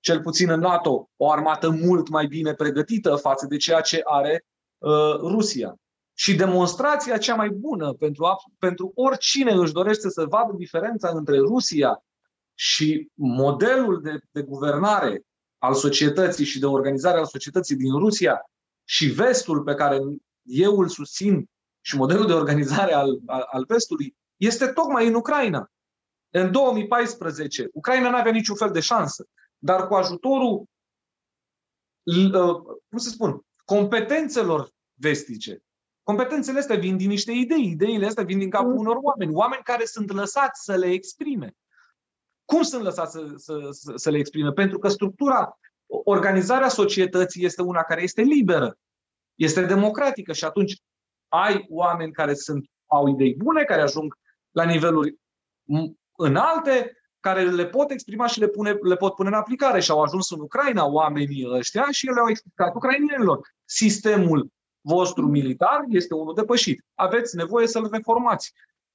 cel 0.00 0.20
puțin 0.20 0.50
în 0.50 0.60
NATO, 0.60 1.08
o 1.16 1.30
armată 1.30 1.70
mult 1.70 2.08
mai 2.08 2.26
bine 2.26 2.54
pregătită 2.54 3.14
față 3.14 3.46
de 3.46 3.56
ceea 3.56 3.80
ce 3.80 4.00
are 4.04 4.44
uh, 4.78 5.14
Rusia. 5.20 5.74
Și 6.14 6.34
demonstrația 6.34 7.18
cea 7.18 7.34
mai 7.34 7.48
bună 7.48 7.92
pentru, 7.92 8.24
pentru 8.58 8.92
oricine 8.94 9.52
își 9.52 9.72
dorește 9.72 10.08
să 10.10 10.24
vadă 10.24 10.52
diferența 10.56 11.08
între 11.08 11.38
Rusia 11.38 12.04
și 12.54 13.08
modelul 13.14 14.00
de, 14.02 14.18
de 14.30 14.42
guvernare 14.42 15.22
al 15.58 15.74
societății 15.74 16.44
și 16.44 16.58
de 16.58 16.66
organizare 16.66 17.18
al 17.18 17.26
societății 17.26 17.76
din 17.76 17.98
Rusia 17.98 18.50
și 18.88 19.06
vestul 19.06 19.62
pe 19.62 19.74
care 19.74 20.00
eu 20.42 20.78
îl 20.78 20.88
susțin 20.88 21.50
și 21.80 21.96
modelul 21.96 22.26
de 22.26 22.32
organizare 22.32 22.92
al, 22.92 23.18
al, 23.26 23.46
al 23.50 23.64
vestului 23.64 24.16
este 24.36 24.66
tocmai 24.66 25.06
în 25.06 25.14
Ucraina. 25.14 25.70
În 26.30 26.52
2014, 26.52 27.68
Ucraina 27.72 28.10
nu 28.10 28.16
avea 28.16 28.32
niciun 28.32 28.56
fel 28.56 28.70
de 28.70 28.80
șansă, 28.80 29.28
dar 29.58 29.86
cu 29.86 29.94
ajutorul, 29.94 30.68
uh, 32.04 32.56
cum 32.88 32.98
să 32.98 33.08
spun, 33.08 33.40
competențelor 33.64 34.70
vestice, 34.94 35.60
Competențele 36.06 36.58
astea 36.58 36.76
vin 36.76 36.96
din 36.96 37.08
niște 37.08 37.32
idei, 37.32 37.70
ideile 37.70 38.06
astea 38.06 38.24
vin 38.24 38.38
din 38.38 38.50
capul 38.50 38.72
mm. 38.72 38.78
unor 38.78 38.96
oameni, 39.00 39.34
oameni 39.34 39.62
care 39.62 39.84
sunt 39.84 40.12
lăsați 40.12 40.64
să 40.64 40.76
le 40.76 40.86
exprime. 40.86 41.56
Cum 42.44 42.62
sunt 42.62 42.82
lăsați 42.82 43.12
să, 43.12 43.32
să, 43.36 43.68
să, 43.70 43.92
să 43.94 44.10
le 44.10 44.18
exprime? 44.18 44.52
Pentru 44.52 44.78
că 44.78 44.88
structura, 44.88 45.58
organizarea 45.86 46.68
societății 46.68 47.44
este 47.44 47.62
una 47.62 47.82
care 47.82 48.02
este 48.02 48.22
liberă, 48.22 48.78
este 49.34 49.64
democratică 49.64 50.32
și 50.32 50.44
atunci 50.44 50.76
ai 51.28 51.66
oameni 51.68 52.12
care 52.12 52.34
sunt, 52.34 52.70
au 52.86 53.08
idei 53.08 53.34
bune, 53.34 53.64
care 53.64 53.82
ajung 53.82 54.18
la 54.50 54.64
niveluri 54.64 55.18
înalte, 56.16 56.96
care 57.20 57.50
le 57.50 57.66
pot 57.66 57.90
exprima 57.90 58.26
și 58.26 58.40
le, 58.40 58.48
pune, 58.48 58.70
le 58.70 58.96
pot 58.96 59.14
pune 59.14 59.28
în 59.28 59.34
aplicare. 59.34 59.80
Și 59.80 59.90
au 59.90 60.02
ajuns 60.02 60.30
în 60.30 60.40
Ucraina 60.40 60.86
oamenii 60.86 61.46
ăștia 61.50 61.86
și 61.90 62.06
le-au 62.06 62.28
explicat 62.28 62.74
ucrainienilor. 62.74 63.48
Sistemul 63.64 64.50
vostru 64.80 65.26
militar 65.26 65.84
este 65.88 66.14
unul 66.14 66.34
depășit. 66.34 66.84
Aveți 66.94 67.36
nevoie 67.36 67.66
să-l 67.66 67.88
reformați. 67.92 68.52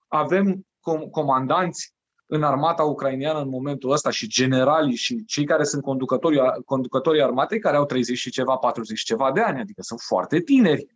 Avem 0.08 0.66
com- 0.80 1.10
comandanți 1.12 1.94
în 2.34 2.44
armata 2.44 2.84
ucraineană 2.84 3.40
în 3.40 3.50
momentul 3.50 3.92
ăsta 3.92 4.10
și 4.10 4.28
generalii 4.28 4.96
și 4.96 5.26
cei 5.26 5.46
care 5.46 5.64
sunt 5.64 5.82
conducătorii, 5.82 6.40
conducătorii 6.66 7.22
armatei 7.22 7.60
care 7.60 7.78
au 7.78 7.86
30 7.86 8.18
și 8.18 8.32
ceva, 8.32 8.58
40 8.58 8.98
și 8.98 9.06
ceva 9.06 9.32
de 9.32 9.42
ani, 9.42 9.60
adică 9.60 9.82
sunt 9.82 10.00
foarte 10.00 10.40
tineri, 10.40 10.88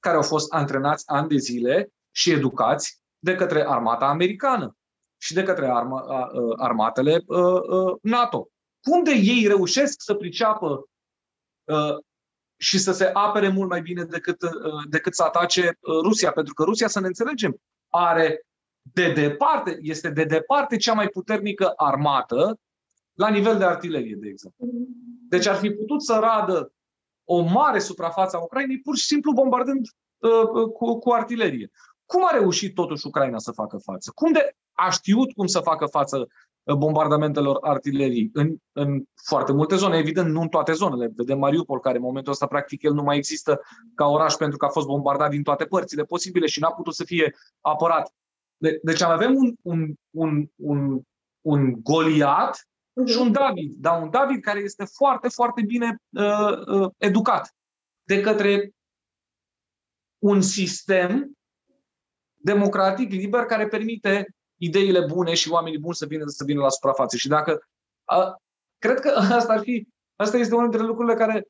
care 0.00 0.16
au 0.16 0.22
fost 0.22 0.52
antrenați 0.52 1.04
ani 1.06 1.28
de 1.28 1.36
zile 1.36 1.92
și 2.10 2.30
educați 2.30 3.00
de 3.18 3.34
către 3.34 3.68
armata 3.68 4.06
americană 4.06 4.76
și 5.20 5.34
de 5.34 5.42
către 5.42 5.66
arma, 5.66 6.28
armatele 6.56 7.24
NATO. 8.02 8.48
Cum 8.80 9.04
de 9.04 9.12
ei 9.14 9.46
reușesc 9.46 10.02
să 10.02 10.14
priceapă 10.14 10.88
și 12.56 12.78
să 12.78 12.92
se 12.92 13.10
apere 13.12 13.48
mult 13.48 13.68
mai 13.68 13.80
bine 13.80 14.04
decât, 14.04 14.36
decât 14.88 15.14
să 15.14 15.22
atace 15.22 15.78
Rusia? 16.02 16.32
Pentru 16.32 16.54
că 16.54 16.62
Rusia, 16.64 16.88
să 16.88 17.00
ne 17.00 17.06
înțelegem, 17.06 17.56
are 17.88 18.42
de 18.92 19.12
departe, 19.12 19.78
este 19.80 20.10
de 20.10 20.24
departe 20.24 20.76
cea 20.76 20.92
mai 20.92 21.08
puternică 21.08 21.72
armată 21.76 22.58
la 23.14 23.28
nivel 23.28 23.58
de 23.58 23.64
artilerie, 23.64 24.16
de 24.20 24.28
exemplu. 24.28 24.66
Deci 25.28 25.46
ar 25.46 25.56
fi 25.56 25.70
putut 25.70 26.02
să 26.02 26.18
radă 26.20 26.72
o 27.24 27.40
mare 27.40 27.78
suprafață 27.78 28.36
a 28.36 28.40
Ucrainei 28.42 28.80
pur 28.80 28.96
și 28.96 29.06
simplu 29.06 29.32
bombardând 29.32 29.86
uh, 30.18 30.70
cu, 30.72 30.98
cu 30.98 31.10
artilerie. 31.10 31.70
Cum 32.06 32.24
a 32.24 32.36
reușit 32.36 32.74
totuși 32.74 33.06
Ucraina 33.06 33.38
să 33.38 33.52
facă 33.52 33.76
față? 33.76 34.12
Cum 34.14 34.32
de 34.32 34.56
a 34.72 34.90
știut 34.90 35.32
cum 35.32 35.46
să 35.46 35.60
facă 35.60 35.86
față 35.86 36.28
uh, 36.62 36.74
bombardamentelor 36.74 37.58
artilerii 37.60 38.30
în, 38.32 38.56
în 38.72 39.02
foarte 39.24 39.52
multe 39.52 39.76
zone, 39.76 39.96
evident 39.96 40.30
nu 40.30 40.40
în 40.40 40.48
toate 40.48 40.72
zonele. 40.72 41.12
Vedem 41.16 41.38
Mariupol, 41.38 41.80
care 41.80 41.96
în 41.96 42.02
momentul 42.02 42.32
ăsta 42.32 42.46
practic 42.46 42.82
el 42.82 42.92
nu 42.92 43.02
mai 43.02 43.16
există 43.16 43.60
ca 43.94 44.06
oraș 44.06 44.34
pentru 44.34 44.56
că 44.56 44.64
a 44.64 44.68
fost 44.68 44.86
bombardat 44.86 45.30
din 45.30 45.42
toate 45.42 45.64
părțile 45.64 46.02
posibile 46.02 46.46
și 46.46 46.60
n-a 46.60 46.70
putut 46.70 46.94
să 46.94 47.04
fie 47.04 47.34
apărat. 47.60 48.12
De, 48.58 48.78
deci 48.82 49.02
avem 49.02 49.34
un, 49.34 49.54
un, 49.62 49.94
un, 50.10 50.48
un, 50.56 51.00
un 51.40 51.82
Goliat 51.82 52.56
uh-huh. 52.56 53.06
și 53.06 53.18
un 53.18 53.32
David, 53.32 53.74
dar 53.76 54.02
un 54.02 54.10
David 54.10 54.42
care 54.42 54.58
este 54.58 54.84
foarte, 54.84 55.28
foarte 55.28 55.62
bine 55.62 55.96
uh, 56.10 56.66
uh, 56.66 56.90
educat 56.96 57.54
de 58.02 58.20
către 58.20 58.70
un 60.18 60.40
sistem 60.40 61.32
democratic, 62.36 63.10
liber, 63.10 63.44
care 63.44 63.68
permite 63.68 64.26
ideile 64.60 65.04
bune 65.06 65.34
și 65.34 65.50
oamenii 65.50 65.78
buni 65.78 65.94
să 65.94 66.06
vină, 66.06 66.24
să 66.26 66.44
vină 66.44 66.60
la 66.60 66.68
suprafață. 66.68 67.16
Și 67.16 67.28
dacă. 67.28 67.60
A, 68.04 68.36
cred 68.78 69.00
că 69.00 69.08
asta 69.38 69.52
ar 69.52 69.60
fi. 69.60 69.88
Asta 70.16 70.36
este 70.36 70.54
unul 70.54 70.68
dintre 70.68 70.86
lucrurile 70.86 71.14
care 71.14 71.46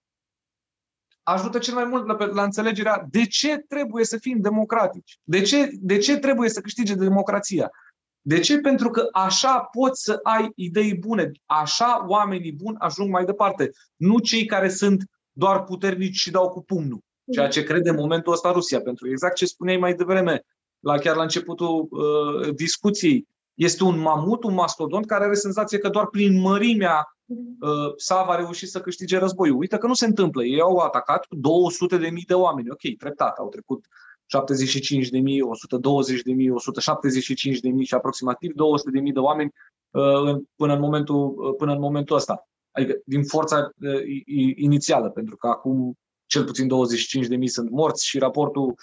ajută 1.32 1.58
cel 1.58 1.74
mai 1.74 1.84
mult 1.84 2.06
la, 2.06 2.26
la 2.26 2.42
înțelegerea 2.42 3.06
de 3.10 3.26
ce 3.26 3.56
trebuie 3.68 4.04
să 4.04 4.18
fim 4.18 4.40
democratici. 4.40 5.18
De 5.22 5.40
ce, 5.40 5.70
de 5.72 5.98
ce 5.98 6.16
trebuie 6.16 6.48
să 6.48 6.60
câștige 6.60 6.94
democrația. 6.94 7.70
De 8.20 8.40
ce? 8.40 8.58
Pentru 8.58 8.90
că 8.90 9.08
așa 9.12 9.58
poți 9.58 10.02
să 10.02 10.18
ai 10.22 10.50
idei 10.54 10.94
bune. 10.94 11.30
Așa 11.46 12.04
oamenii 12.06 12.52
buni 12.52 12.76
ajung 12.78 13.10
mai 13.10 13.24
departe. 13.24 13.70
Nu 13.96 14.18
cei 14.18 14.46
care 14.46 14.68
sunt 14.68 15.04
doar 15.32 15.64
puternici 15.64 16.16
și 16.16 16.30
dau 16.30 16.48
cu 16.48 16.62
pumnul. 16.62 17.00
Ceea 17.32 17.48
ce 17.48 17.62
crede 17.62 17.88
în 17.88 17.96
momentul 17.96 18.32
ăsta 18.32 18.52
Rusia. 18.52 18.80
Pentru 18.80 19.08
exact 19.10 19.34
ce 19.34 19.46
spuneai 19.46 19.76
mai 19.76 19.94
devreme, 19.94 20.42
la 20.80 20.98
chiar 20.98 21.16
la 21.16 21.22
începutul 21.22 21.88
uh, 21.90 22.54
discuției, 22.54 23.26
este 23.54 23.84
un 23.84 23.98
mamut, 23.98 24.44
un 24.44 24.54
mastodont 24.54 25.06
care 25.06 25.24
are 25.24 25.34
senzație 25.34 25.78
că 25.78 25.88
doar 25.88 26.06
prin 26.06 26.40
mărimea 26.40 27.17
uh, 27.28 27.92
Sava 27.96 28.32
a 28.32 28.36
reușit 28.36 28.68
să 28.68 28.80
câștige 28.80 29.18
războiul. 29.18 29.58
Uite 29.58 29.78
că 29.78 29.86
nu 29.86 29.94
se 29.94 30.06
întâmplă. 30.06 30.44
Ei 30.44 30.60
au 30.60 30.76
atacat 30.76 31.24
cu 31.24 31.34
200 31.36 31.96
de 31.96 32.08
mii 32.08 32.24
de 32.24 32.34
oameni. 32.34 32.70
Ok, 32.70 32.96
treptat, 32.98 33.36
au 33.36 33.48
trecut 33.48 33.86
75 34.26 35.08
de 35.08 35.18
mii, 35.18 35.40
120 35.40 36.22
de 36.22 36.32
mii, 36.32 36.50
175 36.50 37.60
de 37.60 37.68
mii 37.68 37.84
și 37.84 37.94
aproximativ 37.94 38.52
200 38.54 38.90
de 38.90 39.00
mii 39.00 39.12
de 39.12 39.18
oameni 39.18 39.52
uh, 39.90 40.40
până, 40.56 40.72
în 40.72 40.80
momentul, 40.80 41.34
uh, 41.36 41.54
până 41.56 41.72
în 41.72 41.80
momentul 41.80 42.16
ăsta. 42.16 42.48
Adică 42.70 43.00
din 43.04 43.24
forța 43.24 43.70
uh, 43.80 44.02
inițială, 44.56 45.10
pentru 45.10 45.36
că 45.36 45.46
acum 45.46 45.98
cel 46.26 46.44
puțin 46.44 46.66
25 46.66 47.26
de 47.26 47.36
mii 47.36 47.48
sunt 47.48 47.70
morți 47.70 48.06
și 48.06 48.18
raportul 48.18 48.74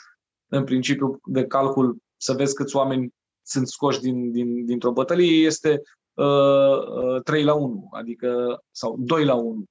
în 0.47 0.63
principiu 0.63 1.19
de 1.25 1.45
calcul 1.45 1.97
să 2.17 2.33
vezi 2.33 2.55
câți 2.55 2.75
oameni 2.75 3.13
sunt 3.41 3.67
scoși 3.67 3.99
din, 3.99 4.31
din, 4.31 4.65
dintr-o 4.65 4.91
bătălie 4.91 5.45
este 5.45 5.69
uh, 5.69 5.79
uh, 5.79 6.04
3 7.23 7.43
la 7.43 7.53
1, 7.53 7.89
adică 7.91 8.61
sau 8.71 8.95
2 8.99 9.25
la 9.25 9.35
1. 9.35 9.63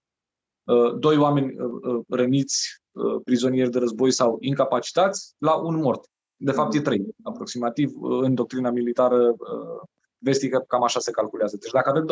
Uh, 0.64 0.94
doi 0.98 1.16
oameni 1.16 1.54
uh, 1.58 1.70
uh, 1.82 2.04
răniți, 2.08 2.82
uh, 2.92 3.20
prizonieri 3.24 3.70
de 3.70 3.78
război 3.78 4.10
sau 4.10 4.36
incapacitați 4.40 5.34
la 5.38 5.54
un 5.54 5.80
mort. 5.80 6.08
De 6.36 6.52
fapt 6.52 6.74
e 6.74 6.80
3, 6.80 7.06
aproximativ, 7.22 7.92
uh, 8.00 8.22
în 8.22 8.34
doctrina 8.34 8.70
militară 8.70 9.16
uh, 9.16 9.82
vestică 10.18 10.64
cam 10.68 10.82
așa 10.82 11.00
se 11.00 11.10
calculează. 11.10 11.56
Deci 11.60 11.70
dacă 11.70 11.90
avem 11.90 12.06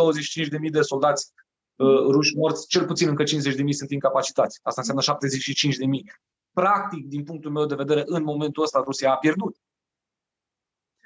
25.000 0.65 0.71
de 0.71 0.81
soldați 0.81 1.33
uh, 1.77 2.07
ruși 2.11 2.37
morți, 2.37 2.67
cel 2.67 2.87
puțin 2.87 3.09
încă 3.09 3.23
50.000 3.23 3.29
sunt 3.69 3.91
incapacitați. 3.91 4.61
Asta 4.63 4.81
înseamnă 4.81 5.19
75.000. 6.07 6.17
Practic, 6.53 7.07
din 7.07 7.25
punctul 7.25 7.51
meu 7.51 7.67
de 7.67 7.75
vedere, 7.75 8.03
în 8.07 8.23
momentul 8.23 8.63
ăsta 8.63 8.83
Rusia 8.85 9.13
a 9.13 9.17
pierdut. 9.17 9.57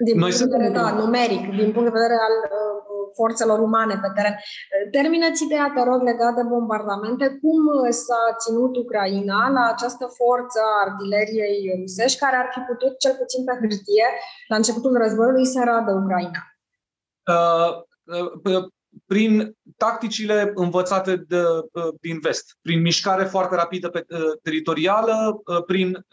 Din 0.05 0.17
Noi 0.17 0.31
punct 0.31 0.51
de 0.51 0.57
vedere, 0.57 0.73
da, 0.73 0.93
numeric, 0.93 1.39
din 1.39 1.71
punct 1.71 1.87
de 1.89 1.97
vedere 1.99 2.17
al 2.27 2.35
uh, 2.43 2.86
forțelor 3.15 3.59
umane 3.59 3.95
pe 4.01 4.09
teren. 4.15 4.35
Termină-ți 4.91 5.43
ideea, 5.43 5.71
te 5.75 5.83
rog, 5.83 6.01
legat 6.03 6.33
de 6.35 6.43
bombardamente. 6.43 7.25
Cum 7.41 7.59
s-a 7.91 8.21
ținut 8.43 8.75
Ucraina 8.75 9.49
la 9.49 9.63
această 9.73 10.05
forță 10.19 10.59
a 10.65 10.89
artileriei 10.89 11.75
rusești 11.81 12.19
care 12.19 12.35
ar 12.35 12.49
fi 12.53 12.59
putut, 12.59 12.97
cel 12.99 13.15
puțin 13.21 13.43
pe 13.43 13.57
hârtie, 13.59 14.07
la 14.47 14.55
începutul 14.55 14.97
războiului, 14.97 15.45
să 15.45 15.61
radă 15.65 15.91
Ucraina? 16.03 16.41
Uh, 17.33 17.71
uh, 18.53 18.65
prin 19.05 19.57
tacticile 19.77 20.51
învățate 20.55 21.15
de, 21.15 21.41
uh, 21.71 21.87
din 22.01 22.19
vest, 22.19 22.57
prin 22.61 22.81
mișcare 22.81 23.23
foarte 23.23 23.55
rapidă 23.55 23.89
pe, 23.89 24.05
uh, 24.09 24.19
teritorială, 24.43 25.41
uh, 25.45 25.63
prin 25.65 26.05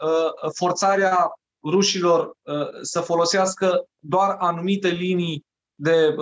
forțarea 0.53 1.31
rușilor 1.71 2.37
să 2.81 2.99
folosească 2.99 3.85
doar 3.99 4.35
anumite 4.39 4.87
linii 4.87 5.45
de, 5.75 6.15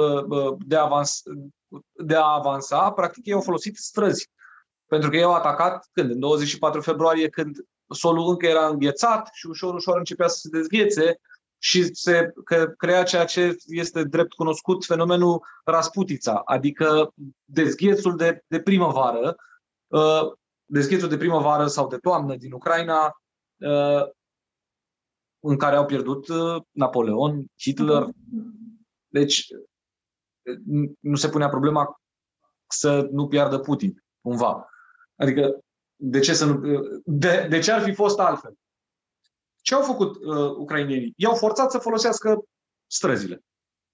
de, 0.65 0.75
avans, 0.75 1.21
de 1.91 2.15
a 2.15 2.23
avansa, 2.23 2.91
practic 2.91 3.25
ei 3.25 3.33
au 3.33 3.41
folosit 3.41 3.77
străzi. 3.77 4.29
Pentru 4.85 5.09
că 5.09 5.15
ei 5.15 5.23
au 5.23 5.33
atacat 5.33 5.89
când? 5.91 6.11
În 6.11 6.19
24 6.19 6.81
februarie, 6.81 7.29
când 7.29 7.57
solul 7.89 8.29
încă 8.29 8.45
era 8.45 8.67
înghețat 8.67 9.29
și 9.33 9.47
ușor, 9.47 9.73
ușor 9.73 9.97
începea 9.97 10.27
să 10.27 10.37
se 10.37 10.49
dezghețe, 10.49 11.19
și 11.63 11.93
se 11.93 12.33
crea 12.77 13.03
ceea 13.03 13.25
ce 13.25 13.57
este 13.65 14.03
drept 14.03 14.33
cunoscut 14.33 14.85
fenomenul 14.85 15.41
Rasputița, 15.65 16.41
adică 16.45 17.13
dezghețul 17.45 18.15
de, 18.15 18.43
de 18.47 18.59
primăvară, 18.59 19.35
uh, 19.87 20.31
dezghețul 20.65 21.09
de 21.09 21.17
primăvară 21.17 21.67
sau 21.67 21.87
de 21.87 21.97
toamnă 21.97 22.35
din 22.35 22.51
Ucraina, 22.51 23.21
uh, 23.57 24.09
în 25.39 25.57
care 25.57 25.75
au 25.75 25.85
pierdut 25.85 26.27
uh, 26.27 26.61
Napoleon, 26.71 27.45
Hitler. 27.61 28.07
Deci 29.13 29.47
nu 30.99 31.15
se 31.15 31.29
punea 31.29 31.49
problema 31.49 32.01
să 32.67 33.07
nu 33.11 33.27
piardă 33.27 33.59
Putin, 33.59 34.03
cumva. 34.21 34.69
Adică, 35.15 35.63
de 35.95 36.19
ce, 36.19 36.33
să 36.33 36.45
nu, 36.45 36.61
de, 37.05 37.47
de 37.49 37.59
ce 37.59 37.71
ar 37.71 37.81
fi 37.81 37.93
fost 37.93 38.19
altfel? 38.19 38.53
Ce 39.61 39.75
au 39.75 39.81
făcut 39.81 40.15
uh, 40.15 40.55
ucrainienii? 40.57 41.13
I-au 41.15 41.35
forțat 41.35 41.71
să 41.71 41.77
folosească 41.77 42.43
străzile, 42.87 43.43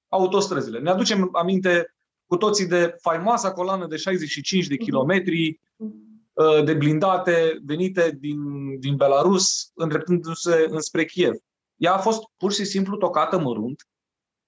autostrăzile. 0.08 0.80
Ne 0.80 0.90
aducem 0.90 1.30
aminte 1.36 1.96
cu 2.26 2.38
toții 2.38 2.68
de 2.68 2.96
faimoasa 3.02 3.54
coloană 3.54 3.88
de 3.88 3.96
65 3.96 4.68
de 4.68 4.78
kilometri 4.78 5.62
uh, 5.76 6.64
de 6.64 6.74
blindate 6.74 7.60
venite 7.66 8.18
din, 8.20 8.40
din 8.80 8.96
Belarus, 8.96 9.72
îndreptându-se 9.74 10.66
înspre 10.70 11.06
Kiev. 11.06 11.36
Ea 11.76 11.94
a 11.94 11.98
fost 11.98 12.22
pur 12.38 12.52
și 12.52 12.66
simplu 12.66 12.98
tocată 12.98 13.40
mărunt 13.40 13.84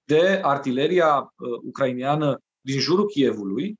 de 0.04 0.40
artileria 0.42 1.16
uh, 1.18 1.58
ucraineană 1.64 2.42
din 2.60 2.78
jurul 2.78 3.06
Kievului, 3.06 3.78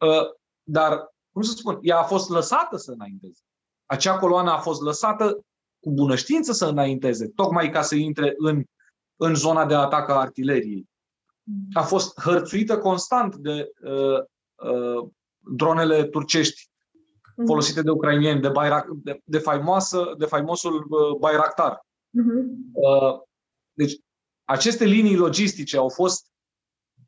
uh, 0.00 0.26
dar, 0.62 1.14
cum 1.32 1.42
să 1.42 1.52
spun, 1.56 1.78
ea 1.82 1.98
a 1.98 2.02
fost 2.02 2.28
lăsată 2.28 2.76
să 2.76 2.92
înainteze. 2.92 3.40
Acea 3.86 4.18
coloană 4.18 4.50
a 4.50 4.58
fost 4.58 4.80
lăsată 4.80 5.44
cu 5.80 5.90
bună 5.90 6.16
știință 6.16 6.52
să 6.52 6.66
înainteze, 6.66 7.28
tocmai 7.28 7.70
ca 7.70 7.82
să 7.82 7.94
intre 7.94 8.34
în, 8.36 8.64
în 9.16 9.34
zona 9.34 9.66
de 9.66 9.74
atac 9.74 10.08
a 10.08 10.20
artileriei. 10.20 10.88
A 11.72 11.82
fost 11.82 12.20
hărțuită 12.20 12.78
constant 12.78 13.36
de 13.36 13.70
uh, 13.82 14.18
uh, 14.54 15.08
dronele 15.38 16.04
turcești 16.04 16.70
mhm. 17.36 17.46
folosite 17.46 17.82
de 17.82 17.90
ucrainieni, 17.90 18.40
de, 18.40 18.48
Bayrak, 18.48 18.88
de, 18.90 19.20
de, 19.24 19.38
faimoasă, 19.38 20.14
de 20.18 20.24
faimosul 20.24 20.86
uh, 20.90 21.18
Bayraktar. 21.18 21.76
Uh-huh. 21.76 22.44
Uh, 22.72 23.20
deci, 23.72 23.98
aceste 24.50 24.84
linii 24.84 25.16
logistice 25.16 25.76
au 25.76 25.88
fost. 25.88 26.26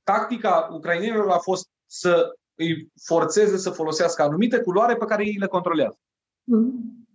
Tactica 0.03 0.69
ucrainienilor 0.73 1.31
a 1.31 1.39
fost 1.39 1.69
să 1.87 2.37
îi 2.55 2.93
forțeze 3.05 3.57
să 3.57 3.71
folosească 3.71 4.23
anumite 4.23 4.61
culoare 4.61 4.97
pe 4.97 5.05
care 5.05 5.27
ei 5.27 5.37
le 5.39 5.47
controlează. 5.47 5.99
Mm-hmm. 5.99 7.07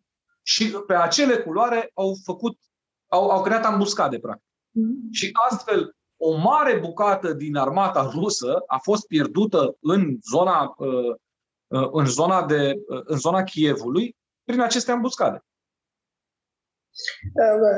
Și 0.42 0.72
pe 0.88 0.96
acele 0.96 1.38
culoare 1.38 1.92
au 1.94 2.16
făcut, 2.24 2.58
au, 3.08 3.30
au 3.30 3.44
creat 3.44 3.66
ambuscade, 3.66 4.20
practic. 4.20 4.46
Mm-hmm. 4.46 5.12
Și 5.12 5.32
astfel, 5.50 5.96
o 6.18 6.38
mare 6.38 6.80
bucată 6.80 7.34
din 7.34 7.56
armata 7.56 8.10
rusă 8.14 8.64
a 8.68 8.78
fost 8.78 9.08
pierdută 9.08 9.78
în 9.82 10.18
zona, 10.30 10.74
uh, 10.78 11.16
uh, 11.68 11.90
în 11.92 12.06
zona, 12.06 12.46
de, 12.46 12.74
uh, 12.88 13.02
în 13.04 13.18
zona 13.18 13.44
Chievului 13.44 14.16
prin 14.44 14.62
aceste 14.62 14.92
ambuscade. 14.92 15.46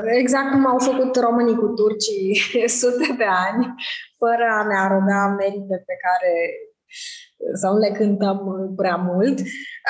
Exact 0.04 0.50
cum 0.50 0.66
au 0.66 0.78
făcut 0.78 1.16
românii 1.16 1.56
cu 1.56 1.66
turcii 1.66 2.42
sute 2.80 3.14
de 3.18 3.28
ani, 3.48 3.74
fără 4.18 4.46
a 4.58 4.66
ne 4.66 4.76
aroga 4.78 5.34
merite 5.38 5.82
pe 5.86 5.96
care 6.04 6.32
sau 7.62 7.78
le 7.78 7.90
cântăm 7.98 8.38
prea 8.76 8.96
mult. 8.96 9.38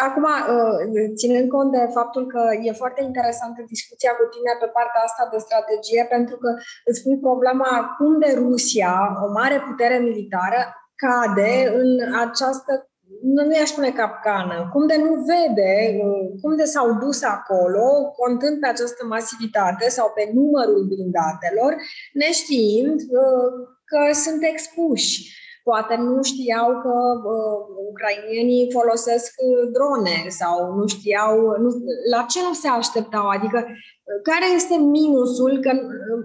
Acum, 0.07 0.25
uh, 0.25 1.11
ținând 1.21 1.49
cont 1.49 1.71
de 1.73 1.85
faptul 1.99 2.27
că 2.27 2.43
e 2.63 2.83
foarte 2.83 3.03
interesantă 3.03 3.61
discuția 3.67 4.13
cu 4.19 4.25
tine 4.35 4.53
pe 4.61 4.69
partea 4.77 5.03
asta 5.05 5.29
de 5.33 5.39
strategie, 5.47 6.07
pentru 6.15 6.37
că 6.37 6.51
îți 6.85 7.03
pui 7.03 7.19
problema 7.19 7.95
cum 7.97 8.19
de 8.19 8.31
Rusia, 8.45 8.95
o 9.25 9.29
mare 9.39 9.59
putere 9.69 9.99
militară, 9.99 10.61
cade 11.03 11.53
în 11.83 11.91
această 12.25 12.90
nu, 13.23 13.45
nu 13.45 13.55
i-aș 13.55 13.69
spune 13.69 13.91
capcană, 13.91 14.69
cum 14.73 14.87
de 14.87 14.97
nu 14.97 15.13
vede, 15.31 16.03
uh, 16.05 16.41
cum 16.43 16.57
de 16.57 16.65
s-au 16.65 16.99
dus 16.99 17.23
acolo, 17.23 17.87
contând 18.17 18.61
pe 18.61 18.67
această 18.67 19.07
masivitate 19.07 19.89
sau 19.89 20.13
pe 20.15 20.31
numărul 20.35 20.87
blindatelor, 20.91 21.77
neștiind 22.13 23.01
uh, 23.01 23.49
că 23.85 24.13
sunt 24.13 24.43
expuși 24.43 25.39
Poate 25.63 25.95
nu 25.97 26.23
știau 26.23 26.69
că 26.85 26.95
uh, 27.35 27.59
ucrainienii 27.91 28.73
folosesc 28.73 29.33
uh, 29.37 29.69
drone 29.77 30.29
sau 30.29 30.75
nu 30.75 30.87
știau 30.87 31.35
nu, 31.63 31.69
la 32.11 32.23
ce 32.29 32.41
nu 32.49 32.53
se 32.53 32.69
așteptau. 32.69 33.27
Adică, 33.29 33.59
uh, 33.69 34.19
care 34.23 34.47
este 34.55 34.77
minusul? 34.77 35.53
Că 35.65 35.71
uh, 35.75 36.23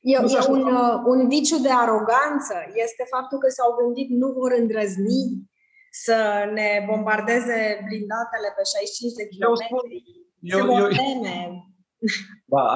e, 0.00 0.16
e 0.36 0.50
un, 0.54 0.62
uh, 0.62 0.94
un 1.12 1.28
viciu 1.28 1.58
de 1.58 1.72
aroganță. 1.82 2.54
Este 2.84 3.04
faptul 3.14 3.38
că 3.38 3.48
s-au 3.48 3.70
gândit 3.80 4.08
nu 4.10 4.28
vor 4.38 4.52
îndrăzni 4.58 5.24
să 6.04 6.18
ne 6.56 6.68
bombardeze 6.88 7.58
blindatele 7.86 8.48
pe 8.56 8.62
65 8.62 9.12
de 9.20 9.26
kilometri. 9.32 9.96
Eu, 10.40 10.66
eu, 10.80 10.88
eu, 10.90 11.66
da, 12.44 12.74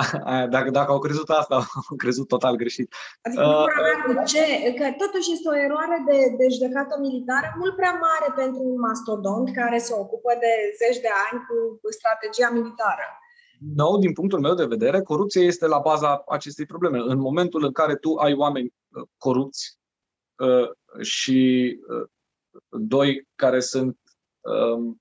dacă, 0.56 0.70
dacă 0.70 0.90
au 0.92 0.98
crezut 0.98 1.28
asta, 1.30 1.54
au 1.90 1.96
crezut 1.96 2.28
total 2.28 2.54
greșit. 2.56 2.94
Adică 3.22 3.46
uh, 3.46 4.16
cu 4.16 4.22
ce? 4.32 4.44
Că 4.78 4.86
totuși 5.04 5.32
este 5.32 5.48
o 5.48 5.56
eroare 5.66 5.98
de, 6.08 6.18
de 6.38 6.46
judecată 6.54 6.94
militară 7.00 7.54
mult 7.58 7.76
prea 7.76 7.94
mare 8.06 8.28
pentru 8.42 8.62
un 8.62 8.78
mastodont 8.88 9.46
care 9.60 9.78
se 9.78 9.92
ocupă 9.94 10.30
de 10.44 10.52
zeci 10.80 11.00
de 11.06 11.12
ani 11.26 11.38
cu 11.46 11.56
strategia 11.98 12.50
militară. 12.58 13.06
Nou, 13.74 13.98
din 13.98 14.12
punctul 14.12 14.40
meu 14.40 14.54
de 14.54 14.72
vedere, 14.74 15.02
corupția 15.02 15.42
este 15.42 15.66
la 15.66 15.78
baza 15.78 16.22
acestei 16.26 16.66
probleme. 16.66 16.98
În 16.98 17.18
momentul 17.18 17.64
în 17.64 17.72
care 17.72 17.94
tu 17.94 18.14
ai 18.14 18.34
oameni 18.34 18.66
uh, 18.66 19.02
corupți 19.16 19.78
uh, 20.36 20.68
și 21.00 21.38
uh, 21.88 22.08
doi 22.70 23.28
care 23.34 23.60
sunt 23.60 23.98
um, 24.40 25.00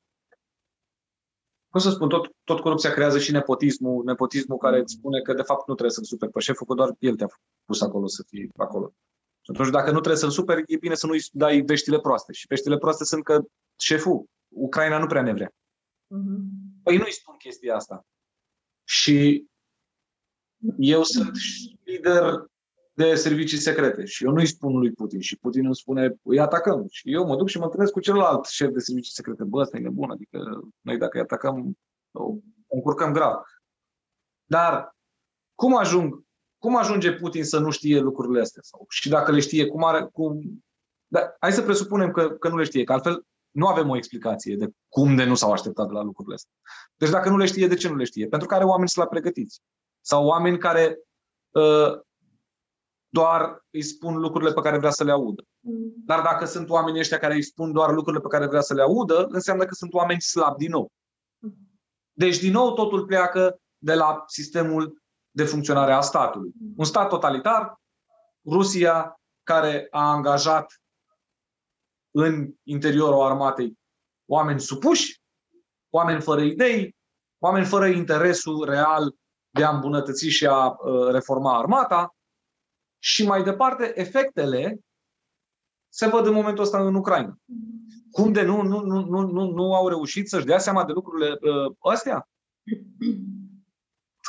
cum 1.70 1.80
să 1.80 1.90
spun, 1.90 2.10
tot, 2.10 2.30
tot 2.44 2.60
corupția 2.60 2.92
creează 2.92 3.20
și 3.20 3.32
nepotismul, 3.32 4.04
nepotismul 4.04 4.58
care 4.58 4.80
îți 4.80 4.94
spune 4.94 5.22
că 5.22 5.34
de 5.34 5.42
fapt 5.42 5.68
nu 5.68 5.74
trebuie 5.74 5.92
să-l 5.92 6.04
superi 6.04 6.32
pe 6.32 6.40
șeful, 6.40 6.68
că 6.68 6.74
doar 6.74 6.96
el 7.00 7.16
te-a 7.16 7.28
pus 7.66 7.82
acolo 7.82 8.08
să 8.08 8.24
fii 8.28 8.50
acolo. 8.58 8.94
Și 9.42 9.52
atunci 9.52 9.70
dacă 9.70 9.86
nu 9.86 10.00
trebuie 10.00 10.22
să-l 10.22 10.30
superi, 10.30 10.64
e 10.66 10.78
bine 10.78 10.96
să 10.96 11.08
nu-i 11.08 11.20
dai 11.32 11.62
veștile 11.62 12.00
proaste. 12.00 12.34
Și 12.34 12.46
veștile 12.48 12.78
proaste 12.78 13.04
sunt 13.04 13.24
că 13.24 13.42
șeful, 13.80 14.26
Ucraina 14.48 14.98
nu 14.98 15.06
prea 15.06 15.22
ne 15.22 15.34
vrea. 15.34 15.50
Uh-huh. 15.50 16.84
Păi 16.84 16.98
nu-i 16.98 17.12
spun 17.12 17.36
chestia 17.36 17.76
asta. 17.76 18.06
Și 18.84 19.46
eu 20.78 21.04
sunt 21.04 21.32
lider 21.84 22.46
de 23.00 23.16
servicii 23.16 23.58
secrete 23.58 24.06
și 24.06 24.24
eu 24.24 24.32
nu-i 24.32 24.46
spun 24.46 24.78
lui 24.78 24.92
Putin 24.92 25.20
și 25.20 25.38
Putin 25.38 25.66
îmi 25.66 25.76
spune, 25.76 26.16
îi 26.24 26.40
atacăm. 26.40 26.86
Și 26.90 27.14
eu 27.14 27.26
mă 27.26 27.36
duc 27.36 27.48
și 27.48 27.58
mă 27.58 27.64
întâlnesc 27.64 27.92
cu 27.92 28.00
celălalt 28.00 28.46
șef 28.46 28.70
de 28.70 28.80
servicii 28.80 29.14
secrete. 29.14 29.44
Bă, 29.44 29.60
ăsta 29.60 29.78
e 29.78 29.80
nebun, 29.80 30.12
adică 30.12 30.40
noi 30.82 30.98
dacă 30.98 31.18
îi 31.18 31.24
atacăm, 31.24 31.78
o 32.12 32.34
încurcăm 32.68 33.14
grav. 33.14 33.36
Dar 34.46 34.96
cum 35.56 35.78
ajung 35.78 36.24
cum 36.58 36.76
ajunge 36.76 37.14
Putin 37.14 37.44
să 37.44 37.60
nu 37.60 37.70
știe 37.70 38.00
lucrurile 38.00 38.42
astea? 38.42 38.62
Sau, 38.66 38.86
și 38.90 39.10
dacă 39.10 39.32
le 39.32 39.40
știe, 39.40 39.66
cum 39.66 39.84
are... 39.84 40.08
Cum... 40.12 40.64
Da, 41.08 41.36
hai 41.40 41.52
să 41.52 41.62
presupunem 41.62 42.12
că, 42.12 42.30
că 42.30 42.50
nu 42.50 42.58
le 42.58 42.64
știe, 42.64 42.84
că 42.84 42.94
altfel 42.94 43.26
nu 43.52 43.68
avem 43.68 43.90
o 43.90 43.96
explicație 43.96 44.56
de 44.56 44.70
cum 44.90 45.16
de 45.16 45.24
nu 45.24 45.36
s-au 45.36 45.52
așteptat 45.52 45.92
la 45.92 46.02
lucrurile 46.02 46.36
astea. 46.36 46.52
Deci 46.96 47.10
dacă 47.10 47.30
nu 47.30 47.38
le 47.38 47.46
știe, 47.46 47.68
de 47.68 47.76
ce 47.76 47.90
nu 47.90 47.96
le 47.96 48.04
știe? 48.04 48.28
Pentru 48.28 48.48
că 48.48 48.56
are 48.56 48.64
oameni 48.64 48.90
să 48.90 49.00
la 49.00 49.08
pregătiți. 49.08 49.62
Sau 50.02 50.26
oameni 50.26 50.58
care 50.58 51.00
uh, 51.50 52.00
doar 53.10 53.66
îi 53.70 53.82
spun 53.82 54.18
lucrurile 54.18 54.54
pe 54.54 54.62
care 54.62 54.78
vrea 54.78 54.90
să 54.90 55.04
le 55.04 55.12
audă. 55.12 55.44
Mm. 55.60 55.94
Dar 56.06 56.22
dacă 56.22 56.46
sunt 56.46 56.70
oamenii 56.70 57.00
ăștia 57.00 57.18
care 57.18 57.34
îi 57.34 57.44
spun 57.44 57.72
doar 57.72 57.94
lucrurile 57.94 58.22
pe 58.22 58.28
care 58.28 58.48
vrea 58.48 58.62
să 58.62 58.74
le 58.74 58.82
audă, 58.82 59.28
înseamnă 59.30 59.66
că 59.66 59.74
sunt 59.74 59.94
oameni 59.94 60.22
slabi 60.22 60.58
din 60.58 60.72
nou. 60.72 60.92
Mm. 61.38 61.58
Deci, 62.14 62.40
din 62.40 62.52
nou, 62.52 62.74
totul 62.74 63.06
pleacă 63.06 63.60
de 63.78 63.94
la 63.94 64.24
sistemul 64.28 65.02
de 65.32 65.44
funcționare 65.44 65.92
a 65.92 66.02
statului. 66.02 66.52
Mm. 66.60 66.74
Un 66.78 66.86
stat 66.86 67.10
totalitar, 67.10 67.80
Rusia, 68.46 69.20
care 69.44 69.88
a 69.92 70.12
angajat 70.12 70.82
în 72.12 72.54
interiorul 72.64 73.22
armatei 73.22 73.78
oameni 74.30 74.60
supuși, 74.60 75.22
oameni 75.90 76.22
fără 76.22 76.42
idei, 76.42 76.96
oameni 77.38 77.66
fără 77.66 77.86
interesul 77.86 78.66
real 78.66 79.16
de 79.50 79.64
a 79.64 79.70
îmbunătăți 79.70 80.28
și 80.28 80.46
a 80.46 80.68
uh, 80.68 81.12
reforma 81.12 81.58
armata, 81.58 82.16
și 83.00 83.26
mai 83.26 83.44
departe, 83.44 83.92
efectele 83.96 84.80
se 85.90 86.08
văd 86.08 86.26
în 86.26 86.34
momentul 86.34 86.64
ăsta 86.64 86.86
în 86.86 86.96
Ucraina. 86.96 87.38
Cum 88.12 88.32
de 88.32 88.42
nu, 88.42 88.62
nu, 88.62 88.80
nu, 88.80 89.06
nu, 89.06 89.22
nu, 89.22 89.52
nu 89.52 89.76
au 89.76 89.88
reușit 89.88 90.30
să-și 90.30 90.46
dea 90.46 90.58
seama 90.58 90.86
de 90.86 90.92
lucrurile 90.92 91.38
uh, 91.42 91.76
astea? 91.80 92.30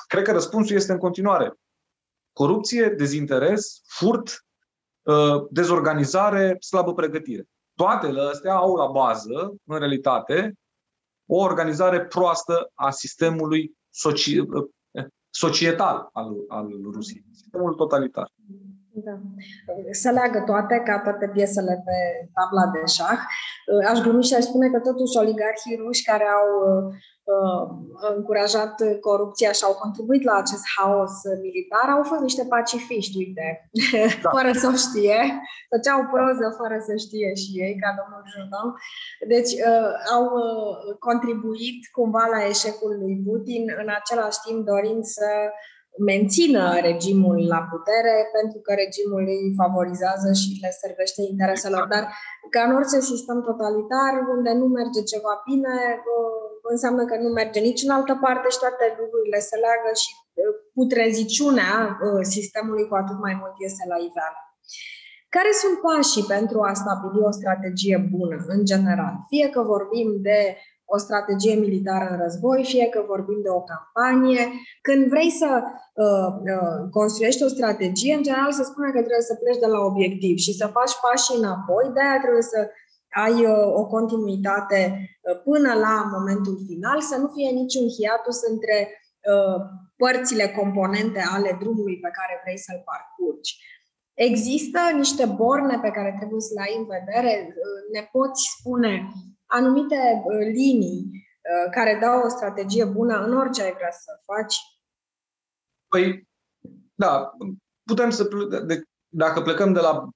Cred 0.06 0.24
că 0.24 0.32
răspunsul 0.32 0.76
este 0.76 0.92
în 0.92 0.98
continuare. 0.98 1.54
Corupție, 2.32 2.88
dezinteres, 2.88 3.80
furt, 3.86 4.46
uh, 5.02 5.46
dezorganizare, 5.50 6.56
slabă 6.60 6.94
pregătire. 6.94 7.44
Toate 7.74 8.06
astea 8.06 8.54
au 8.54 8.76
la 8.76 8.86
bază, 8.86 9.54
în 9.64 9.78
realitate, 9.78 10.54
o 11.26 11.36
organizare 11.36 12.04
proastă 12.06 12.70
a 12.74 12.90
sistemului 12.90 13.78
soci- 13.90 14.38
uh, 14.38 14.68
societal 15.30 16.08
al, 16.12 16.34
al 16.48 16.68
Rusiei, 16.92 17.24
sistemul 17.32 17.74
totalitar. 17.76 18.28
Da. 19.04 19.14
Se 19.90 20.10
leagă 20.10 20.40
toate, 20.46 20.82
ca 20.84 20.98
toate 20.98 21.30
piesele 21.32 21.82
pe 21.86 21.96
tabla 22.34 22.66
de 22.74 22.82
șah. 22.96 23.20
Aș 23.90 23.98
glumi 24.00 24.24
și 24.28 24.34
aș 24.34 24.44
spune 24.44 24.68
că 24.70 24.78
totuși 24.78 25.18
oligarhii 25.22 25.80
ruși 25.82 26.04
care 26.10 26.26
au 26.40 26.48
uh, 26.70 28.14
încurajat 28.16 28.74
corupția 29.00 29.52
și 29.52 29.64
au 29.64 29.74
contribuit 29.82 30.22
la 30.24 30.34
acest 30.42 30.64
haos 30.76 31.14
militar 31.44 31.86
au 31.96 32.02
fost 32.02 32.20
niște 32.20 32.44
pacifiști, 32.48 33.16
uite, 33.16 33.70
da. 34.22 34.30
fără 34.36 34.50
să 34.52 34.66
o 34.72 34.76
știe. 34.86 35.20
Făceau 35.72 35.98
proză 36.12 36.46
fără 36.60 36.76
să 36.86 36.92
știe 37.04 37.30
și 37.42 37.50
ei, 37.64 37.74
ca 37.82 37.90
domnul 37.98 38.22
Jourdan. 38.32 38.68
Deci 39.32 39.52
uh, 39.70 39.92
au 40.14 40.24
uh, 40.44 40.96
contribuit 41.08 41.78
cumva 41.96 42.24
la 42.34 42.40
eșecul 42.52 42.92
lui 43.02 43.16
Putin, 43.26 43.62
în 43.82 43.88
același 43.98 44.38
timp 44.46 44.60
dorind 44.70 45.04
să 45.16 45.28
mențină 46.12 46.64
regimul 46.88 47.38
la 47.54 47.60
putere 47.72 48.16
pentru 48.36 48.58
că 48.64 48.70
regimul 48.82 49.24
îi 49.34 49.54
favorizează 49.60 50.28
și 50.40 50.50
le 50.62 50.70
servește 50.82 51.20
intereselor. 51.32 51.84
Dar 51.94 52.04
ca 52.54 52.60
în 52.66 52.72
orice 52.78 52.98
sistem 53.12 53.38
totalitar, 53.48 54.12
unde 54.34 54.52
nu 54.60 54.66
merge 54.78 55.00
ceva 55.12 55.34
bine, 55.48 55.74
înseamnă 56.74 57.02
că 57.10 57.16
nu 57.24 57.28
merge 57.40 57.60
nici 57.68 57.84
în 57.86 57.92
altă 57.98 58.14
parte 58.24 58.46
și 58.54 58.62
toate 58.64 58.84
lucrurile 59.00 59.38
se 59.48 59.56
leagă 59.64 59.90
și 60.02 60.10
putreziciunea 60.76 61.72
sistemului 62.36 62.88
cu 62.88 62.94
atât 63.02 63.18
mai 63.26 63.34
mult 63.40 63.54
iese 63.58 63.84
la 63.92 63.98
iveală. 64.08 64.40
Care 65.36 65.50
sunt 65.62 65.76
pașii 65.86 66.30
pentru 66.34 66.58
a 66.68 66.72
stabili 66.80 67.26
o 67.28 67.30
strategie 67.40 67.98
bună, 68.14 68.36
în 68.54 68.60
general? 68.72 69.14
Fie 69.30 69.46
că 69.54 69.60
vorbim 69.74 70.08
de 70.28 70.38
o 70.94 70.96
strategie 71.06 71.54
militară 71.64 72.06
în 72.10 72.18
război, 72.24 72.64
fie 72.72 72.86
că 72.94 73.00
vorbim 73.12 73.40
de 73.46 73.52
o 73.58 73.66
campanie. 73.72 74.42
Când 74.86 75.02
vrei 75.12 75.30
să 75.42 75.50
uh, 76.04 76.28
uh, 76.54 76.78
construiești 76.98 77.46
o 77.46 77.54
strategie, 77.56 78.14
în 78.14 78.22
general 78.28 78.52
se 78.52 78.68
spune 78.70 78.88
că 78.90 79.00
trebuie 79.06 79.30
să 79.30 79.40
pleci 79.42 79.62
de 79.64 79.70
la 79.74 79.80
obiectiv 79.90 80.36
și 80.46 80.52
să 80.60 80.74
faci 80.76 80.94
pași 81.02 81.28
înapoi, 81.38 81.84
de-aia 81.94 82.18
trebuie 82.24 82.46
să 82.54 82.60
ai 83.24 83.36
uh, 83.46 83.66
o 83.80 83.84
continuitate 83.96 84.80
uh, 84.90 85.42
până 85.48 85.70
la 85.86 85.94
momentul 86.16 86.56
final, 86.68 86.98
să 87.10 87.16
nu 87.22 87.28
fie 87.36 87.50
niciun 87.60 87.86
hiatus 87.96 88.38
între 88.52 88.76
uh, 89.32 89.58
părțile 90.02 90.46
componente 90.60 91.20
ale 91.34 91.50
drumului 91.62 91.98
pe 92.04 92.10
care 92.18 92.40
vrei 92.42 92.58
să-l 92.66 92.82
parcurgi. 92.90 93.50
Există 94.28 94.80
niște 95.02 95.24
borne 95.40 95.76
pe 95.82 95.90
care 95.96 96.10
trebuie 96.18 96.40
să 96.48 96.52
le 96.56 96.62
ai 96.66 96.74
în 96.80 96.86
vedere. 96.96 97.32
Uh, 97.46 97.80
ne 97.94 98.02
poți 98.14 98.40
spune 98.54 98.92
anumite 99.50 100.22
uh, 100.24 100.46
linii 100.52 101.10
uh, 101.12 101.70
care 101.70 101.98
dau 102.00 102.20
o 102.24 102.28
strategie 102.28 102.84
bună 102.84 103.24
în 103.24 103.36
orice 103.36 103.62
ai 103.62 103.72
vrea 103.72 103.90
să 103.90 104.20
faci? 104.24 104.56
Păi, 105.88 106.28
da, 106.94 107.32
putem 107.84 108.10
să. 108.10 108.28
De, 108.66 108.82
dacă 109.08 109.42
plecăm 109.42 109.72
de 109.72 109.80
la 109.80 110.08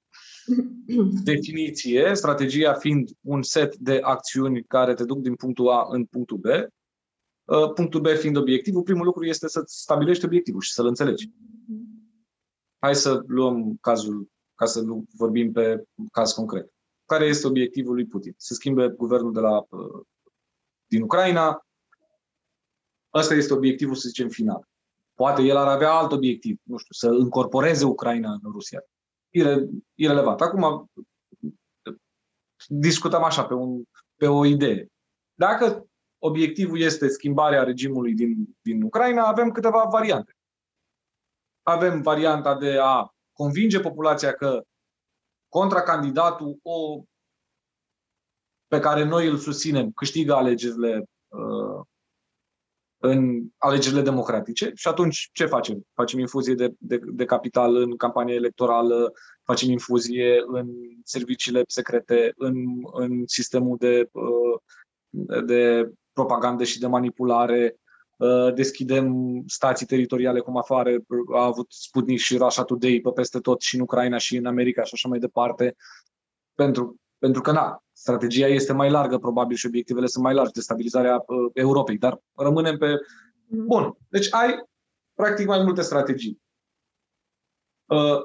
definiție, 1.31 2.15
strategia 2.15 2.75
fiind 2.75 3.11
un 3.21 3.43
set 3.43 3.77
de 3.77 4.01
acțiuni 4.03 4.65
care 4.65 4.95
te 4.95 5.05
duc 5.05 5.19
din 5.19 5.35
punctul 5.35 5.71
A 5.71 5.87
în 5.91 6.05
punctul 6.05 6.37
B, 6.37 6.45
uh, 6.45 7.73
punctul 7.75 8.01
B 8.01 8.07
fiind 8.07 8.37
obiectivul, 8.37 8.83
primul 8.83 9.05
lucru 9.05 9.25
este 9.25 9.49
să 9.49 9.63
stabilești 9.67 10.25
obiectivul 10.25 10.61
și 10.61 10.73
să-l 10.73 10.87
înțelegi. 10.87 11.31
Hai 12.79 12.95
să 12.95 13.23
luăm 13.27 13.77
cazul, 13.81 14.29
ca 14.55 14.67
să 14.67 14.81
nu 14.81 15.05
vorbim 15.17 15.53
pe 15.53 15.85
caz 16.13 16.33
concret. 16.33 16.74
Care 17.05 17.25
este 17.25 17.47
obiectivul 17.47 17.95
lui 17.95 18.07
Putin? 18.07 18.35
Să 18.37 18.55
schimbe 18.55 18.89
guvernul 18.89 19.33
de 19.33 19.41
la, 19.41 19.59
uh, 19.59 20.03
din 20.87 21.03
Ucraina. 21.03 21.67
Ăsta 23.15 23.35
este 23.35 23.53
obiectivul, 23.53 23.95
să 23.95 24.09
zicem, 24.09 24.29
final. 24.29 24.69
Poate 25.15 25.43
el 25.43 25.57
ar 25.57 25.67
avea 25.67 25.91
alt 25.91 26.13
obiectiv, 26.13 26.61
nu 26.63 26.77
știu, 26.77 26.93
să 26.93 27.09
încorporeze 27.09 27.85
Ucraina 27.85 28.33
în 28.43 28.51
Rusia. 28.53 28.85
Ire, 29.31 29.69
irelevant. 29.95 30.41
Acum 30.41 30.91
discutăm 32.69 33.23
așa 33.23 33.45
pe, 33.45 33.55
un, 33.55 33.83
pe 34.17 34.27
o 34.27 34.45
idee. 34.45 34.89
Dacă 35.35 35.87
obiectivul 36.19 36.81
este 36.81 37.09
schimbarea 37.09 37.63
regimului 37.63 38.15
din, 38.15 38.57
din 38.61 38.83
Ucraina, 38.83 39.27
avem 39.27 39.51
câteva 39.51 39.85
variante. 39.85 40.37
Avem 41.63 42.03
varianta 42.03 42.57
de 42.57 42.79
a 42.81 43.15
convinge 43.33 43.81
populația 43.81 44.33
că 44.33 44.65
contracandidatul 45.59 46.59
o, 46.63 47.05
pe 48.67 48.79
care 48.79 49.05
noi 49.05 49.29
îl 49.29 49.37
susținem 49.37 49.91
câștigă 49.91 50.35
alegerile 50.35 51.05
uh, 51.29 51.85
în 52.99 53.47
alegerile 53.59 54.01
democratice 54.03 54.73
și 54.75 54.89
atunci 54.89 55.31
ce 55.33 55.47
facem? 55.47 55.87
Facem 55.93 56.19
infuzie 56.19 56.55
de, 56.55 56.75
de, 56.79 57.01
de 57.03 57.25
capital 57.25 57.77
în 57.77 57.97
campanie 57.97 58.35
electorală, 58.35 59.13
facem 59.43 59.71
infuzie 59.71 60.43
în 60.47 60.69
serviciile 61.05 61.63
secrete, 61.67 62.33
în, 62.37 62.55
în 62.93 63.23
sistemul 63.27 63.77
de, 63.79 64.09
uh, 64.13 65.45
de 65.45 65.91
propagandă 66.13 66.65
și 66.65 66.81
de 66.81 66.87
manipulare, 66.87 67.77
uh, 67.77 67.84
deschidem 68.55 69.15
stații 69.47 69.87
teritoriale 69.87 70.41
cum 70.41 70.57
afară, 70.57 70.91
a 71.35 71.45
avut 71.45 71.67
Sputnik 71.69 72.19
și 72.19 72.37
Russia 72.37 72.63
Today 72.63 73.01
pe 73.03 73.11
peste 73.11 73.39
tot 73.39 73.61
și 73.61 73.75
în 73.75 73.81
Ucraina 73.81 74.19
și 74.19 74.37
în 74.37 74.47
America 74.47 74.83
și 74.83 74.91
așa 74.95 75.09
mai 75.09 75.19
departe, 75.19 75.77
pentru, 76.55 76.97
pentru 77.19 77.41
că 77.41 77.53
na, 77.53 77.85
strategia 77.93 78.47
este 78.47 78.73
mai 78.73 78.91
largă 78.91 79.19
probabil 79.19 79.57
și 79.57 79.67
obiectivele 79.67 80.07
sunt 80.07 80.25
mai 80.25 80.35
largi 80.35 80.53
de 80.53 80.61
stabilizarea 80.61 81.15
uh, 81.27 81.51
Europei, 81.53 81.99
dar 81.99 82.21
rămânem 82.35 82.79
pe... 82.79 82.95
Mm. 83.47 83.67
Bun, 83.67 83.97
deci 84.09 84.35
ai 84.35 84.65
practic 85.15 85.47
mai 85.47 85.63
multe 85.63 85.83
strategii. 85.83 86.43
Uh, 87.85 88.19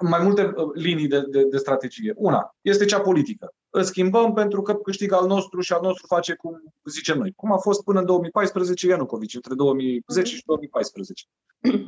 mai 0.00 0.22
multe 0.22 0.44
uh, 0.44 0.70
linii 0.74 1.08
de, 1.08 1.20
de, 1.20 1.44
de 1.44 1.56
strategie. 1.56 2.12
Una 2.16 2.56
este 2.60 2.84
cea 2.84 3.00
politică. 3.00 3.54
Îl 3.76 3.82
schimbăm 3.82 4.32
pentru 4.32 4.62
că 4.62 4.74
câștigă 4.74 5.14
al 5.14 5.26
nostru 5.26 5.60
și 5.60 5.72
al 5.72 5.80
nostru 5.82 6.06
face 6.06 6.34
cum 6.34 6.74
zicem 6.84 7.18
noi. 7.18 7.32
Cum 7.36 7.52
a 7.52 7.56
fost 7.56 7.82
până 7.82 7.98
în 7.98 8.06
2014 8.06 8.86
Ianucovici, 8.86 9.34
între 9.34 9.54
2010 9.54 10.34
și 10.34 10.42
2014. 10.46 11.24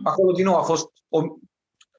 Acolo, 0.02 0.32
din 0.32 0.44
nou, 0.44 0.56
a 0.56 0.62
fost 0.62 0.88
o, 1.08 1.22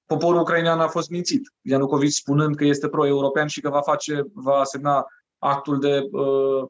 poporul 0.05 0.39
ucrainean 0.39 0.79
a 0.79 0.87
fost 0.87 1.09
mințit. 1.09 1.53
Ianucovici 1.61 2.13
spunând 2.13 2.55
că 2.55 2.65
este 2.65 2.87
pro-european 2.87 3.47
și 3.47 3.61
că 3.61 3.69
va 3.69 3.81
face, 3.81 4.23
va 4.33 4.63
semna 4.63 5.05
actul 5.37 5.79
de 5.79 6.07
uh, 6.11 6.63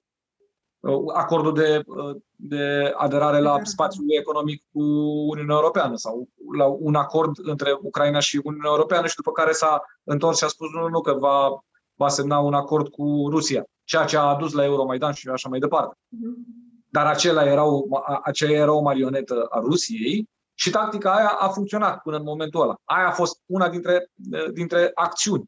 uh 0.80 1.14
acordul 1.14 1.54
de, 1.54 1.82
uh, 1.86 2.16
de 2.36 2.94
aderare 2.96 3.40
la 3.40 3.60
spațiul 3.64 4.06
economic 4.20 4.64
cu 4.72 4.82
Uniunea 5.30 5.56
Europeană 5.56 5.96
sau 5.96 6.28
la 6.58 6.66
un 6.66 6.96
acord 6.96 7.36
între 7.42 7.78
Ucraina 7.82 8.20
și 8.20 8.42
Uniunea 8.44 8.70
Europeană 8.72 9.08
și 9.08 9.16
după 9.16 9.32
care 9.32 9.52
s-a 9.52 9.82
întors 10.04 10.38
și 10.38 10.44
a 10.44 10.48
spus 10.48 10.70
nu, 10.70 10.88
nu, 10.88 11.02
că 11.02 11.14
va, 11.14 11.64
va 12.00 12.08
semna 12.08 12.40
un 12.40 12.54
acord 12.54 12.88
cu 12.88 13.28
Rusia, 13.30 13.64
ceea 13.84 14.06
ce 14.06 14.18
a 14.18 14.22
adus 14.22 14.54
la 14.54 14.64
Euromaidan 14.64 15.14
și 15.14 15.30
așa 15.30 15.50
mai 15.50 15.60
departe. 15.60 15.98
Mhm. 16.08 16.46
Dar 16.92 17.06
acela 17.06 17.44
era 17.44 17.64
o, 17.64 17.84
acela 18.24 18.52
era 18.52 18.72
o 18.74 18.82
marionetă 18.82 19.48
a 19.50 19.60
Rusiei 19.60 20.30
și 20.54 20.70
tactica 20.70 21.14
aia 21.14 21.28
a 21.28 21.50
funcționat 21.50 22.02
până 22.02 22.18
în 22.18 22.24
momentul 22.24 22.62
ăla. 22.62 22.76
Aia 22.84 23.08
a 23.08 23.12
fost 23.12 23.42
una 23.46 23.70
dintre, 23.70 24.12
dintre 24.52 24.92
acțiuni. 24.94 25.44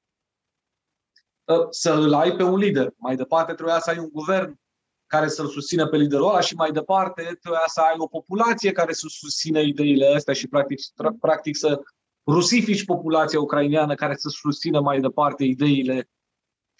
Ă, 1.47 1.67
să 1.69 1.93
îl 1.93 2.13
ai 2.13 2.35
pe 2.35 2.43
un 2.43 2.57
lider. 2.57 2.93
Mai 2.97 3.15
departe 3.15 3.53
trebuia 3.53 3.79
să 3.79 3.89
ai 3.89 3.97
un 3.97 4.09
guvern 4.11 4.59
care 5.07 5.27
să-l 5.27 5.47
susțină 5.47 5.87
pe 5.87 5.97
liderul 5.97 6.29
ăla 6.29 6.39
și 6.39 6.55
mai 6.55 6.71
departe 6.71 7.37
trebuia 7.41 7.63
să 7.65 7.81
ai 7.81 7.95
o 7.97 8.07
populație 8.07 8.71
care 8.71 8.93
să 8.93 9.05
susțină 9.09 9.59
ideile 9.59 10.13
astea 10.15 10.33
și 10.33 10.47
practic, 10.47 10.79
practic 11.19 11.55
să 11.57 11.81
rusifici 12.27 12.85
populația 12.85 13.39
ucraineană 13.39 13.95
care 13.95 14.15
să 14.15 14.29
susțină 14.29 14.79
mai 14.79 14.99
departe 14.99 15.43
ideile 15.43 16.09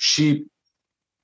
și 0.02 0.48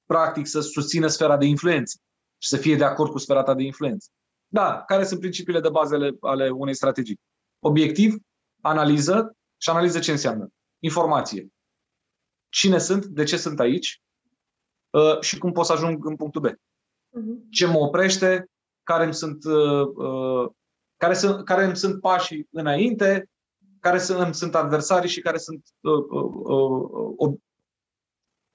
practic 0.05 0.47
să 0.47 0.59
susțină 0.59 1.07
sfera 1.07 1.37
de 1.37 1.45
influență 1.45 1.99
și 2.37 2.49
să 2.49 2.57
fie 2.57 2.75
de 2.75 2.83
acord 2.83 3.11
cu 3.11 3.17
sfera 3.17 3.43
ta 3.43 3.53
de 3.53 3.63
influență. 3.63 4.09
Da, 4.47 4.83
care 4.83 5.05
sunt 5.05 5.19
principiile 5.19 5.59
de 5.59 5.69
bază 5.69 6.17
ale 6.19 6.49
unei 6.49 6.73
strategii? 6.73 7.19
Obiectiv, 7.59 8.15
analiză 8.61 9.35
și 9.57 9.69
analiză 9.69 9.99
ce 9.99 10.11
înseamnă. 10.11 10.47
Informație. 10.79 11.47
Cine 12.49 12.77
sunt, 12.77 13.05
de 13.05 13.23
ce 13.23 13.37
sunt 13.37 13.59
aici 13.59 14.01
uh, 14.89 15.19
și 15.19 15.37
cum 15.37 15.51
pot 15.51 15.65
să 15.65 15.71
ajung 15.73 16.05
în 16.05 16.15
punctul 16.15 16.41
B. 16.41 16.47
Uh-huh. 16.47 17.49
Ce 17.49 17.65
mă 17.65 17.77
oprește, 17.77 18.49
care 18.83 19.03
îmi 19.03 19.13
sunt, 19.13 19.43
uh, 19.43 19.87
uh, 19.95 20.49
care 20.97 21.13
sunt, 21.13 21.45
care 21.45 21.63
îmi 21.63 21.77
sunt 21.77 22.01
pașii 22.01 22.47
înainte, 22.51 23.29
care 23.79 23.99
sunt, 23.99 24.19
îmi 24.19 24.33
sunt 24.33 24.55
adversarii 24.55 25.09
și 25.09 25.21
care 25.21 25.37
sunt 25.37 25.67
uh, 25.79 27.37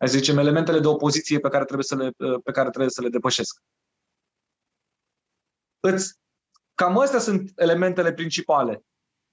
hai 0.03 0.11
să 0.11 0.17
zicem, 0.17 0.39
elementele 0.39 0.81
de 0.81 0.87
opoziție 0.87 1.39
pe 1.39 1.49
care 1.49 1.65
trebuie 1.65 1.85
să 1.85 1.97
le, 1.97 2.11
pe 2.45 2.51
care 2.53 2.69
trebuie 2.69 2.91
să 2.91 3.03
le 3.03 3.09
depășesc. 3.09 3.63
Îți, 5.81 6.15
cam 6.75 6.99
astea 6.99 7.19
sunt 7.19 7.53
elementele 7.57 8.13
principale. 8.13 8.85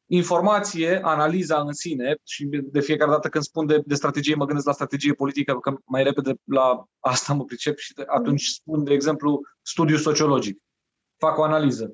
Informație, 0.05 0.99
analiza 1.03 1.59
în 1.59 1.73
sine, 1.73 2.15
și 2.23 2.45
de 2.45 2.79
fiecare 2.79 3.11
dată 3.11 3.29
când 3.29 3.43
spun 3.43 3.65
de, 3.65 3.81
de 3.85 3.95
strategie, 3.95 4.35
mă 4.35 4.45
gândesc 4.45 4.65
la 4.65 4.73
strategie 4.73 5.13
politică, 5.13 5.59
că 5.59 5.77
mai 5.85 6.03
repede 6.03 6.33
la 6.43 6.85
asta 6.99 7.33
mă 7.33 7.45
pricep 7.45 7.77
și 7.77 7.93
atunci 8.07 8.45
spun, 8.45 8.83
de 8.83 8.93
exemplu, 8.93 9.41
studiu 9.61 9.97
sociologic. 9.97 10.61
Fac 11.17 11.37
o 11.37 11.43
analiză. 11.43 11.93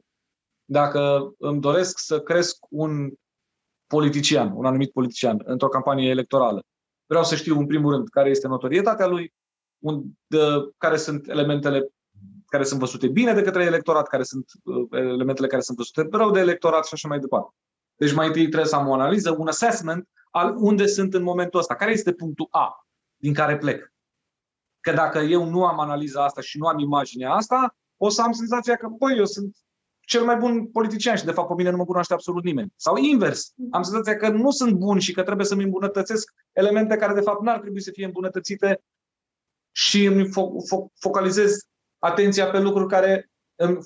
Dacă 0.65 1.33
îmi 1.37 1.61
doresc 1.61 1.99
să 1.99 2.21
cresc 2.21 2.57
un 2.69 3.13
politician, 3.87 4.51
un 4.55 4.65
anumit 4.65 4.91
politician, 4.91 5.41
într-o 5.45 5.69
campanie 5.69 6.09
electorală, 6.09 6.63
vreau 7.05 7.23
să 7.23 7.35
știu, 7.35 7.57
în 7.59 7.65
primul 7.65 7.91
rând, 7.91 8.09
care 8.09 8.29
este 8.29 8.47
notorietatea 8.47 9.07
lui, 9.07 9.33
un, 9.79 10.03
de, 10.27 10.37
care 10.77 10.97
sunt 10.97 11.27
elementele 11.27 11.89
care 12.45 12.63
sunt 12.63 12.79
văzute 12.79 13.07
bine 13.07 13.33
de 13.33 13.41
către 13.41 13.63
electorat, 13.63 14.07
care 14.07 14.23
sunt 14.23 14.45
uh, 14.63 14.87
elementele 14.91 15.47
care 15.47 15.61
sunt 15.61 15.77
văzute 15.77 16.07
rău 16.11 16.31
de 16.31 16.39
electorat 16.39 16.85
și 16.85 16.93
așa 16.93 17.07
mai 17.07 17.19
departe. 17.19 17.55
Deci 17.95 18.13
mai 18.13 18.27
întâi 18.27 18.41
trebuie 18.41 18.69
să 18.69 18.75
am 18.75 18.87
o 18.87 18.93
analiză, 18.93 19.35
un 19.37 19.47
assessment 19.47 20.09
al 20.31 20.55
unde 20.57 20.85
sunt 20.85 21.13
în 21.13 21.23
momentul 21.23 21.59
ăsta. 21.59 21.75
Care 21.75 21.91
este 21.91 22.13
punctul 22.13 22.47
A 22.49 22.87
din 23.15 23.33
care 23.33 23.57
plec? 23.57 23.93
Că 24.79 24.91
dacă 24.91 25.19
eu 25.19 25.49
nu 25.49 25.65
am 25.65 25.79
analiza 25.79 26.23
asta 26.23 26.41
și 26.41 26.57
nu 26.57 26.67
am 26.67 26.79
imaginea 26.79 27.31
asta, 27.31 27.75
o 27.97 28.09
să 28.09 28.21
am 28.21 28.31
senzația 28.31 28.75
că, 28.75 28.87
băi, 28.87 29.17
eu 29.17 29.25
sunt 29.25 29.57
cel 30.05 30.23
mai 30.23 30.35
bun 30.35 30.67
politician 30.67 31.15
și 31.15 31.25
de 31.25 31.31
fapt 31.31 31.47
pe 31.47 31.53
mine 31.57 31.69
nu 31.69 31.77
mă 31.77 31.85
cunoaște 31.85 32.13
absolut 32.13 32.43
nimeni. 32.43 32.73
Sau 32.75 32.95
invers, 32.95 33.53
am 33.71 33.81
senzația 33.81 34.15
că 34.15 34.29
nu 34.29 34.51
sunt 34.51 34.73
bun 34.73 34.99
și 34.99 35.13
că 35.13 35.23
trebuie 35.23 35.45
să-mi 35.45 35.63
îmbunătățesc 35.63 36.33
elemente 36.51 36.95
care 36.95 37.13
de 37.13 37.21
fapt 37.21 37.41
n-ar 37.41 37.59
trebui 37.59 37.81
să 37.81 37.91
fie 37.93 38.05
îmbunătățite 38.05 38.83
și 39.71 40.05
îmi 40.05 40.27
fo- 40.27 40.65
fo- 40.65 40.99
focalizez 40.99 41.67
atenția 41.99 42.49
pe 42.49 42.59
lucruri 42.59 42.87
care 42.87 43.29
îmi 43.55 43.77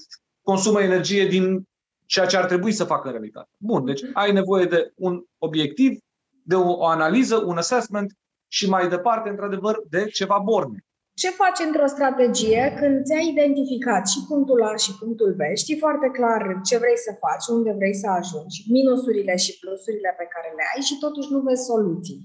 consumă 0.42 0.82
energie 0.82 1.28
din 1.28 1.68
ceea 2.06 2.26
ce 2.26 2.38
ar 2.38 2.46
trebui 2.46 2.72
să 2.72 2.84
facă 2.84 3.06
în 3.08 3.12
realitate. 3.12 3.50
Bun, 3.58 3.86
deci 3.86 4.02
ai 4.14 4.32
nevoie 4.32 4.66
de 4.66 4.92
un 4.96 5.24
obiectiv, 5.38 6.00
de 6.44 6.56
o, 6.56 6.72
o 6.72 6.86
analiză, 6.86 7.44
un 7.46 7.58
assessment 7.58 8.14
și 8.48 8.70
mai 8.70 8.90
departe, 8.90 9.30
într-adevăr, 9.30 9.82
de 9.90 10.06
ceva 10.06 10.38
borne. 10.38 10.86
Ce 11.22 11.30
faci 11.42 11.60
într-o 11.68 11.88
strategie 11.96 12.64
când 12.80 12.96
ți-ai 13.06 13.28
identificat 13.34 14.04
și 14.12 14.20
punctul 14.28 14.60
A 14.72 14.76
și 14.76 14.92
punctul 15.02 15.32
B, 15.40 15.42
știi 15.64 15.78
foarte 15.84 16.08
clar 16.18 16.42
ce 16.68 16.78
vrei 16.84 16.98
să 17.06 17.12
faci, 17.24 17.46
unde 17.58 17.72
vrei 17.80 17.96
să 18.02 18.08
ajungi, 18.20 18.58
minusurile 18.78 19.36
și 19.44 19.60
plusurile 19.62 20.12
pe 20.18 20.28
care 20.34 20.50
le 20.58 20.64
ai 20.74 20.82
și 20.82 20.96
totuși 21.06 21.32
nu 21.34 21.40
vezi 21.48 21.64
soluții 21.72 22.22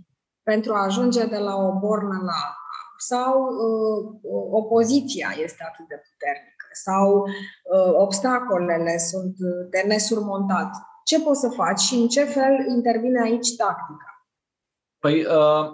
pentru 0.51 0.70
a 0.74 0.84
ajunge 0.88 1.24
de 1.34 1.40
la 1.49 1.55
o 1.68 1.70
bornă 1.82 2.18
la 2.30 2.42
sau 3.12 3.32
uh, 3.64 4.01
opoziția 4.61 5.28
este 5.47 5.62
atât 5.70 5.86
de 5.92 5.99
puternică 6.07 6.66
sau 6.86 7.07
uh, 7.22 7.92
obstacolele 8.05 8.97
sunt 9.11 9.34
de 9.70 9.80
nesurmontat. 9.86 10.70
Ce 11.05 11.20
poți 11.20 11.40
să 11.40 11.49
faci 11.49 11.80
și 11.80 11.95
în 11.95 12.09
ce 12.09 12.24
fel 12.24 12.55
intervine 12.76 13.20
aici 13.22 13.57
tactica? 13.57 14.11
Păi, 14.99 15.16
uh, 15.24 15.64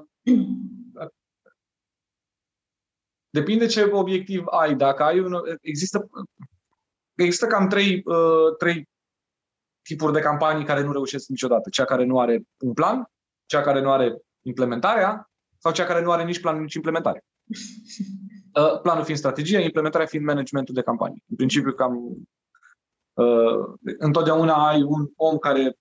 depinde 3.30 3.66
ce 3.66 3.82
obiectiv 3.82 4.44
ai. 4.46 4.74
Dacă 4.74 5.02
ai 5.02 5.20
un, 5.20 5.32
există, 5.60 6.08
există 7.14 7.46
cam 7.46 7.68
trei, 7.68 8.02
uh, 8.04 8.56
trei 8.58 8.88
tipuri 9.82 10.12
de 10.12 10.20
campanii 10.20 10.64
care 10.64 10.82
nu 10.82 10.92
reușesc 10.92 11.28
niciodată. 11.28 11.68
Cea 11.68 11.84
care 11.84 12.04
nu 12.04 12.20
are 12.20 12.42
un 12.58 12.72
plan, 12.72 13.04
cea 13.46 13.60
care 13.60 13.80
nu 13.80 13.90
are 13.90 14.16
implementarea 14.42 15.30
sau 15.58 15.72
cea 15.72 15.86
care 15.86 16.02
nu 16.02 16.10
are 16.10 16.24
nici 16.24 16.40
plan, 16.40 16.60
nici 16.60 16.74
implementare. 16.74 17.24
Uh, 18.54 18.80
planul 18.80 19.04
fiind 19.04 19.18
strategie, 19.18 19.60
implementarea 19.60 20.06
fiind 20.06 20.24
managementul 20.24 20.74
de 20.74 20.82
campanie. 20.82 21.22
În 21.28 21.36
principiu, 21.36 21.72
cam 21.72 21.96
uh, 23.12 23.74
întotdeauna 23.98 24.68
ai 24.68 24.82
un 24.82 25.08
om 25.16 25.38
care 25.38 25.76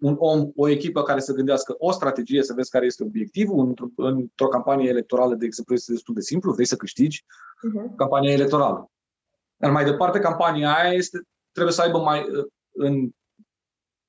un 0.00 0.16
om, 0.18 0.50
o 0.54 0.68
echipă 0.68 1.02
care 1.02 1.20
să 1.20 1.32
gândească 1.32 1.74
o 1.78 1.90
strategie, 1.90 2.42
să 2.42 2.52
vezi 2.52 2.70
care 2.70 2.86
este 2.86 3.02
obiectivul. 3.02 3.66
Într-o, 3.66 3.86
într-o 3.96 4.48
campanie 4.48 4.88
electorală, 4.88 5.34
de 5.34 5.44
exemplu, 5.44 5.74
este 5.74 5.92
destul 5.92 6.14
de 6.14 6.20
simplu, 6.20 6.52
vrei 6.52 6.66
să 6.66 6.76
câștigi 6.76 7.24
uh-huh. 7.24 7.96
campania 7.96 8.32
electorală. 8.32 8.90
Dar 9.56 9.70
mai 9.70 9.84
departe, 9.84 10.18
campania 10.18 10.74
aia 10.74 10.92
este, 10.92 11.20
trebuie 11.52 11.74
să 11.74 11.82
aibă 11.82 11.98
mai 11.98 12.20
uh, 12.20 12.44
în 12.72 13.10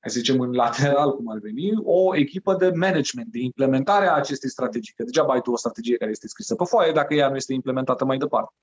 hai 0.02 0.10
să 0.10 0.18
zicem, 0.18 0.40
în 0.40 0.52
lateral, 0.52 1.16
cum 1.16 1.28
ar 1.28 1.38
veni, 1.38 1.72
o 1.82 2.16
echipă 2.16 2.54
de 2.54 2.70
management, 2.70 3.32
de 3.32 3.38
implementare 3.38 4.06
a 4.06 4.14
acestei 4.14 4.50
strategii. 4.50 4.94
Că 4.96 5.02
degeaba 5.02 5.32
ai 5.32 5.40
tu 5.40 5.50
o 5.50 5.56
strategie 5.56 5.96
care 5.96 6.10
este 6.10 6.28
scrisă 6.28 6.54
pe 6.54 6.64
foaie 6.64 6.92
dacă 6.92 7.14
ea 7.14 7.28
nu 7.28 7.36
este 7.36 7.52
implementată 7.52 8.04
mai 8.04 8.18
departe. 8.18 8.54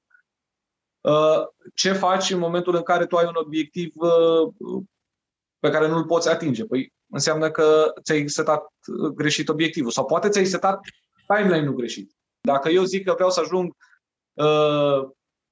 Uh, 1.01 1.47
ce 1.73 1.91
faci 1.93 2.32
în 2.32 2.39
momentul 2.39 2.75
în 2.75 2.82
care 2.82 3.05
tu 3.05 3.15
ai 3.15 3.25
un 3.27 3.36
obiectiv 3.36 3.93
uh, 3.95 4.84
pe 5.59 5.69
care 5.69 5.88
nu-l 5.88 6.05
poți 6.05 6.30
atinge? 6.30 6.65
Păi 6.65 6.93
înseamnă 7.10 7.51
că 7.51 7.93
ți-ai 8.03 8.28
setat 8.28 8.64
uh, 8.88 9.10
greșit 9.10 9.49
obiectivul 9.49 9.91
sau 9.91 10.05
poate 10.05 10.30
ți-ai 10.30 10.45
setat 10.45 10.80
timeline-ul 11.28 11.76
greșit. 11.76 12.12
Dacă 12.41 12.70
eu 12.70 12.84
zic 12.84 13.05
că 13.05 13.14
vreau 13.14 13.30
să 13.30 13.39
ajung 13.39 13.74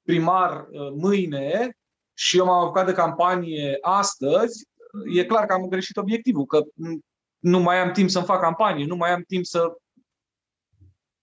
primar 0.02 0.68
mâine 0.94 1.78
și 2.14 2.38
eu 2.38 2.46
m-am 2.46 2.64
apucat 2.64 2.86
de 2.86 2.94
campanie 2.94 3.78
astăzi, 3.82 4.68
e 5.14 5.26
clar 5.26 5.46
că 5.46 5.54
am 5.54 5.68
greșit 5.68 5.98
obiectivul, 5.98 6.46
că 6.46 6.62
nu 7.40 7.60
mai 7.60 7.80
am 7.80 7.92
timp 7.92 8.10
să-mi 8.10 8.26
fac 8.26 8.42
campanie, 8.42 8.86
nu 8.86 8.96
mai 8.96 9.12
am 9.12 9.24
timp 9.28 9.46
să... 9.46 9.78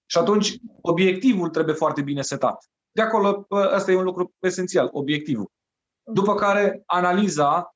Și 0.07 0.19
atunci 0.19 0.57
obiectivul 0.81 1.49
trebuie 1.49 1.75
foarte 1.75 2.03
bine 2.03 2.23
setat. 2.23 2.65
De 2.91 3.03
acolo, 3.03 3.47
ăsta 3.51 3.91
e 3.91 3.97
un 3.97 4.05
lucru 4.05 4.33
esențial, 4.39 4.89
obiectivul. 4.93 5.51
După 6.03 6.35
care, 6.35 6.83
analiza 6.87 7.75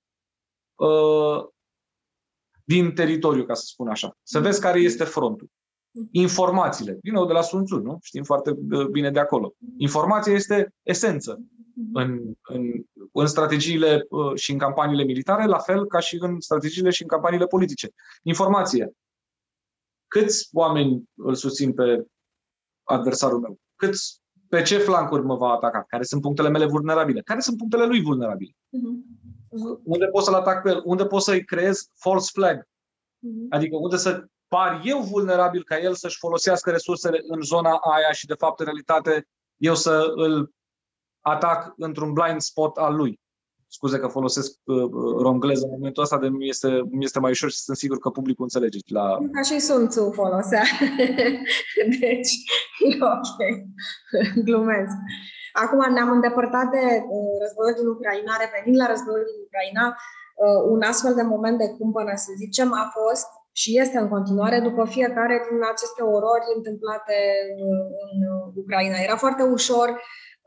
uh, 0.75 1.47
din 2.69 2.93
teritoriu, 2.93 3.45
ca 3.45 3.55
să 3.55 3.63
spun 3.67 3.89
așa. 3.89 4.17
Să 4.23 4.41
vezi 4.41 4.61
care 4.61 4.81
este 4.81 5.05
frontul. 5.05 5.49
Informațiile. 6.11 6.99
Din 7.03 7.13
nou, 7.13 7.27
de 7.27 7.33
la 7.33 7.43
Sun 7.43 7.65
Tzu, 7.65 7.77
nu? 7.77 7.99
Știm 8.03 8.23
foarte 8.23 8.51
uh, 8.51 8.87
bine 8.87 9.11
de 9.11 9.19
acolo. 9.19 9.55
Informația 9.77 10.33
este 10.33 10.75
esență 10.83 11.41
în, 11.93 12.35
în, 12.43 12.63
în 13.13 13.27
strategiile 13.27 14.07
uh, 14.09 14.35
și 14.35 14.53
în 14.53 14.59
campaniile 14.59 15.05
militare, 15.05 15.45
la 15.45 15.59
fel 15.59 15.87
ca 15.87 15.99
și 15.99 16.17
în 16.21 16.41
strategiile 16.41 16.91
și 16.91 17.03
în 17.03 17.09
campaniile 17.09 17.47
politice. 17.47 17.91
Informație. 18.23 18.93
Câți 20.09 20.49
oameni 20.53 21.03
îl 21.15 21.35
susțin 21.35 21.73
pe 21.73 22.07
adversarul 22.83 23.41
meu? 23.41 23.59
Câți, 23.77 24.21
pe 24.49 24.63
ce 24.63 24.79
flancuri 24.79 25.25
mă 25.25 25.37
va 25.37 25.49
ataca? 25.49 25.85
Care 25.89 26.03
sunt 26.03 26.21
punctele 26.21 26.49
mele 26.49 26.67
vulnerabile? 26.67 27.21
Care 27.21 27.41
sunt 27.41 27.57
punctele 27.57 27.87
lui 27.87 28.03
vulnerabile? 28.03 28.53
Uh-huh. 28.53 29.18
Unde 29.85 30.07
pot 30.07 30.25
să-l 30.25 30.35
atac 30.35 30.63
pe 30.63 30.69
el? 30.69 30.83
Unde 30.85 31.07
pot 31.07 31.23
să-i 31.23 31.45
creez 31.45 31.91
false 31.95 32.31
flag? 32.33 32.63
Uh-huh. 32.63 33.49
Adică 33.51 33.77
unde 33.77 33.97
să 33.97 34.25
par 34.49 34.81
eu 34.85 35.01
vulnerabil 35.01 35.65
ca 35.65 35.79
el 35.79 35.95
să-și 35.95 36.19
folosească 36.19 36.71
resursele 36.71 37.21
în 37.27 37.41
zona 37.43 37.71
aia 37.71 38.13
și, 38.13 38.27
de 38.27 38.35
fapt, 38.39 38.59
în 38.59 38.65
realitate, 38.65 39.29
eu 39.57 39.75
să 39.75 40.13
îl 40.15 40.53
atac 41.21 41.75
într-un 41.77 42.13
blind 42.13 42.41
spot 42.41 42.77
al 42.77 42.95
lui. 42.95 43.21
Scuze 43.71 43.99
că 43.99 44.07
folosesc 44.07 44.53
uh, 44.65 44.91
rongleză 45.19 45.65
în 45.65 45.71
momentul 45.71 46.03
ăsta, 46.03 46.19
de 46.19 46.29
mi 46.29 46.49
este, 46.49 46.83
mi 46.91 47.05
este 47.05 47.19
mai 47.19 47.31
ușor 47.31 47.51
și 47.51 47.57
sunt 47.57 47.77
sigur 47.77 47.99
că 47.99 48.11
publicul 48.11 48.45
înțelege. 48.45 48.79
La... 48.87 49.19
Ca 49.33 49.43
și 49.43 49.59
Sun 49.59 49.89
Tzu 49.89 50.11
folosea. 50.11 50.63
deci, 52.01 52.33
e 52.79 52.97
ok. 53.01 53.41
Glumesc. 54.45 54.97
Acum 55.63 55.81
ne-am 55.95 56.11
îndepărtat 56.17 56.67
de 56.77 56.85
uh, 57.15 57.35
războiul 57.43 57.79
din 57.79 57.89
Ucraina, 57.95 58.43
revenind 58.45 58.77
la 58.83 58.91
războiul 58.93 59.29
din 59.31 59.39
Ucraina, 59.47 59.85
uh, 60.45 60.61
un 60.75 60.81
astfel 60.91 61.15
de 61.21 61.27
moment 61.35 61.57
de 61.59 61.69
cumpănă, 61.79 62.13
să 62.25 62.31
zicem, 62.43 62.69
a 62.83 62.85
fost 62.99 63.29
și 63.61 63.71
este 63.83 63.97
în 63.99 64.09
continuare 64.15 64.59
după 64.69 64.83
fiecare 64.95 65.37
din 65.49 65.61
aceste 65.73 66.03
orori 66.17 66.47
întâmplate 66.57 67.17
uh, 67.67 67.87
în 68.07 68.19
Ucraina. 68.63 68.97
Era 69.07 69.17
foarte 69.25 69.43
ușor 69.59 69.89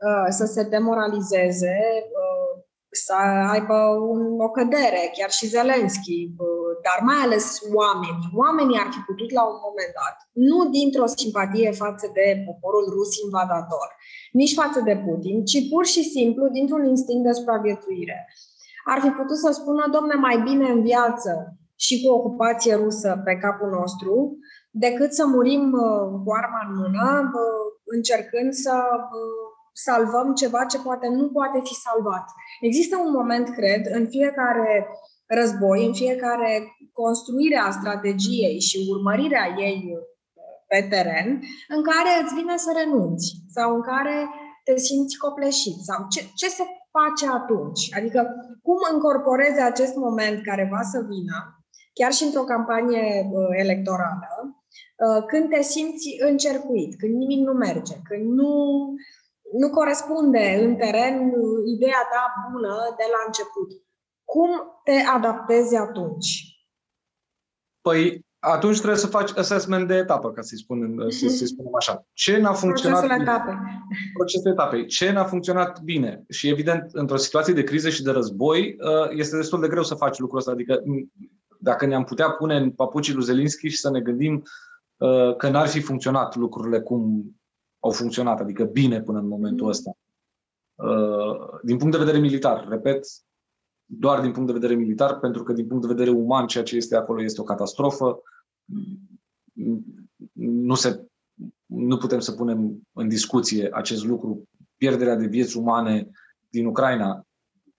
Uh, 0.08 0.26
să 0.28 0.44
se 0.44 0.62
demoralizeze, 0.62 1.76
uh, 2.22 2.50
să 2.90 3.14
aibă 3.54 3.78
un, 4.12 4.40
o 4.40 4.50
cădere, 4.50 5.02
chiar 5.16 5.30
și 5.30 5.46
Zelenski, 5.54 6.18
uh, 6.46 6.61
dar 6.86 6.98
mai 7.08 7.20
ales 7.24 7.46
oamenii. 7.80 8.30
Oamenii 8.42 8.80
ar 8.82 8.88
fi 8.94 9.00
putut 9.10 9.30
la 9.38 9.44
un 9.52 9.58
moment 9.66 9.92
dat, 10.00 10.16
nu 10.48 10.58
dintr-o 10.76 11.08
simpatie 11.20 11.70
față 11.82 12.06
de 12.18 12.26
poporul 12.48 12.86
rus 12.96 13.10
invadator, 13.24 13.88
nici 14.40 14.58
față 14.60 14.80
de 14.88 14.94
Putin, 15.06 15.36
ci 15.50 15.58
pur 15.70 15.84
și 15.94 16.02
simplu 16.16 16.44
dintr-un 16.56 16.84
instinct 16.92 17.24
de 17.26 17.32
supraviețuire. 17.38 18.18
Ar 18.92 18.98
fi 19.04 19.10
putut 19.20 19.38
să 19.44 19.50
spună, 19.52 19.84
domne, 19.96 20.14
mai 20.14 20.36
bine 20.48 20.66
în 20.74 20.82
viață 20.82 21.32
și 21.84 21.94
cu 22.02 22.08
ocupație 22.18 22.74
rusă 22.74 23.10
pe 23.24 23.34
capul 23.44 23.70
nostru, 23.78 24.14
decât 24.70 25.12
să 25.12 25.24
murim 25.26 25.70
cu 26.24 26.30
arma 26.40 26.60
în 26.68 26.72
mână, 26.80 27.30
încercând 27.84 28.52
să 28.52 28.74
salvăm 29.72 30.34
ceva 30.34 30.64
ce 30.64 30.78
poate 30.78 31.08
nu 31.08 31.28
poate 31.28 31.60
fi 31.64 31.74
salvat. 31.74 32.24
Există 32.60 32.96
un 32.96 33.10
moment, 33.12 33.48
cred, 33.48 33.82
în 33.98 34.06
fiecare 34.08 34.88
război, 35.40 35.86
în 35.86 35.94
fiecare 35.94 36.76
construire 36.92 37.56
a 37.56 37.70
strategiei 37.70 38.60
și 38.60 38.86
urmărirea 38.90 39.46
ei 39.58 39.78
pe 40.68 40.86
teren, 40.90 41.28
în 41.68 41.82
care 41.90 42.10
îți 42.22 42.34
vine 42.34 42.56
să 42.56 42.70
renunți 42.76 43.26
sau 43.56 43.74
în 43.74 43.82
care 43.82 44.16
te 44.64 44.78
simți 44.78 45.18
copleșit 45.18 45.78
sau 45.88 45.98
ce, 46.12 46.20
ce 46.34 46.48
se 46.48 46.64
face 46.96 47.26
atunci? 47.40 47.82
Adică 47.98 48.20
cum 48.62 48.78
încorporezi 48.92 49.60
acest 49.60 49.94
moment 49.96 50.42
care 50.42 50.68
va 50.72 50.82
să 50.92 50.98
vină, 51.12 51.38
chiar 51.92 52.12
și 52.12 52.24
într-o 52.24 52.50
campanie 52.52 53.06
uh, 53.32 53.50
electorală, 53.64 54.30
uh, 54.46 55.24
când 55.26 55.50
te 55.50 55.62
simți 55.62 56.08
încercuit, 56.30 56.92
când 57.00 57.14
nimic 57.14 57.40
nu 57.48 57.52
merge, 57.52 57.94
când 58.08 58.24
nu 58.40 58.52
nu 59.60 59.70
corespunde 59.70 60.44
în 60.64 60.76
teren 60.76 61.14
ideea 61.74 62.02
ta 62.12 62.22
bună 62.50 62.74
de 63.00 63.06
la 63.14 63.20
început. 63.26 63.70
Cum 64.32 64.50
te 64.84 64.92
adaptezi 65.16 65.76
atunci? 65.76 66.56
Păi 67.80 68.26
atunci 68.38 68.76
trebuie 68.76 68.98
să 68.98 69.06
faci 69.06 69.36
assessment 69.36 69.88
de 69.88 69.94
etapă, 69.94 70.32
ca 70.32 70.42
să-i, 70.42 70.58
spun, 70.58 70.96
să, 71.18 71.28
să 71.28 71.44
spunem 71.44 71.74
așa. 71.74 72.06
Ce 72.12 72.38
n-a 72.38 72.52
funcționat 72.52 72.98
Procesul 72.98 73.22
bine? 73.22 73.32
etape. 73.32 73.58
Procesul 74.14 74.50
etapei. 74.50 74.86
Ce 74.86 75.12
n-a 75.12 75.24
funcționat 75.24 75.80
bine? 75.80 76.24
Și 76.28 76.48
evident, 76.48 76.90
într-o 76.92 77.16
situație 77.16 77.54
de 77.54 77.62
criză 77.62 77.88
și 77.88 78.02
de 78.02 78.10
război, 78.10 78.76
uh, 78.78 79.10
este 79.10 79.36
destul 79.36 79.60
de 79.60 79.68
greu 79.68 79.82
să 79.82 79.94
faci 79.94 80.18
lucrul 80.18 80.38
ăsta. 80.38 80.50
Adică 80.50 80.82
dacă 81.58 81.86
ne-am 81.86 82.04
putea 82.04 82.30
pune 82.30 82.56
în 82.56 82.70
papucii 82.70 83.14
lui 83.14 83.24
Zelinski 83.24 83.68
și 83.68 83.76
să 83.76 83.90
ne 83.90 84.00
gândim 84.00 84.42
uh, 84.96 85.36
că 85.36 85.48
n-ar 85.48 85.68
fi 85.68 85.80
funcționat 85.80 86.36
lucrurile 86.36 86.80
cum 86.80 87.24
au 87.80 87.90
funcționat, 87.90 88.40
adică 88.40 88.64
bine 88.64 89.02
până 89.02 89.18
în 89.18 89.28
momentul 89.28 89.68
ăsta. 89.68 89.90
Uh, 90.74 91.60
din 91.62 91.76
punct 91.76 91.92
de 91.92 92.04
vedere 92.04 92.18
militar, 92.18 92.66
repet, 92.68 93.06
doar 93.98 94.20
din 94.20 94.32
punct 94.32 94.46
de 94.46 94.58
vedere 94.58 94.74
militar, 94.74 95.18
pentru 95.18 95.42
că 95.42 95.52
din 95.52 95.66
punct 95.66 95.82
de 95.82 95.92
vedere 95.92 96.10
uman 96.10 96.46
ceea 96.46 96.64
ce 96.64 96.76
este 96.76 96.96
acolo 96.96 97.22
este 97.22 97.40
o 97.40 97.44
catastrofă. 97.44 98.22
Nu, 100.32 100.74
se, 100.74 101.06
nu 101.66 101.96
putem 101.96 102.20
să 102.20 102.32
punem 102.32 102.88
în 102.92 103.08
discuție 103.08 103.68
acest 103.72 104.04
lucru. 104.04 104.42
Pierderea 104.76 105.16
de 105.16 105.26
vieți 105.26 105.56
umane 105.56 106.10
din 106.48 106.66
Ucraina 106.66 107.26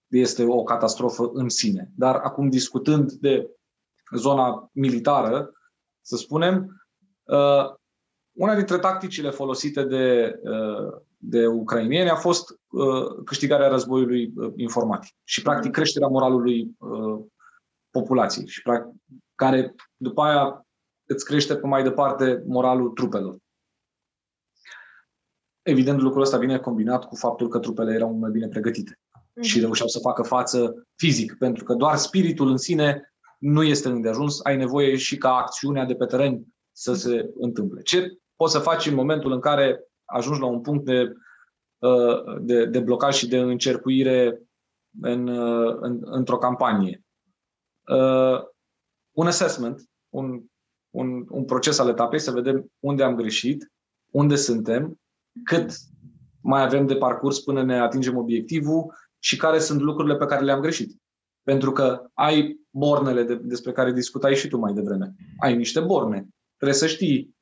este 0.07 0.45
o 0.45 0.64
catastrofă 0.64 1.30
în 1.34 1.49
sine. 1.49 1.91
Dar 1.95 2.16
acum 2.16 2.49
discutând 2.49 3.11
de 3.11 3.49
zona 4.16 4.70
militară, 4.74 5.51
să 6.01 6.16
spunem, 6.16 6.84
uh, 7.24 7.74
una 8.32 8.55
dintre 8.55 8.78
tacticile 8.78 9.30
folosite 9.30 9.84
de, 9.84 10.36
uh, 10.43 11.01
de 11.26 11.47
ucrainieni 11.47 12.09
a 12.09 12.15
fost 12.15 12.49
uh, 12.51 13.24
câștigarea 13.26 13.67
războiului 13.67 14.34
uh, 14.36 14.53
informatic 14.55 15.15
și, 15.24 15.41
practic, 15.41 15.71
creșterea 15.71 16.07
moralului 16.07 16.78
populației, 17.89 18.47
și, 18.47 18.61
practic, 18.61 18.91
care 19.36 19.76
după 19.95 20.21
aia 20.21 20.65
îți 21.09 21.26
crește 21.26 21.55
pe 21.55 21.67
mai 21.67 21.84
departe 21.84 22.43
moralul 22.45 22.89
trupelor. 22.89 23.38
Evident, 25.61 25.99
lucrul 25.99 26.21
ăsta 26.21 26.38
vine 26.38 26.59
combinat 26.59 27.05
cu 27.05 27.15
faptul 27.15 27.47
că 27.47 27.59
trupele 27.59 27.93
erau 27.93 28.13
mai 28.13 28.32
bine 28.32 28.47
pregătite 28.47 28.99
mm-hmm. 28.99 29.41
și 29.41 29.59
reușeau 29.59 29.88
să 29.88 29.99
facă 29.99 30.21
față 30.21 30.88
fizic, 30.95 31.38
pentru 31.38 31.63
că 31.63 31.74
doar 31.74 31.95
spiritul 31.95 32.49
în 32.49 32.57
sine 32.57 33.13
nu 33.38 33.63
este 33.63 33.88
îndeajuns, 33.88 34.43
ai 34.43 34.57
nevoie 34.57 34.95
și 34.95 35.17
ca 35.17 35.36
acțiunea 35.36 35.86
de 35.86 35.95
pe 35.95 36.05
teren 36.05 36.43
să 36.71 36.93
se 36.93 37.30
întâmple. 37.39 37.82
Ce 37.82 38.17
poți 38.36 38.53
să 38.53 38.59
faci 38.59 38.86
în 38.86 38.95
momentul 38.95 39.32
în 39.32 39.39
care 39.39 39.80
ajungi 40.14 40.39
la 40.39 40.45
un 40.45 40.61
punct 40.61 40.86
de, 40.86 41.14
uh, 41.80 42.39
de, 42.41 42.66
de 42.66 42.80
blocaj 42.80 43.16
și 43.16 43.28
de 43.28 43.38
încercuire 43.38 44.41
în, 45.01 45.28
uh, 45.28 45.78
în, 45.80 45.99
într-o 46.01 46.38
campanie? 46.38 47.03
Uh, 47.88 48.39
un 49.11 49.28
assessment, 49.28 49.89
un, 50.09 50.43
un, 50.89 51.26
un 51.30 51.45
proces 51.45 51.80
al 51.80 51.89
etapei, 51.89 52.20
să 52.20 52.32
vedem 52.32 52.72
unde 52.80 53.03
am 53.03 53.16
greșit, 53.16 53.72
unde 54.11 54.36
suntem, 54.36 54.99
cât 55.43 55.72
mai 56.41 56.61
avem 56.61 56.86
de 56.86 56.95
parcurs 56.95 57.39
până 57.39 57.64
ne 57.64 57.80
atingem 57.80 58.18
obiectivul 58.18 58.93
și 59.20 59.38
care 59.38 59.59
sunt 59.59 59.82
lucrurile 59.82 60.16
pe 60.16 60.26
care 60.26 60.43
le-am 60.43 60.61
greșit. 60.61 61.01
Pentru 61.43 61.72
că 61.72 62.09
ai 62.14 62.59
bornele 62.70 63.24
de, 63.24 63.36
despre 63.36 63.72
care 63.72 63.91
discutai 63.91 64.36
și 64.36 64.47
tu 64.47 64.57
mai 64.57 64.74
devreme. 64.74 65.16
Ai 65.39 65.55
niște 65.55 65.80
borne. 65.80 66.28
Trebuie 66.57 66.78
să 66.78 66.88
știi 66.88 67.36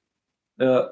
uh, 0.56 0.86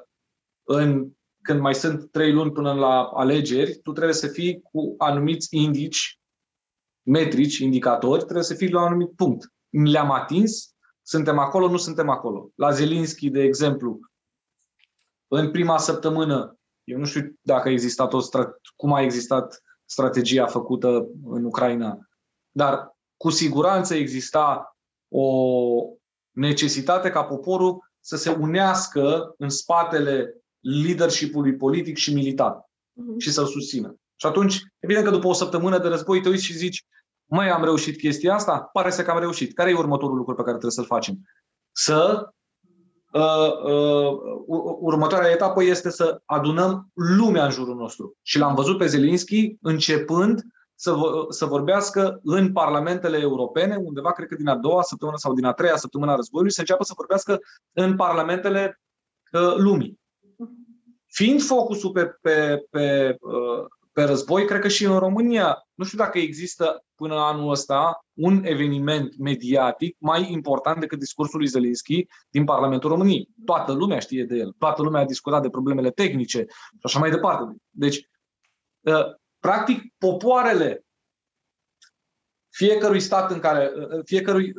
în, 0.62 1.10
când 1.42 1.60
mai 1.60 1.74
sunt 1.74 2.10
trei 2.10 2.32
luni 2.32 2.52
până 2.52 2.72
la 2.72 3.02
alegeri, 3.02 3.78
tu 3.82 3.92
trebuie 3.92 4.14
să 4.14 4.26
fii 4.26 4.60
cu 4.60 4.94
anumiți 4.98 5.56
indici, 5.56 6.20
metrici, 7.02 7.58
indicatori, 7.58 8.22
trebuie 8.22 8.44
să 8.44 8.54
fii 8.54 8.70
la 8.70 8.80
un 8.80 8.86
anumit 8.86 9.14
punct. 9.14 9.52
Le-am 9.68 10.10
atins, 10.10 10.74
suntem 11.02 11.38
acolo, 11.38 11.68
nu 11.68 11.76
suntem 11.76 12.08
acolo. 12.08 12.50
La 12.54 12.70
Zelinski, 12.70 13.30
de 13.30 13.42
exemplu, 13.42 13.98
în 15.28 15.50
prima 15.50 15.78
săptămână, 15.78 16.58
eu 16.84 16.98
nu 16.98 17.04
știu 17.04 17.38
dacă 17.40 17.68
a 17.68 17.70
existat 17.70 18.12
o 18.12 18.18
cum 18.76 18.92
a 18.92 19.02
existat 19.02 19.62
strategia 19.84 20.46
făcută 20.46 21.08
în 21.24 21.44
Ucraina, 21.44 21.98
dar 22.50 22.96
cu 23.16 23.30
siguranță 23.30 23.94
exista 23.94 24.76
o 25.08 25.26
necesitate 26.30 27.10
ca 27.10 27.24
poporul 27.24 27.90
să 28.00 28.16
se 28.16 28.30
unească 28.30 29.34
în 29.38 29.48
spatele 29.48 30.39
leadership-ului 30.60 31.56
politic 31.56 31.96
și 31.96 32.14
militar 32.14 32.52
uh-huh. 32.52 33.18
și 33.18 33.32
să-l 33.32 33.46
susțină. 33.46 33.94
Și 34.16 34.26
atunci, 34.26 34.60
evident 34.78 35.04
că 35.04 35.10
după 35.10 35.26
o 35.26 35.32
săptămână 35.32 35.78
de 35.78 35.88
război 35.88 36.20
te 36.20 36.28
uiți 36.28 36.44
și 36.44 36.56
zici, 36.56 36.84
mai 37.24 37.48
am 37.48 37.64
reușit 37.64 37.98
chestia 37.98 38.34
asta? 38.34 38.68
Pare 38.72 38.90
să 38.90 39.02
că 39.02 39.10
am 39.10 39.18
reușit. 39.18 39.54
Care 39.54 39.70
e 39.70 39.74
următorul 39.74 40.16
lucru 40.16 40.34
pe 40.34 40.42
care 40.42 40.50
trebuie 40.50 40.70
să-l 40.70 40.84
facem? 40.84 41.14
Să 41.72 42.28
uh, 43.12 43.52
uh, 43.64 44.18
următoarea 44.80 45.30
etapă 45.30 45.62
este 45.62 45.90
să 45.90 46.20
adunăm 46.24 46.90
lumea 46.94 47.44
în 47.44 47.50
jurul 47.50 47.74
nostru. 47.74 48.16
Și 48.22 48.38
l-am 48.38 48.54
văzut 48.54 48.78
pe 48.78 48.86
Zelinski 48.86 49.56
începând 49.60 50.42
să, 50.74 50.94
să 51.28 51.46
vorbească 51.46 52.20
în 52.22 52.52
parlamentele 52.52 53.18
europene, 53.18 53.76
undeva, 53.76 54.12
cred 54.12 54.28
că 54.28 54.34
din 54.34 54.48
a 54.48 54.56
doua 54.56 54.82
săptămână 54.82 55.16
sau 55.16 55.34
din 55.34 55.44
a 55.44 55.52
treia 55.52 55.76
săptămână 55.76 56.12
a 56.12 56.14
războiului, 56.14 56.52
să 56.52 56.60
înceapă 56.60 56.84
să 56.84 56.92
vorbească 56.96 57.38
în 57.72 57.96
parlamentele 57.96 58.80
uh, 59.32 59.54
lumii. 59.56 59.99
Fiind 61.10 61.42
focusul 61.42 61.90
pe, 61.90 62.06
pe, 62.06 62.66
pe, 62.70 63.16
uh, 63.20 63.66
pe 63.92 64.02
război, 64.02 64.44
cred 64.44 64.60
că 64.60 64.68
și 64.68 64.84
în 64.84 64.98
România, 64.98 65.68
nu 65.74 65.84
știu 65.84 65.98
dacă 65.98 66.18
există 66.18 66.84
până 66.94 67.14
anul 67.14 67.50
ăsta 67.50 68.04
un 68.12 68.44
eveniment 68.44 69.18
mediatic 69.18 69.96
mai 69.98 70.32
important 70.32 70.80
decât 70.80 70.98
discursul 70.98 71.38
lui 71.38 71.48
Zelinski 71.48 72.06
din 72.30 72.44
Parlamentul 72.44 72.90
României. 72.90 73.28
Toată 73.44 73.72
lumea 73.72 73.98
știe 73.98 74.24
de 74.24 74.36
el, 74.36 74.54
toată 74.58 74.82
lumea 74.82 75.00
a 75.00 75.04
discutat 75.04 75.42
de 75.42 75.50
problemele 75.50 75.90
tehnice 75.90 76.38
și 76.48 76.78
așa 76.82 76.98
mai 76.98 77.10
departe. 77.10 77.56
Deci, 77.70 78.08
uh, 78.80 79.04
practic, 79.38 79.94
popoarele 79.98 80.84
fiecărui 82.48 83.00
stat 83.00 83.30
în 83.30 83.38
care, 83.38 83.72
uh, 83.74 84.00
fiecărui 84.04 84.52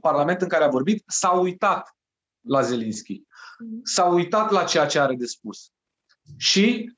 parlament 0.00 0.40
în 0.40 0.48
care 0.48 0.64
a 0.64 0.68
vorbit 0.68 1.02
s-a 1.06 1.30
uitat 1.30 1.96
la 2.40 2.60
Zelinski. 2.60 3.22
S-a 3.82 4.04
uitat 4.04 4.50
la 4.50 4.64
ceea 4.64 4.86
ce 4.86 4.98
are 4.98 5.14
de 5.14 5.24
spus 5.24 5.72
și 6.36 6.92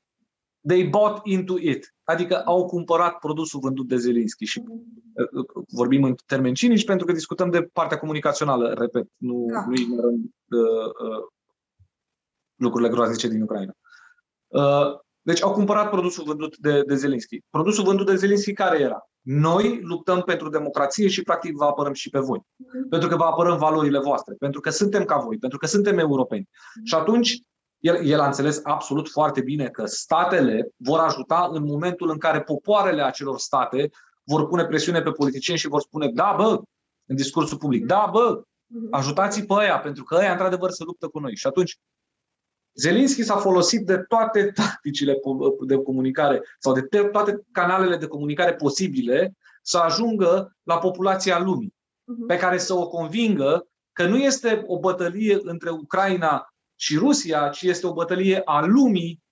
they 0.67 0.83
bought 0.87 1.25
into 1.25 1.57
it, 1.57 1.95
adică 2.03 2.41
au 2.45 2.65
cumpărat 2.65 3.19
produsul 3.19 3.59
vândut 3.59 3.87
de 3.87 3.95
Zelinski 3.95 4.45
și 4.45 4.63
uh, 4.67 5.27
uh, 5.31 5.63
vorbim 5.69 6.03
în 6.03 6.15
termeni 6.25 6.55
cinici 6.55 6.85
pentru 6.85 7.05
că 7.05 7.11
discutăm 7.11 7.49
de 7.49 7.61
partea 7.73 7.99
comunicațională, 7.99 8.73
repet, 8.73 9.07
nu, 9.17 9.45
da. 9.53 9.65
nu 9.67 9.73
ignorăm 9.73 10.13
uh, 10.13 11.09
uh, 11.09 11.23
lucrurile 12.55 12.89
groaznice 12.89 13.27
din 13.27 13.41
Ucraina. 13.41 13.73
Uh, 14.47 14.99
deci 15.21 15.41
au 15.41 15.53
cumpărat 15.53 15.89
produsul 15.89 16.23
vândut 16.23 16.57
de, 16.57 16.83
de 16.87 16.95
Zelinski. 16.95 17.41
Produsul 17.49 17.83
vândut 17.83 18.05
de 18.05 18.15
Zelinski 18.15 18.53
care 18.53 18.79
era? 18.79 19.09
Noi 19.21 19.79
luptăm 19.81 20.21
pentru 20.21 20.49
democrație 20.49 21.07
și 21.07 21.23
practic 21.23 21.55
vă 21.55 21.65
apărăm 21.65 21.93
și 21.93 22.09
pe 22.09 22.19
voi. 22.19 22.39
Mm-hmm. 22.39 22.89
Pentru 22.89 23.09
că 23.09 23.15
vă 23.15 23.23
apărăm 23.23 23.57
valorile 23.57 23.99
voastre, 23.99 24.35
pentru 24.39 24.59
că 24.59 24.69
suntem 24.69 25.03
ca 25.03 25.17
voi, 25.17 25.37
pentru 25.37 25.57
că 25.57 25.65
suntem 25.65 25.97
europeni. 25.97 26.43
Mm-hmm. 26.43 26.83
Și 26.83 26.95
atunci 26.95 27.41
el, 27.81 28.05
el 28.05 28.19
a 28.19 28.25
înțeles 28.25 28.59
absolut 28.63 29.09
foarte 29.09 29.41
bine 29.41 29.69
că 29.69 29.85
statele 29.85 30.69
vor 30.75 30.99
ajuta 30.99 31.49
în 31.51 31.63
momentul 31.63 32.09
în 32.09 32.17
care 32.17 32.41
popoarele 32.41 33.03
acelor 33.03 33.39
state 33.39 33.89
vor 34.23 34.47
pune 34.47 34.65
presiune 34.65 35.01
pe 35.01 35.11
politicieni 35.11 35.59
și 35.59 35.67
vor 35.67 35.81
spune 35.81 36.11
da, 36.13 36.33
bă, 36.37 36.61
în 37.05 37.15
discursul 37.15 37.57
public, 37.57 37.85
da, 37.85 38.09
bă, 38.11 38.41
mhm. 38.67 38.87
ajutați 38.91 39.45
pe 39.45 39.53
ăia, 39.53 39.79
pentru 39.79 40.03
că 40.03 40.15
ăia, 40.15 40.31
într-adevăr, 40.31 40.71
se 40.71 40.83
luptă 40.83 41.07
cu 41.07 41.19
noi. 41.19 41.35
Și 41.35 41.47
atunci, 41.47 41.77
Zelinski 42.73 43.23
s-a 43.23 43.37
folosit 43.37 43.85
de 43.85 43.97
toate 43.97 44.51
tacticile 44.61 45.19
de 45.65 45.75
comunicare 45.75 46.41
sau 46.59 46.73
de 46.73 46.81
toate 47.11 47.41
canalele 47.51 47.97
de 47.97 48.07
comunicare 48.07 48.53
posibile 48.53 49.33
să 49.61 49.77
ajungă 49.77 50.55
la 50.63 50.77
populația 50.77 51.39
lumii, 51.39 51.73
mhm. 52.03 52.25
pe 52.25 52.37
care 52.37 52.57
să 52.57 52.73
o 52.73 52.87
convingă 52.87 53.65
că 53.91 54.07
nu 54.07 54.17
este 54.17 54.63
o 54.65 54.79
bătălie 54.79 55.39
între 55.41 55.69
Ucraina 55.69 56.53
și 56.81 56.97
Rusia, 56.97 57.49
ci 57.49 57.61
este 57.61 57.87
o 57.87 57.93
bătălie 57.93 58.41
a 58.45 58.65
lumii 58.65 59.23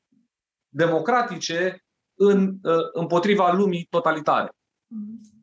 democratice 0.69 1.83
în, 2.13 2.57
uh, 2.63 2.73
împotriva 2.93 3.51
lumii 3.51 3.87
totalitare. 3.89 4.51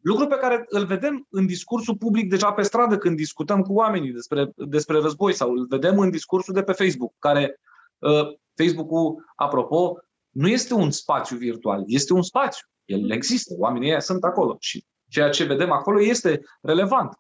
Lucru 0.03 0.27
pe 0.27 0.37
care 0.37 0.65
îl 0.69 0.85
vedem 0.85 1.27
în 1.31 1.47
discursul 1.47 1.97
public 1.97 2.29
deja 2.29 2.53
pe 2.53 2.63
stradă 2.63 2.99
când 2.99 3.17
discutăm 3.17 3.63
cu 3.63 3.73
oamenii 3.73 4.13
despre, 4.13 4.51
despre 4.57 4.99
război 4.99 5.33
sau 5.33 5.51
îl 5.51 5.67
vedem 5.67 5.99
în 5.99 6.11
discursul 6.11 6.55
de 6.55 6.63
pe 6.63 6.73
Facebook, 6.73 7.15
care 7.19 7.61
uh, 7.99 8.29
Facebook-ul, 8.55 9.33
apropo, 9.37 9.99
nu 10.31 10.49
este 10.49 10.75
un 10.75 10.91
spațiu 10.91 11.37
virtual, 11.37 11.83
este 11.87 12.13
un 12.13 12.23
spațiu. 12.23 12.67
El 12.85 13.11
există, 13.11 13.55
oamenii 13.59 13.89
ăia 13.89 14.01
sunt 14.01 14.25
acolo 14.25 14.57
și 14.61 14.85
ceea 15.09 15.29
ce 15.29 15.45
vedem 15.45 15.71
acolo 15.71 16.03
este 16.03 16.41
relevant. 16.63 17.19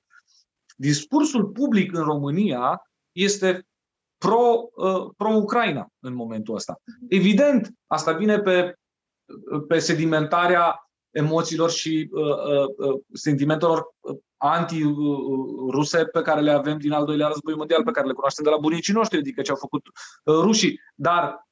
Discursul 0.76 1.46
public 1.46 1.92
în 1.92 2.02
România 2.02 2.82
este 3.12 3.66
pro, 4.18 4.68
uh, 4.74 5.10
pro-Ucraina 5.16 5.88
în 6.00 6.14
momentul 6.14 6.54
ăsta. 6.54 6.80
Evident, 7.08 7.72
asta 7.86 8.12
vine 8.12 8.38
pe, 8.38 8.74
pe 9.68 9.78
sedimentarea 9.78 10.88
emoțiilor 11.10 11.70
și 11.70 12.08
uh, 12.12 12.22
uh, 12.22 12.88
uh 12.88 13.00
sentimentelor 13.12 13.94
uh, 14.00 14.16
anti-ruse 14.36 16.04
pe 16.04 16.22
care 16.22 16.40
le 16.40 16.50
avem 16.50 16.78
din 16.78 16.92
al 16.92 17.04
doilea 17.04 17.26
război 17.26 17.54
mondial, 17.54 17.84
pe 17.84 17.90
care 17.90 18.06
le 18.06 18.12
cunoaștem 18.12 18.44
de 18.44 18.50
la 18.50 18.56
bunicii 18.56 18.92
noștri, 18.92 19.18
adică 19.18 19.42
ce 19.42 19.50
au 19.50 19.56
făcut 19.56 19.86
uh, 19.86 20.34
rușii. 20.34 20.80
Dar 20.94 21.46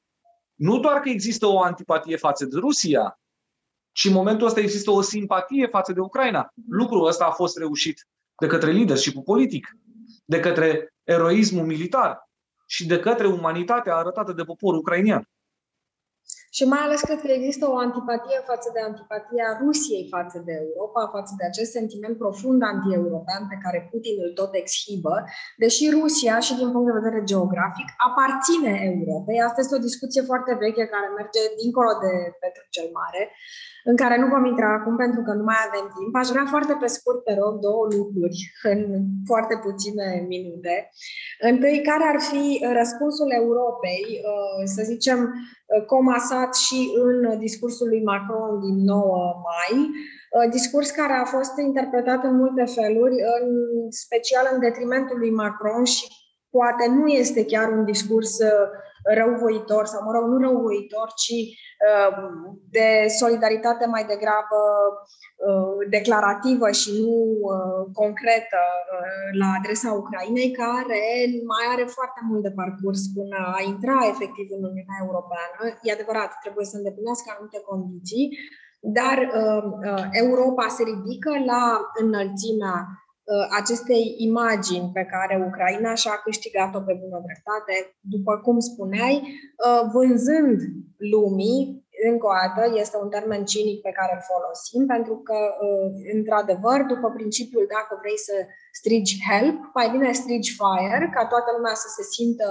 nu 0.53 0.79
doar 0.79 0.99
că 0.99 1.09
există 1.09 1.45
o 1.45 1.61
antipatie 1.61 2.17
față 2.17 2.45
de 2.45 2.57
Rusia, 2.59 3.19
ci 3.91 4.05
în 4.05 4.13
momentul 4.13 4.47
ăsta 4.47 4.59
există 4.59 4.91
o 4.91 5.01
simpatie 5.01 5.67
față 5.67 5.93
de 5.93 5.99
Ucraina. 5.99 6.49
Lucrul 6.69 7.07
ăsta 7.07 7.25
a 7.25 7.31
fost 7.31 7.57
reușit 7.57 8.07
de 8.37 8.47
către 8.47 8.71
leadership 8.71 9.23
politic, 9.23 9.67
de 10.25 10.39
către 10.39 10.93
eroismul 11.03 11.65
militar 11.65 12.24
și 12.65 12.85
de 12.85 12.99
către 12.99 13.27
umanitatea 13.27 13.95
arătată 13.95 14.33
de 14.33 14.43
poporul 14.43 14.79
ucrainian. 14.79 15.29
Și 16.57 16.63
mai 16.73 16.81
ales 16.83 17.01
cred 17.07 17.19
că 17.21 17.31
există 17.31 17.65
o 17.69 17.77
antipatie 17.87 18.37
față 18.51 18.67
de 18.75 18.81
antipatia 18.89 19.47
Rusiei 19.63 20.05
față 20.15 20.37
de 20.47 20.53
Europa, 20.63 21.13
față 21.17 21.33
de 21.39 21.45
acest 21.47 21.71
sentiment 21.79 22.15
profund 22.23 22.59
anti-european 22.71 23.43
pe 23.51 23.57
care 23.63 23.87
Putin 23.91 24.15
îl 24.25 24.31
tot 24.39 24.51
exhibă, 24.61 25.15
deși 25.63 25.83
Rusia, 25.97 26.35
și 26.45 26.53
din 26.59 26.69
punct 26.71 26.87
de 26.87 26.99
vedere 26.99 27.29
geografic, 27.31 27.87
aparține 28.09 28.71
Europei. 28.91 29.45
Asta 29.47 29.61
este 29.61 29.77
o 29.79 29.87
discuție 29.89 30.21
foarte 30.29 30.51
veche 30.63 30.85
care 30.93 31.07
merge 31.19 31.41
dincolo 31.61 31.91
de 32.03 32.11
Petru 32.43 32.63
cel 32.75 32.87
Mare 32.99 33.21
în 33.89 33.95
care 34.01 34.15
nu 34.19 34.27
vom 34.27 34.45
intra 34.45 34.69
acum 34.73 34.95
pentru 34.95 35.21
că 35.25 35.31
nu 35.33 35.43
mai 35.43 35.61
avem 35.67 35.85
timp. 35.97 36.13
Aș 36.15 36.27
vrea 36.33 36.45
foarte 36.53 36.73
pe 36.81 36.89
scurt, 36.95 37.19
te 37.23 37.33
rog, 37.41 37.53
două 37.67 37.83
lucruri 37.97 38.37
în 38.71 38.79
foarte 39.29 39.55
puține 39.65 40.07
minute. 40.33 40.75
Întâi, 41.51 41.77
care 41.89 42.05
ar 42.13 42.19
fi 42.29 42.43
răspunsul 42.79 43.29
Europei, 43.41 44.03
uh, 44.31 44.61
să 44.75 44.81
zicem, 44.91 45.19
uh, 45.21 45.85
comasat 46.45 46.55
și 46.55 46.91
în 46.95 47.39
discursul 47.39 47.87
lui 47.87 48.03
Macron 48.03 48.59
din 48.59 48.83
9 48.83 49.33
mai, 49.49 49.89
uh, 49.89 50.51
discurs 50.51 50.89
care 50.91 51.13
a 51.13 51.25
fost 51.25 51.57
interpretat 51.57 52.23
în 52.23 52.35
multe 52.35 52.63
feluri, 52.63 53.15
în 53.39 53.47
special 53.89 54.49
în 54.53 54.59
detrimentul 54.59 55.17
lui 55.17 55.31
Macron 55.31 55.83
și 55.83 56.05
poate 56.49 56.87
nu 56.89 57.07
este 57.07 57.45
chiar 57.45 57.71
un 57.71 57.85
discurs 57.85 58.37
răuvoitor, 59.13 59.85
sau 59.85 60.03
mă 60.03 60.11
rog, 60.11 60.25
nu 60.29 60.37
răuvoitor, 60.37 61.07
ci 61.23 61.37
uh, 61.87 62.17
de 62.69 62.87
solidaritate 63.19 63.85
mai 63.85 64.05
degrabă 64.05 64.59
uh, 64.91 65.77
declarativă 65.89 66.71
și 66.71 66.91
nu 67.01 67.15
uh, 67.39 67.81
concretă 67.93 68.61
la 69.41 69.47
adresa 69.57 69.89
Ucrainei, 69.91 70.51
care 70.51 71.01
mai 71.53 71.65
are 71.73 71.85
foarte 71.97 72.21
mult 72.29 72.41
de 72.43 72.55
parcurs 72.61 73.01
până 73.17 73.37
a 73.57 73.61
intra 73.71 73.97
efectiv 74.13 74.47
în 74.57 74.63
Uniunea 74.71 74.99
Europeană. 75.05 75.59
E 75.81 75.97
adevărat, 75.97 76.31
trebuie 76.43 76.65
să 76.65 76.75
îndeplinească 76.77 77.27
anumite 77.29 77.59
condiții, 77.71 78.25
dar 78.97 79.17
Europa 80.11 80.67
se 80.67 80.83
ridică 80.83 81.31
la 81.51 81.63
înălțimea 82.03 82.77
Uh, 82.77 83.04
acestei 83.59 84.15
imagini 84.17 84.91
pe 84.93 85.05
care 85.13 85.43
Ucraina 85.47 85.93
și-a 85.93 86.15
câștigat-o 86.23 86.79
pe 86.87 86.99
bună 87.01 87.19
dreptate, 87.27 87.75
după 88.15 88.33
cum 88.45 88.59
spuneai, 88.59 89.15
uh, 89.21 89.81
vânzând 89.93 90.59
lumii, 91.13 91.59
încă 92.11 92.25
o 92.31 92.35
dată, 92.41 92.61
este 92.83 92.97
un 93.03 93.09
termen 93.15 93.43
cinic 93.53 93.77
pe 93.81 93.95
care 93.99 94.11
îl 94.15 94.23
folosim, 94.31 94.81
pentru 94.95 95.15
că, 95.27 95.39
uh, 95.65 95.89
într-adevăr, 96.15 96.79
după 96.93 97.07
principiul 97.17 97.65
dacă 97.75 97.93
vrei 98.01 98.19
să 98.27 98.35
strigi 98.79 99.15
help, 99.27 99.57
mai 99.77 99.87
bine 99.93 100.11
strigi 100.21 100.55
fire, 100.59 101.07
ca 101.15 101.23
toată 101.33 101.49
lumea 101.55 101.75
să 101.83 101.87
se 101.95 102.03
simtă 102.15 102.49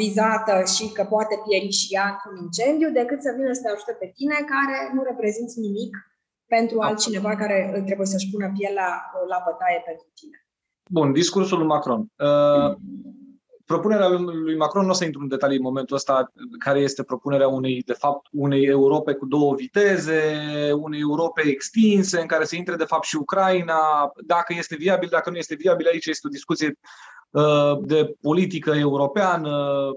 vizată 0.00 0.56
și 0.74 0.84
că 0.96 1.02
poate 1.14 1.34
pieri 1.44 1.78
și 1.80 1.86
ea 1.96 2.06
într-un 2.12 2.36
incendiu, 2.44 2.88
decât 3.00 3.20
să 3.22 3.30
vină 3.36 3.52
să 3.52 3.62
te 3.62 3.70
ajute 3.72 3.94
pe 4.02 4.08
tine, 4.16 4.38
care 4.54 4.76
nu 4.94 5.00
reprezinți 5.10 5.60
nimic 5.66 5.92
pentru 6.56 6.80
altcineva 6.80 7.36
care 7.36 7.82
trebuie 7.86 8.06
să-și 8.06 8.30
pună 8.30 8.52
pielea 8.58 8.90
la 9.28 9.42
bătaie 9.46 9.82
pentru 9.84 10.06
tine. 10.14 10.36
Bun, 10.90 11.12
discursul 11.12 11.58
lui 11.58 11.66
Macron. 11.66 12.00
Uh, 12.00 12.76
propunerea 13.64 14.08
lui 14.08 14.56
Macron, 14.56 14.84
nu 14.84 14.90
o 14.90 14.92
să 14.92 15.04
intru 15.04 15.20
în 15.20 15.28
detalii 15.28 15.56
în 15.56 15.62
momentul 15.62 15.96
ăsta, 15.96 16.32
care 16.58 16.78
este 16.78 17.02
propunerea 17.02 17.48
unei, 17.48 17.82
de 17.86 17.92
fapt, 17.92 18.26
unei 18.32 18.64
Europe 18.64 19.12
cu 19.12 19.26
două 19.26 19.54
viteze, 19.54 20.22
unei 20.72 21.00
Europe 21.00 21.42
extinse, 21.46 22.20
în 22.20 22.26
care 22.26 22.44
se 22.44 22.56
intre, 22.56 22.76
de 22.76 22.84
fapt, 22.84 23.04
și 23.04 23.16
Ucraina, 23.16 24.12
dacă 24.26 24.54
este 24.56 24.76
viabil, 24.76 25.08
dacă 25.12 25.30
nu 25.30 25.36
este 25.36 25.54
viabil, 25.54 25.86
aici 25.86 26.06
este 26.06 26.26
o 26.26 26.30
discuție 26.30 26.66
Uh, 26.66 27.19
de 27.80 28.16
politică 28.20 28.70
europeană, 28.70 29.52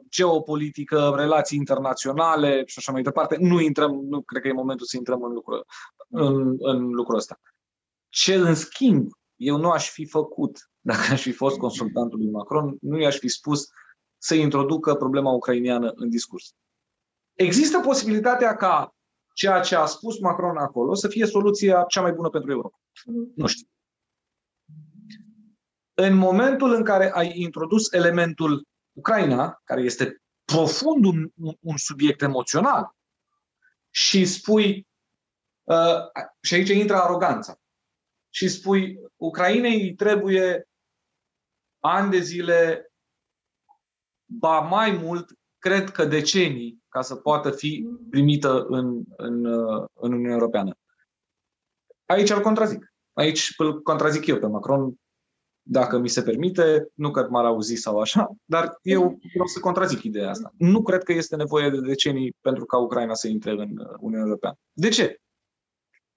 geopolitică, 0.09 1.13
relații 1.15 1.57
internaționale 1.57 2.63
și 2.65 2.75
așa 2.77 2.91
mai 2.91 3.01
departe. 3.01 3.37
Nu 3.39 3.59
intrăm, 3.59 4.05
nu 4.09 4.21
cred 4.21 4.41
că 4.41 4.47
e 4.47 4.53
momentul 4.53 4.85
să 4.85 4.97
intrăm 4.97 5.23
în 5.23 5.33
lucrul, 5.33 5.65
în, 6.09 6.55
în 6.59 6.89
lucrul 6.89 7.17
ăsta. 7.17 7.39
Ce 8.09 8.33
în 8.33 8.55
schimb 8.55 9.11
eu 9.35 9.57
nu 9.57 9.69
aș 9.69 9.89
fi 9.89 10.05
făcut 10.05 10.69
dacă 10.79 11.11
aș 11.11 11.21
fi 11.21 11.31
fost 11.31 11.57
consultantul 11.57 12.19
lui 12.19 12.29
Macron, 12.29 12.77
nu 12.81 12.99
i-aș 12.99 13.17
fi 13.17 13.27
spus 13.27 13.67
să 14.17 14.35
introducă 14.35 14.95
problema 14.95 15.31
ucrainiană 15.31 15.91
în 15.95 16.09
discurs. 16.09 16.53
Există 17.33 17.79
posibilitatea 17.79 18.55
ca 18.55 18.95
ceea 19.33 19.59
ce 19.59 19.75
a 19.75 19.85
spus 19.85 20.19
Macron 20.19 20.57
acolo 20.57 20.93
să 20.93 21.07
fie 21.07 21.25
soluția 21.25 21.85
cea 21.87 22.01
mai 22.01 22.11
bună 22.11 22.29
pentru 22.29 22.51
Europa. 22.51 22.79
Nu 23.35 23.47
știu 23.47 23.67
în 25.93 26.15
momentul 26.15 26.73
în 26.73 26.83
care 26.83 27.11
ai 27.11 27.39
introdus 27.39 27.91
elementul 27.91 28.67
Ucraina, 28.97 29.61
care 29.63 29.81
este 29.81 30.21
profund 30.45 31.05
un, 31.05 31.29
un 31.59 31.77
subiect 31.77 32.21
emoțional, 32.21 32.95
și 33.89 34.25
spui, 34.25 34.87
uh, 35.63 35.97
și 36.41 36.53
aici 36.53 36.69
intră 36.69 36.95
aroganța, 36.95 37.59
și 38.29 38.47
spui, 38.47 38.99
Ucrainei 39.15 39.93
trebuie 39.93 40.67
ani 41.79 42.11
de 42.11 42.19
zile, 42.19 42.91
ba 44.25 44.59
mai 44.59 44.91
mult, 44.91 45.37
cred 45.57 45.89
că 45.89 46.05
decenii, 46.05 46.83
ca 46.89 47.01
să 47.01 47.15
poată 47.15 47.51
fi 47.51 47.87
primită 48.09 48.65
în, 48.65 49.03
în, 49.17 49.45
uh, 49.45 49.87
în 49.93 50.11
Uniunea 50.11 50.33
Europeană. 50.33 50.77
Aici 52.05 52.29
îl 52.29 52.41
contrazic. 52.41 52.93
Aici 53.13 53.53
îl 53.57 53.81
contrazic 53.81 54.25
eu 54.25 54.39
pe 54.39 54.47
Macron 54.47 54.95
dacă 55.63 55.97
mi 55.97 56.07
se 56.07 56.21
permite, 56.21 56.87
nu 56.93 57.11
că 57.11 57.27
m-ar 57.29 57.45
auzi 57.45 57.75
sau 57.75 57.99
așa, 57.99 58.29
dar 58.45 58.77
eu 58.81 59.19
vreau 59.33 59.47
să 59.47 59.59
contrazic 59.59 60.03
ideea 60.03 60.29
asta. 60.29 60.53
Nu 60.57 60.81
cred 60.81 61.03
că 61.03 61.13
este 61.13 61.35
nevoie 61.35 61.69
de 61.69 61.79
decenii 61.79 62.35
pentru 62.41 62.65
ca 62.65 62.77
Ucraina 62.77 63.13
să 63.13 63.27
intre 63.27 63.51
în 63.51 63.77
uh, 63.77 63.87
Uniunea 63.99 64.25
Europeană. 64.25 64.57
De 64.73 64.89
ce? 64.89 65.17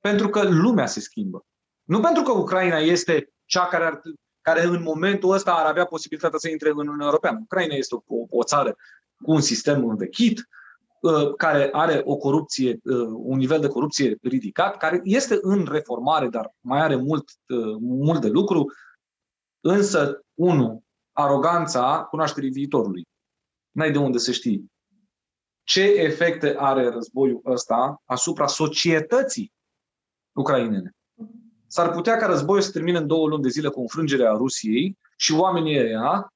Pentru 0.00 0.28
că 0.28 0.48
lumea 0.48 0.86
se 0.86 1.00
schimbă. 1.00 1.46
Nu 1.84 2.00
pentru 2.00 2.22
că 2.22 2.32
Ucraina 2.32 2.78
este 2.78 3.32
cea 3.44 3.66
care, 3.66 3.84
ar, 3.84 4.00
care 4.40 4.64
în 4.64 4.82
momentul 4.82 5.32
ăsta 5.32 5.52
ar 5.52 5.66
avea 5.66 5.84
posibilitatea 5.84 6.38
să 6.38 6.48
intre 6.48 6.70
în 6.70 6.76
Uniunea 6.76 7.06
Europeană. 7.06 7.38
Ucraina 7.42 7.74
este 7.74 7.94
o, 7.94 8.02
o 8.30 8.42
țară 8.42 8.76
cu 9.22 9.32
un 9.32 9.40
sistem 9.40 9.88
învechit, 9.88 10.48
uh, 11.00 11.34
care 11.34 11.68
are 11.72 12.00
o 12.04 12.16
corupție, 12.16 12.78
uh, 12.84 13.08
un 13.12 13.36
nivel 13.38 13.60
de 13.60 13.68
corupție 13.68 14.18
ridicat, 14.22 14.76
care 14.76 15.00
este 15.04 15.38
în 15.40 15.66
reformare, 15.70 16.28
dar 16.28 16.54
mai 16.60 16.80
are 16.80 16.96
mult, 16.96 17.24
mult 17.80 18.20
de 18.20 18.28
lucru, 18.28 18.72
Însă, 19.60 20.20
unu, 20.34 20.84
aroganța 21.12 22.06
cunoașterii 22.10 22.50
viitorului. 22.50 23.06
N-ai 23.70 23.92
de 23.92 23.98
unde 23.98 24.18
să 24.18 24.32
știi 24.32 24.70
ce 25.66 25.82
efecte 25.82 26.54
are 26.58 26.88
războiul 26.88 27.40
ăsta 27.44 28.02
asupra 28.04 28.46
societății 28.46 29.52
ucrainene. 30.32 30.90
S-ar 31.66 31.90
putea 31.90 32.16
ca 32.16 32.26
războiul 32.26 32.62
să 32.62 32.70
termine 32.70 32.98
în 32.98 33.06
două 33.06 33.28
luni 33.28 33.42
de 33.42 33.48
zile 33.48 33.68
cu 33.68 33.80
înfrângerea 33.80 34.32
Rusiei 34.32 34.98
și 35.16 35.32
oamenii 35.32 35.78
ăia, 35.78 36.34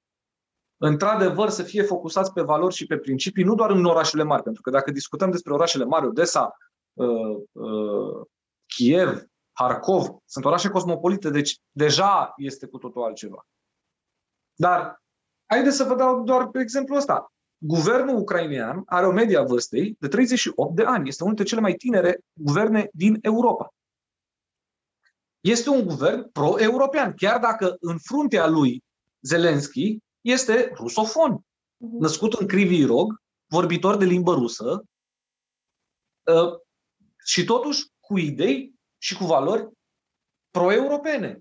într-adevăr, 0.76 1.48
să 1.48 1.62
fie 1.62 1.82
focusați 1.82 2.32
pe 2.32 2.42
valori 2.42 2.74
și 2.74 2.86
pe 2.86 2.96
principii, 2.96 3.44
nu 3.44 3.54
doar 3.54 3.70
în 3.70 3.84
orașele 3.84 4.22
mari, 4.22 4.42
pentru 4.42 4.62
că 4.62 4.70
dacă 4.70 4.90
discutăm 4.90 5.30
despre 5.30 5.52
orașele 5.52 5.84
mari, 5.84 6.06
Odessa, 6.06 6.56
uh, 6.92 7.36
uh, 7.52 8.26
Kiev, 8.66 9.24
Harkov, 9.52 10.06
sunt 10.24 10.44
orașe 10.44 10.68
cosmopolite, 10.68 11.30
deci 11.30 11.58
deja 11.70 12.32
este 12.36 12.66
cu 12.66 12.78
totul 12.78 13.02
altceva. 13.02 13.46
Dar 14.54 15.02
haideți 15.46 15.76
să 15.76 15.84
vă 15.84 15.94
dau 15.94 16.22
doar 16.22 16.48
pe 16.48 16.60
exemplu 16.60 16.96
ăsta. 16.96 17.32
Guvernul 17.58 18.16
ucrainean 18.16 18.82
are 18.86 19.06
o 19.06 19.12
media 19.12 19.42
vârstei 19.42 19.96
de 19.98 20.08
38 20.08 20.76
de 20.76 20.84
ani. 20.84 21.08
Este 21.08 21.22
unul 21.22 21.34
dintre 21.34 21.54
cele 21.54 21.66
mai 21.68 21.74
tinere 21.74 22.20
guverne 22.32 22.88
din 22.92 23.18
Europa. 23.20 23.74
Este 25.40 25.70
un 25.70 25.86
guvern 25.86 26.30
pro-european, 26.30 27.14
chiar 27.14 27.40
dacă 27.40 27.76
în 27.80 27.98
fruntea 27.98 28.46
lui 28.46 28.84
Zelensky 29.20 29.98
este 30.20 30.72
rusofon. 30.74 31.30
Mhm. 31.30 31.96
Născut 31.98 32.32
în 32.32 32.46
Crivi 32.46 32.84
Rog, 32.84 33.20
vorbitor 33.46 33.96
de 33.96 34.04
limbă 34.04 34.34
rusă, 34.34 34.84
ă, 36.26 36.60
și 37.24 37.44
totuși 37.44 37.86
cu 38.00 38.18
idei 38.18 38.74
și 39.02 39.16
cu 39.16 39.24
valori 39.24 39.68
pro-europene, 40.50 41.40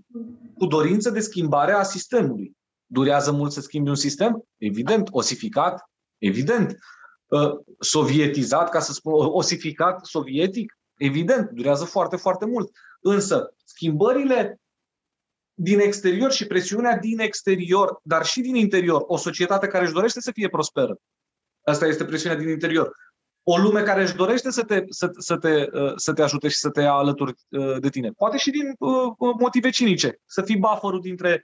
cu 0.57 0.65
dorință 0.65 1.10
de 1.10 1.19
schimbare 1.19 1.72
a 1.72 1.84
sistemului. 1.84 2.57
Durează 2.86 3.31
mult 3.31 3.52
să 3.52 3.61
schimbi 3.61 3.90
un 3.90 3.95
sistem? 3.95 4.44
Evident. 4.57 5.07
Osificat? 5.11 5.90
Evident. 6.18 6.77
Uh, 7.26 7.52
sovietizat, 7.80 8.69
ca 8.69 8.80
să 8.80 8.94
spun, 8.94 9.14
osificat 9.14 10.06
sovietic? 10.06 10.77
Evident. 10.98 11.49
Durează 11.49 11.86
foarte, 11.86 12.15
foarte 12.15 12.45
mult. 12.45 12.72
Însă, 12.99 13.53
schimbările 13.64 14.60
din 15.53 15.80
exterior 15.80 16.31
și 16.31 16.48
presiunea 16.48 16.98
din 16.98 17.19
exterior, 17.19 17.99
dar 18.03 18.26
și 18.26 18.41
din 18.41 18.56
interior, 18.56 19.03
o 19.07 19.18
societate 19.18 19.68
care 19.68 19.84
își 19.84 19.94
dorește 19.94 20.22
să 20.22 20.31
fie 20.31 20.49
prosperă. 20.49 20.98
Asta 21.64 21.86
este 21.86 22.06
presiunea 22.06 22.38
din 22.38 22.49
interior 22.49 22.91
o 23.44 23.57
lume 23.57 23.82
care 23.82 24.02
își 24.02 24.16
dorește 24.16 24.52
să 24.52 24.64
te, 24.64 24.84
să, 24.90 25.10
să, 25.18 25.38
te, 25.38 25.68
uh, 25.74 25.94
să 25.95 26.14
te 26.14 26.22
ajute 26.22 26.48
și 26.48 26.57
să 26.57 26.70
te 26.70 26.82
ia 26.82 26.94
alături 26.94 27.34
uh, 27.49 27.80
de 27.80 27.90
tine. 27.90 28.10
Poate 28.10 28.38
și 28.38 28.49
din 28.49 28.76
uh, 28.78 29.36
motive 29.40 29.70
cinice, 29.70 30.20
să 30.26 30.41
fii 30.41 30.57
buffer 30.57 30.99
dintre 31.02 31.44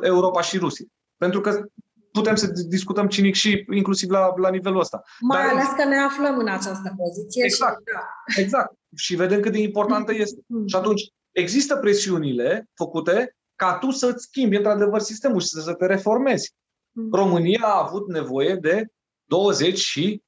Europa 0.00 0.40
și 0.40 0.58
Rusia. 0.58 0.86
Pentru 1.16 1.40
că 1.40 1.64
putem 2.12 2.34
să 2.34 2.46
discutăm 2.68 3.08
cinic 3.08 3.34
și 3.34 3.64
inclusiv 3.74 4.10
la, 4.10 4.32
la 4.36 4.50
nivelul 4.50 4.80
ăsta. 4.80 5.02
Mai 5.20 5.42
Dar, 5.42 5.52
ales 5.52 5.68
că 5.76 5.84
ne 5.84 5.96
aflăm 5.96 6.38
în 6.38 6.48
această 6.48 6.94
poziție. 6.96 7.44
Exact, 7.44 7.76
și, 7.76 7.94
da. 7.94 8.42
exact. 8.42 8.74
Și 8.96 9.14
vedem 9.14 9.40
cât 9.40 9.52
de 9.52 9.58
importantă 9.58 10.14
este. 10.14 10.40
Mm. 10.46 10.66
Și 10.66 10.76
atunci, 10.76 11.02
există 11.32 11.76
presiunile 11.76 12.68
făcute 12.74 13.36
ca 13.56 13.78
tu 13.78 13.90
să-ți 13.90 14.24
schimbi 14.24 14.56
într-adevăr 14.56 15.00
sistemul 15.00 15.40
și 15.40 15.46
să 15.46 15.72
te 15.72 15.86
reformezi. 15.86 16.54
Mm. 16.90 17.08
România 17.12 17.60
a 17.62 17.84
avut 17.86 18.08
nevoie 18.08 18.54
de 18.54 18.86
20 19.24 19.78
și 19.78 20.22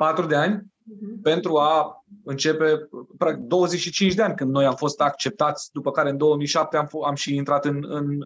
4 0.00 0.26
de 0.26 0.34
ani 0.34 0.56
mm-hmm. 0.56 1.22
pentru 1.22 1.56
a 1.56 2.04
începe, 2.24 2.88
practic 3.18 3.42
25 3.42 4.14
de 4.14 4.22
ani 4.22 4.34
când 4.34 4.50
noi 4.50 4.64
am 4.64 4.74
fost 4.74 5.00
acceptați, 5.00 5.70
după 5.72 5.90
care 5.90 6.10
în 6.10 6.16
2007 6.16 6.76
am, 6.76 6.88
am 7.06 7.14
și 7.14 7.34
intrat 7.34 7.64
în, 7.64 7.84
în, 7.88 8.18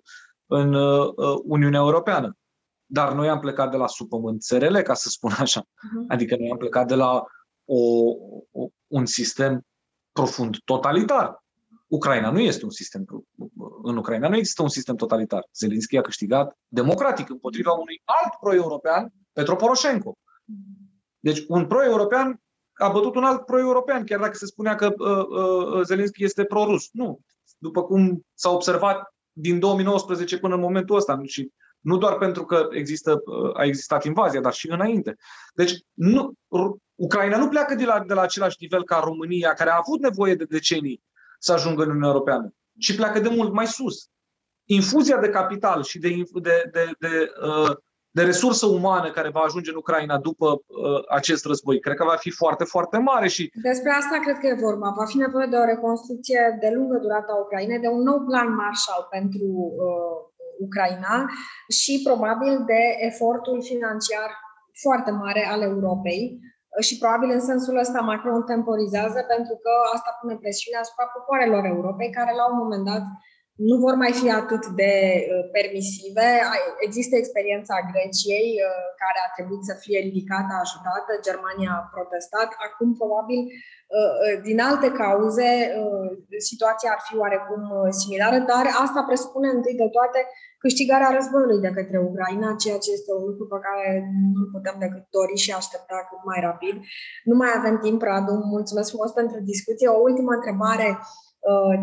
în 0.47 0.75
uh, 0.75 1.13
Uniunea 1.45 1.81
Europeană. 1.81 2.37
Dar 2.87 3.13
noi 3.13 3.29
am 3.29 3.39
plecat 3.39 3.71
de 3.71 3.77
la 3.77 3.87
supămânțărele, 3.87 4.83
ca 4.83 4.95
să 4.95 5.09
spun 5.09 5.31
așa. 5.39 5.63
Uh-huh. 5.63 6.07
Adică 6.09 6.37
noi 6.37 6.51
am 6.51 6.57
plecat 6.57 6.87
de 6.87 6.95
la 6.95 7.25
o, 7.65 7.81
o, 8.53 8.69
un 8.87 9.07
sistem 9.07 9.67
profund 10.13 10.57
totalitar. 10.65 11.45
Ucraina 11.87 12.31
nu 12.31 12.41
este 12.41 12.65
un 12.65 12.71
sistem. 12.71 13.05
În 13.83 13.97
Ucraina 13.97 14.29
nu 14.29 14.37
există 14.37 14.63
un 14.63 14.69
sistem 14.69 14.97
totalitar. 14.97 15.49
Zelenski 15.55 15.97
a 15.97 16.01
câștigat 16.01 16.59
democratic 16.69 17.31
împotriva 17.31 17.73
unui 17.73 18.03
alt 18.05 18.35
pro-european, 18.41 19.13
Petro 19.33 19.57
Poroshenko. 19.57 20.19
Deci 21.25 21.45
un 21.49 21.67
pro-european 21.67 22.41
a 22.73 22.89
bătut 22.89 23.15
un 23.15 23.25
alt 23.25 23.45
pro-european, 23.45 24.05
chiar 24.05 24.21
dacă 24.21 24.37
se 24.37 24.47
spunea 24.47 24.75
că 24.75 24.95
uh, 24.99 25.27
uh, 25.77 25.85
Zelenski 25.85 26.25
este 26.25 26.45
pro-rus. 26.45 26.89
Nu. 26.93 27.21
După 27.59 27.83
cum 27.83 28.27
s-a 28.35 28.51
observat 28.51 29.15
din 29.33 29.59
2019 29.59 30.39
până 30.39 30.55
în 30.55 30.61
momentul 30.61 30.97
ăsta 30.97 31.21
și 31.25 31.51
nu 31.81 31.97
doar 31.97 32.17
pentru 32.17 32.45
că 32.45 32.69
există, 32.71 33.23
uh, 33.25 33.51
a 33.55 33.65
existat 33.65 34.05
invazia, 34.05 34.41
dar 34.41 34.53
și 34.53 34.71
înainte. 34.71 35.17
Deci 35.55 35.73
nu, 35.93 36.33
Ucraina 36.95 37.37
nu 37.37 37.49
pleacă 37.49 37.75
de 37.75 37.85
la, 37.85 38.05
de 38.07 38.15
la 38.15 38.21
același 38.21 38.57
nivel 38.61 38.85
ca 38.85 39.01
România, 39.05 39.53
care 39.53 39.71
a 39.71 39.81
avut 39.87 40.01
nevoie 40.01 40.35
de 40.35 40.45
decenii 40.45 41.03
să 41.39 41.53
ajungă 41.53 41.83
în 41.83 41.89
Uniunea 41.89 42.09
Europeană, 42.09 42.55
ci 42.79 42.97
pleacă 42.97 43.21
de 43.21 43.29
mult 43.29 43.53
mai 43.53 43.67
sus. 43.67 44.09
Infuzia 44.65 45.19
de 45.19 45.29
capital 45.29 45.83
și 45.83 45.99
de, 45.99 46.23
de, 46.33 46.71
de, 46.73 46.91
de, 46.99 47.33
uh, 47.47 47.77
de 48.19 48.23
resursă 48.23 48.66
umană 48.66 49.09
care 49.11 49.36
va 49.36 49.41
ajunge 49.41 49.70
în 49.70 49.82
Ucraina 49.85 50.16
după 50.28 50.49
uh, 50.53 51.01
acest 51.19 51.43
război, 51.51 51.77
cred 51.85 51.97
că 51.97 52.05
va 52.12 52.19
fi 52.24 52.31
foarte, 52.31 52.65
foarte 52.74 52.99
mare. 52.99 53.28
și 53.35 53.43
Despre 53.70 53.91
asta 54.01 54.16
cred 54.24 54.36
că 54.39 54.47
e 54.47 54.65
vorba. 54.69 54.89
Va 55.01 55.07
fi 55.12 55.16
nevoie 55.16 55.47
de 55.51 55.57
o 55.57 55.70
reconstrucție 55.73 56.41
de 56.62 56.69
lungă 56.77 56.97
durată 57.05 57.28
a 57.32 57.41
Ucrainei, 57.45 57.85
de 57.86 57.91
un 57.97 58.03
nou 58.11 58.19
plan 58.28 58.49
Marshall 58.61 59.05
pentru 59.16 59.47
uh, 59.86 60.16
Ucraina 60.66 61.16
și 61.78 61.93
probabil 62.09 62.55
de 62.73 62.82
efortul 63.11 63.59
financiar 63.70 64.31
foarte 64.85 65.11
mare 65.11 65.43
al 65.53 65.61
Europei 65.70 66.23
și 66.86 66.99
probabil 66.99 67.31
în 67.31 67.45
sensul 67.51 67.77
ăsta 67.85 68.01
Macron 68.01 68.43
temporizează 68.55 69.20
pentru 69.35 69.55
că 69.62 69.73
asta 69.95 70.19
pune 70.20 70.36
presiune 70.43 70.78
asupra 70.81 71.07
popoarelor 71.15 71.62
Europei 71.74 72.11
care 72.19 72.32
la 72.41 72.45
un 72.51 72.57
moment 72.62 72.85
dat 72.93 73.05
nu 73.56 73.76
vor 73.85 73.94
mai 74.02 74.12
fi 74.20 74.28
atât 74.40 74.64
de 74.81 74.93
uh, 75.22 75.44
permisive. 75.56 76.28
Există 76.86 77.14
experiența 77.16 77.74
Greciei, 77.90 78.51
uh, 78.60 78.85
care 79.02 79.18
a 79.22 79.32
trebuit 79.36 79.64
să 79.70 79.74
fie 79.85 79.98
ridicată, 80.06 80.52
ajutată. 80.55 81.10
Germania 81.28 81.72
a 81.76 81.89
protestat. 81.94 82.48
Acum, 82.66 82.89
probabil, 83.01 83.40
uh, 83.47 84.32
din 84.48 84.59
alte 84.70 84.89
cauze, 85.02 85.51
situația 86.51 86.90
ar 86.93 87.01
fi 87.06 87.14
oarecum 87.22 87.62
similară, 88.01 88.39
dar 88.52 88.64
asta 88.85 89.01
presupune 89.09 89.48
întâi 89.52 89.81
de 89.82 89.89
toate 89.97 90.20
câștigarea 90.64 91.14
războiului 91.16 91.64
de 91.66 91.74
către 91.76 91.98
Ucraina, 92.09 92.60
ceea 92.62 92.78
ce 92.85 92.90
este 92.93 93.10
un 93.18 93.24
lucru 93.28 93.44
pe 93.52 93.59
care 93.66 93.86
nu 94.36 94.44
putem 94.55 94.76
decât 94.85 95.05
dori 95.18 95.36
și 95.44 95.51
aștepta 95.52 95.98
cât 96.10 96.22
mai 96.31 96.40
rapid. 96.48 96.76
Nu 97.31 97.35
mai 97.43 97.52
avem 97.59 97.76
timp, 97.85 98.01
Radu. 98.09 98.35
Mulțumesc 98.56 98.89
frumos 98.93 99.10
pentru 99.20 99.39
discuție. 99.52 99.89
O 99.89 100.05
ultimă 100.09 100.32
întrebare 100.39 100.89
Uh, 100.89 101.24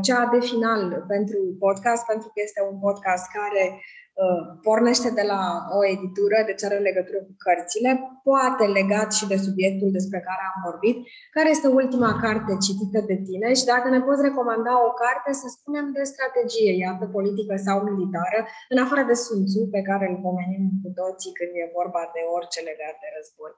cea 0.07 0.23
de 0.33 0.39
final 0.51 1.05
pentru 1.13 1.39
podcast, 1.65 2.03
pentru 2.11 2.27
că 2.33 2.39
este 2.43 2.61
un 2.69 2.77
podcast 2.85 3.25
care 3.37 3.63
uh, 3.75 4.43
pornește 4.67 5.09
de 5.19 5.25
la 5.33 5.43
o 5.77 5.81
editură, 5.95 6.37
deci 6.49 6.65
are 6.67 6.87
legătură 6.89 7.19
cu 7.27 7.33
cărțile, 7.45 7.91
poate 8.27 8.65
legat 8.79 9.09
și 9.17 9.25
de 9.31 9.37
subiectul 9.47 9.89
despre 9.97 10.19
care 10.27 10.41
am 10.49 10.57
vorbit, 10.67 10.97
care 11.35 11.49
este 11.51 11.67
ultima 11.81 12.11
carte 12.23 12.51
citită 12.65 12.99
de 13.11 13.17
tine 13.27 13.49
și 13.59 13.69
dacă 13.73 13.87
ne 13.89 14.01
poți 14.05 14.25
recomanda 14.27 14.73
o 14.87 14.91
carte, 15.03 15.29
să 15.41 15.47
spunem, 15.57 15.85
de 15.97 16.03
strategie, 16.13 16.71
iată, 16.85 17.03
politică 17.17 17.53
sau 17.67 17.77
militară, 17.89 18.39
în 18.73 18.77
afară 18.83 19.03
de 19.09 19.15
Sun 19.23 19.41
Tzu, 19.45 19.61
pe 19.75 19.81
care 19.89 20.05
îl 20.09 20.17
pomenim 20.25 20.63
cu 20.83 20.89
toții 21.01 21.35
când 21.37 21.51
e 21.61 21.75
vorba 21.79 22.01
de 22.15 22.21
orice 22.35 22.59
legat 22.69 22.95
de 23.03 23.09
război. 23.17 23.53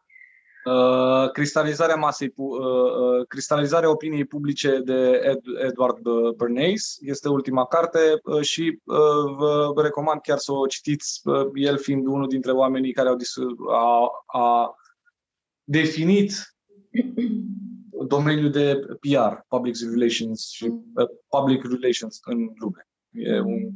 Uh, 0.66 1.32
cristalizarea 1.32 1.96
masei, 1.96 2.34
uh, 2.36 2.60
uh, 2.60 3.28
cristalizarea 3.28 3.90
opiniei 3.90 4.26
publice 4.26 4.80
de 4.80 5.22
Ed, 5.24 5.40
Edward 5.68 6.00
Bernays 6.38 6.98
este 7.02 7.30
ultima 7.30 7.66
carte 7.66 8.00
uh, 8.24 8.42
și 8.42 8.80
uh, 8.84 9.36
vă 9.74 9.82
recomand 9.82 10.22
chiar 10.22 10.38
să 10.38 10.52
o 10.52 10.66
citiți, 10.66 11.22
uh, 11.24 11.50
el 11.54 11.78
fiind 11.78 12.06
unul 12.06 12.28
dintre 12.28 12.52
oamenii 12.52 12.94
care 12.94 13.10
au 13.10 13.16
dis- 13.16 13.38
a, 13.72 14.10
a 14.26 14.76
definit 15.64 16.34
domeniul 18.08 18.52
de 18.52 18.80
PR, 19.00 19.34
Public 19.48 19.76
Relations 19.92 20.50
și 20.50 20.66
uh, 20.66 21.08
Public 21.28 21.64
Relations 21.64 22.20
în 22.24 22.38
lume. 22.60 22.88
E 23.12 23.40
un 23.40 23.72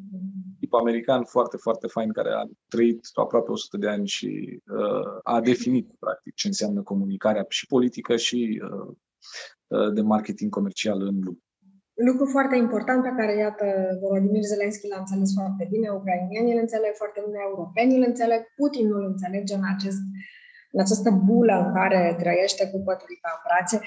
tip 0.59 0.73
american 0.73 1.23
foarte, 1.23 1.57
foarte 1.57 1.87
fain 1.87 2.11
care 2.11 2.29
a 2.29 2.43
trăit 2.67 2.99
aproape 3.13 3.51
100 3.51 3.77
de 3.77 3.87
ani 3.87 4.07
și 4.07 4.61
uh, 4.71 5.19
a 5.23 5.41
definit, 5.41 5.87
practic, 5.99 6.33
ce 6.33 6.47
înseamnă 6.47 6.81
comunicarea 6.81 7.45
și 7.49 7.65
politică 7.65 8.15
și 8.15 8.61
uh, 8.63 8.95
uh, 9.67 9.93
de 9.93 10.01
marketing 10.01 10.51
comercial 10.51 11.01
în 11.01 11.19
lume. 11.23 11.37
Lucru 12.09 12.25
foarte 12.25 12.55
important 12.55 13.01
pe 13.03 13.13
care, 13.17 13.33
iată, 13.37 13.65
Volodymyr 14.01 14.43
Zelensky 14.53 14.87
l-a 14.87 14.99
înțeles 15.03 15.33
foarte 15.33 15.67
bine, 15.73 15.89
ucrainienii 15.89 16.53
îl 16.53 16.59
înțeleg 16.65 16.93
foarte 17.01 17.19
bine, 17.25 17.39
europenii 17.49 17.97
îl 17.97 18.05
înțeleg, 18.07 18.41
Putin 18.59 18.87
nu 18.87 18.97
îl 18.99 19.05
înțelege 19.13 19.53
în 19.55 19.65
acest 19.75 20.01
în 20.73 20.79
această 20.85 21.09
bulă 21.27 21.55
în 21.65 21.69
care 21.77 21.99
trăiește 22.21 22.63
cu 22.71 22.77
păturii 22.87 23.23
în 23.33 23.39
brațe. 23.45 23.77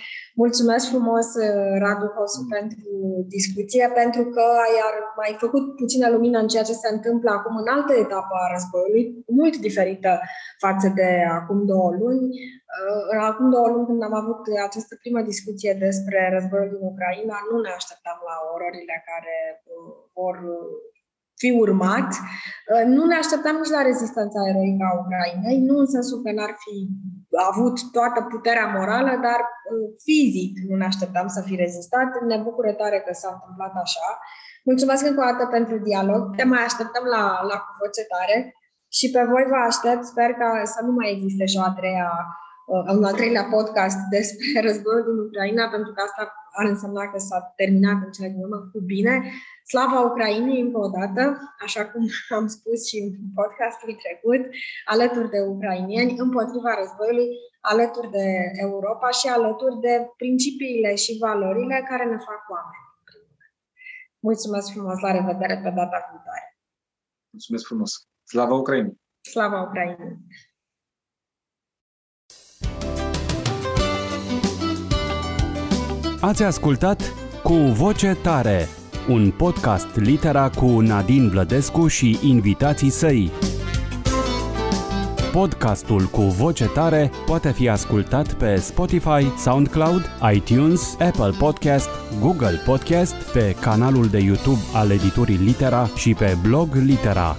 Mulțumesc 0.42 0.84
frumos, 0.92 1.26
uh, 1.34 1.72
Radu 1.82 2.08
Hosu, 2.14 2.42
pentru 2.56 2.90
discuție, 3.36 3.84
pentru 4.00 4.22
că 4.34 4.44
ai 4.64 4.74
mai 5.20 5.32
făcut 5.44 5.64
puțină 5.80 6.06
lumină 6.14 6.38
în 6.40 6.48
ceea 6.52 6.68
ce 6.70 6.82
se 6.82 6.88
întâmplă 6.96 7.30
acum 7.30 7.54
în 7.62 7.68
altă 7.76 7.92
etapă 8.04 8.34
a 8.38 8.50
războiului, 8.54 9.04
mult 9.38 9.54
diferită 9.66 10.12
față 10.64 10.86
de 10.98 11.08
acum 11.38 11.58
două 11.72 11.90
luni. 12.00 12.24
Uh, 12.76 13.28
acum 13.30 13.46
două 13.56 13.68
luni, 13.72 13.88
când 13.88 14.02
am 14.08 14.16
avut 14.22 14.40
această 14.68 14.94
primă 15.02 15.20
discuție 15.32 15.72
despre 15.86 16.18
războiul 16.34 16.72
din 16.72 16.82
Ucraina, 16.90 17.36
nu 17.50 17.56
ne 17.60 17.72
așteptam 17.78 18.18
la 18.28 18.36
ororile 18.54 18.96
care 19.10 19.36
uh, 19.52 19.90
vor 20.18 20.36
fi 21.40 21.50
urmat. 21.64 22.10
Uh, 22.72 22.84
nu 22.96 23.02
ne 23.10 23.16
așteptam 23.22 23.56
nici 23.56 23.76
la 23.76 23.82
rezistența 23.90 24.40
eroică 24.50 24.84
a 24.86 24.98
Ucrainei, 25.00 25.58
nu 25.68 25.74
în 25.82 25.88
sensul 25.96 26.18
că 26.24 26.30
n-ar 26.32 26.54
fi 26.64 26.76
avut 27.50 27.76
toată 27.96 28.20
puterea 28.32 28.66
morală, 28.76 29.12
dar 29.26 29.40
uh, 29.46 29.86
fizic 30.06 30.52
nu 30.68 30.74
ne 30.76 30.86
așteptam 30.92 31.28
să 31.36 31.40
fi 31.48 31.54
rezistat. 31.64 32.08
Ne 32.30 32.38
bucură 32.46 32.72
tare 32.80 32.98
că 33.06 33.12
s-a 33.20 33.30
întâmplat 33.36 33.74
așa. 33.84 34.08
Mulțumesc 34.70 35.02
încă 35.06 35.20
o 35.22 35.28
dată 35.30 35.44
pentru 35.56 35.76
dialog. 35.88 36.20
Te 36.36 36.44
mai 36.52 36.62
așteptăm 36.68 37.04
la, 37.14 37.22
la 37.50 37.56
cu 37.64 37.70
voce 37.80 38.04
tare 38.12 38.36
și 38.98 39.06
pe 39.14 39.22
voi 39.32 39.44
vă 39.52 39.58
aștept. 39.70 40.02
Sper 40.12 40.30
că 40.40 40.46
să 40.74 40.80
nu 40.86 40.92
mai 40.98 41.08
existe 41.14 41.44
și 41.50 41.58
o 41.60 41.62
a 41.68 41.72
treia 41.80 42.10
uh, 42.72 42.84
un 42.96 43.04
al 43.08 43.16
treilea 43.20 43.46
podcast 43.56 43.98
despre 44.16 44.46
războiul 44.66 45.06
din 45.08 45.18
Ucraina, 45.26 45.64
pentru 45.74 45.90
că 45.92 46.00
asta 46.08 46.22
ar 46.58 46.66
însemna 46.66 47.10
că 47.10 47.18
s-a 47.18 47.52
terminat 47.56 47.98
în 48.04 48.12
cele 48.12 48.28
din 48.28 48.42
urmă 48.42 48.68
cu 48.72 48.80
bine. 48.80 49.32
Slava 49.72 50.00
Ucrainei 50.00 50.60
încă 50.60 50.78
o 50.78 50.88
dată, 50.98 51.22
așa 51.64 51.82
cum 51.90 52.02
am 52.38 52.46
spus 52.46 52.88
și 52.88 52.96
în 52.98 53.10
podcastul 53.34 53.92
trecut, 54.04 54.42
alături 54.84 55.30
de 55.30 55.40
ucrainieni, 55.40 56.18
împotriva 56.18 56.74
războiului, 56.80 57.28
alături 57.60 58.10
de 58.10 58.26
Europa 58.66 59.10
și 59.10 59.26
alături 59.28 59.80
de 59.80 59.94
principiile 60.16 60.94
și 60.94 61.18
valorile 61.20 61.86
care 61.88 62.04
ne 62.04 62.18
fac 62.28 62.42
oameni. 62.54 62.88
Mulțumesc 64.28 64.72
frumos, 64.72 65.00
la 65.00 65.10
revedere 65.10 65.54
pe 65.54 65.70
data 65.80 65.98
viitoare. 66.10 66.46
Mulțumesc 67.30 67.64
frumos. 67.66 67.90
Slava 68.22 68.54
Ucrainei! 68.54 69.00
Slava 69.20 69.62
Ucrainei! 69.62 70.16
Ați 76.20 76.42
ascultat 76.42 77.14
Cu 77.42 77.52
Voce 77.52 78.16
Tare 78.22 78.68
un 79.08 79.30
podcast 79.30 79.96
litera 79.96 80.50
cu 80.50 80.80
Nadine 80.80 81.28
Vlădescu 81.28 81.86
și 81.86 82.18
invitații 82.22 82.90
săi. 82.90 83.30
Podcastul 85.32 86.04
cu 86.04 86.20
voce 86.20 86.64
tare 86.64 87.10
poate 87.26 87.52
fi 87.52 87.68
ascultat 87.68 88.32
pe 88.32 88.56
Spotify, 88.56 89.38
SoundCloud, 89.38 90.10
iTunes, 90.32 90.96
Apple 90.98 91.30
Podcast, 91.38 91.88
Google 92.20 92.62
Podcast, 92.64 93.14
pe 93.14 93.56
canalul 93.60 94.06
de 94.06 94.18
YouTube 94.18 94.60
al 94.74 94.90
editurii 94.90 95.36
Litera 95.36 95.88
și 95.96 96.14
pe 96.14 96.36
blog 96.42 96.74
Litera. 96.74 97.36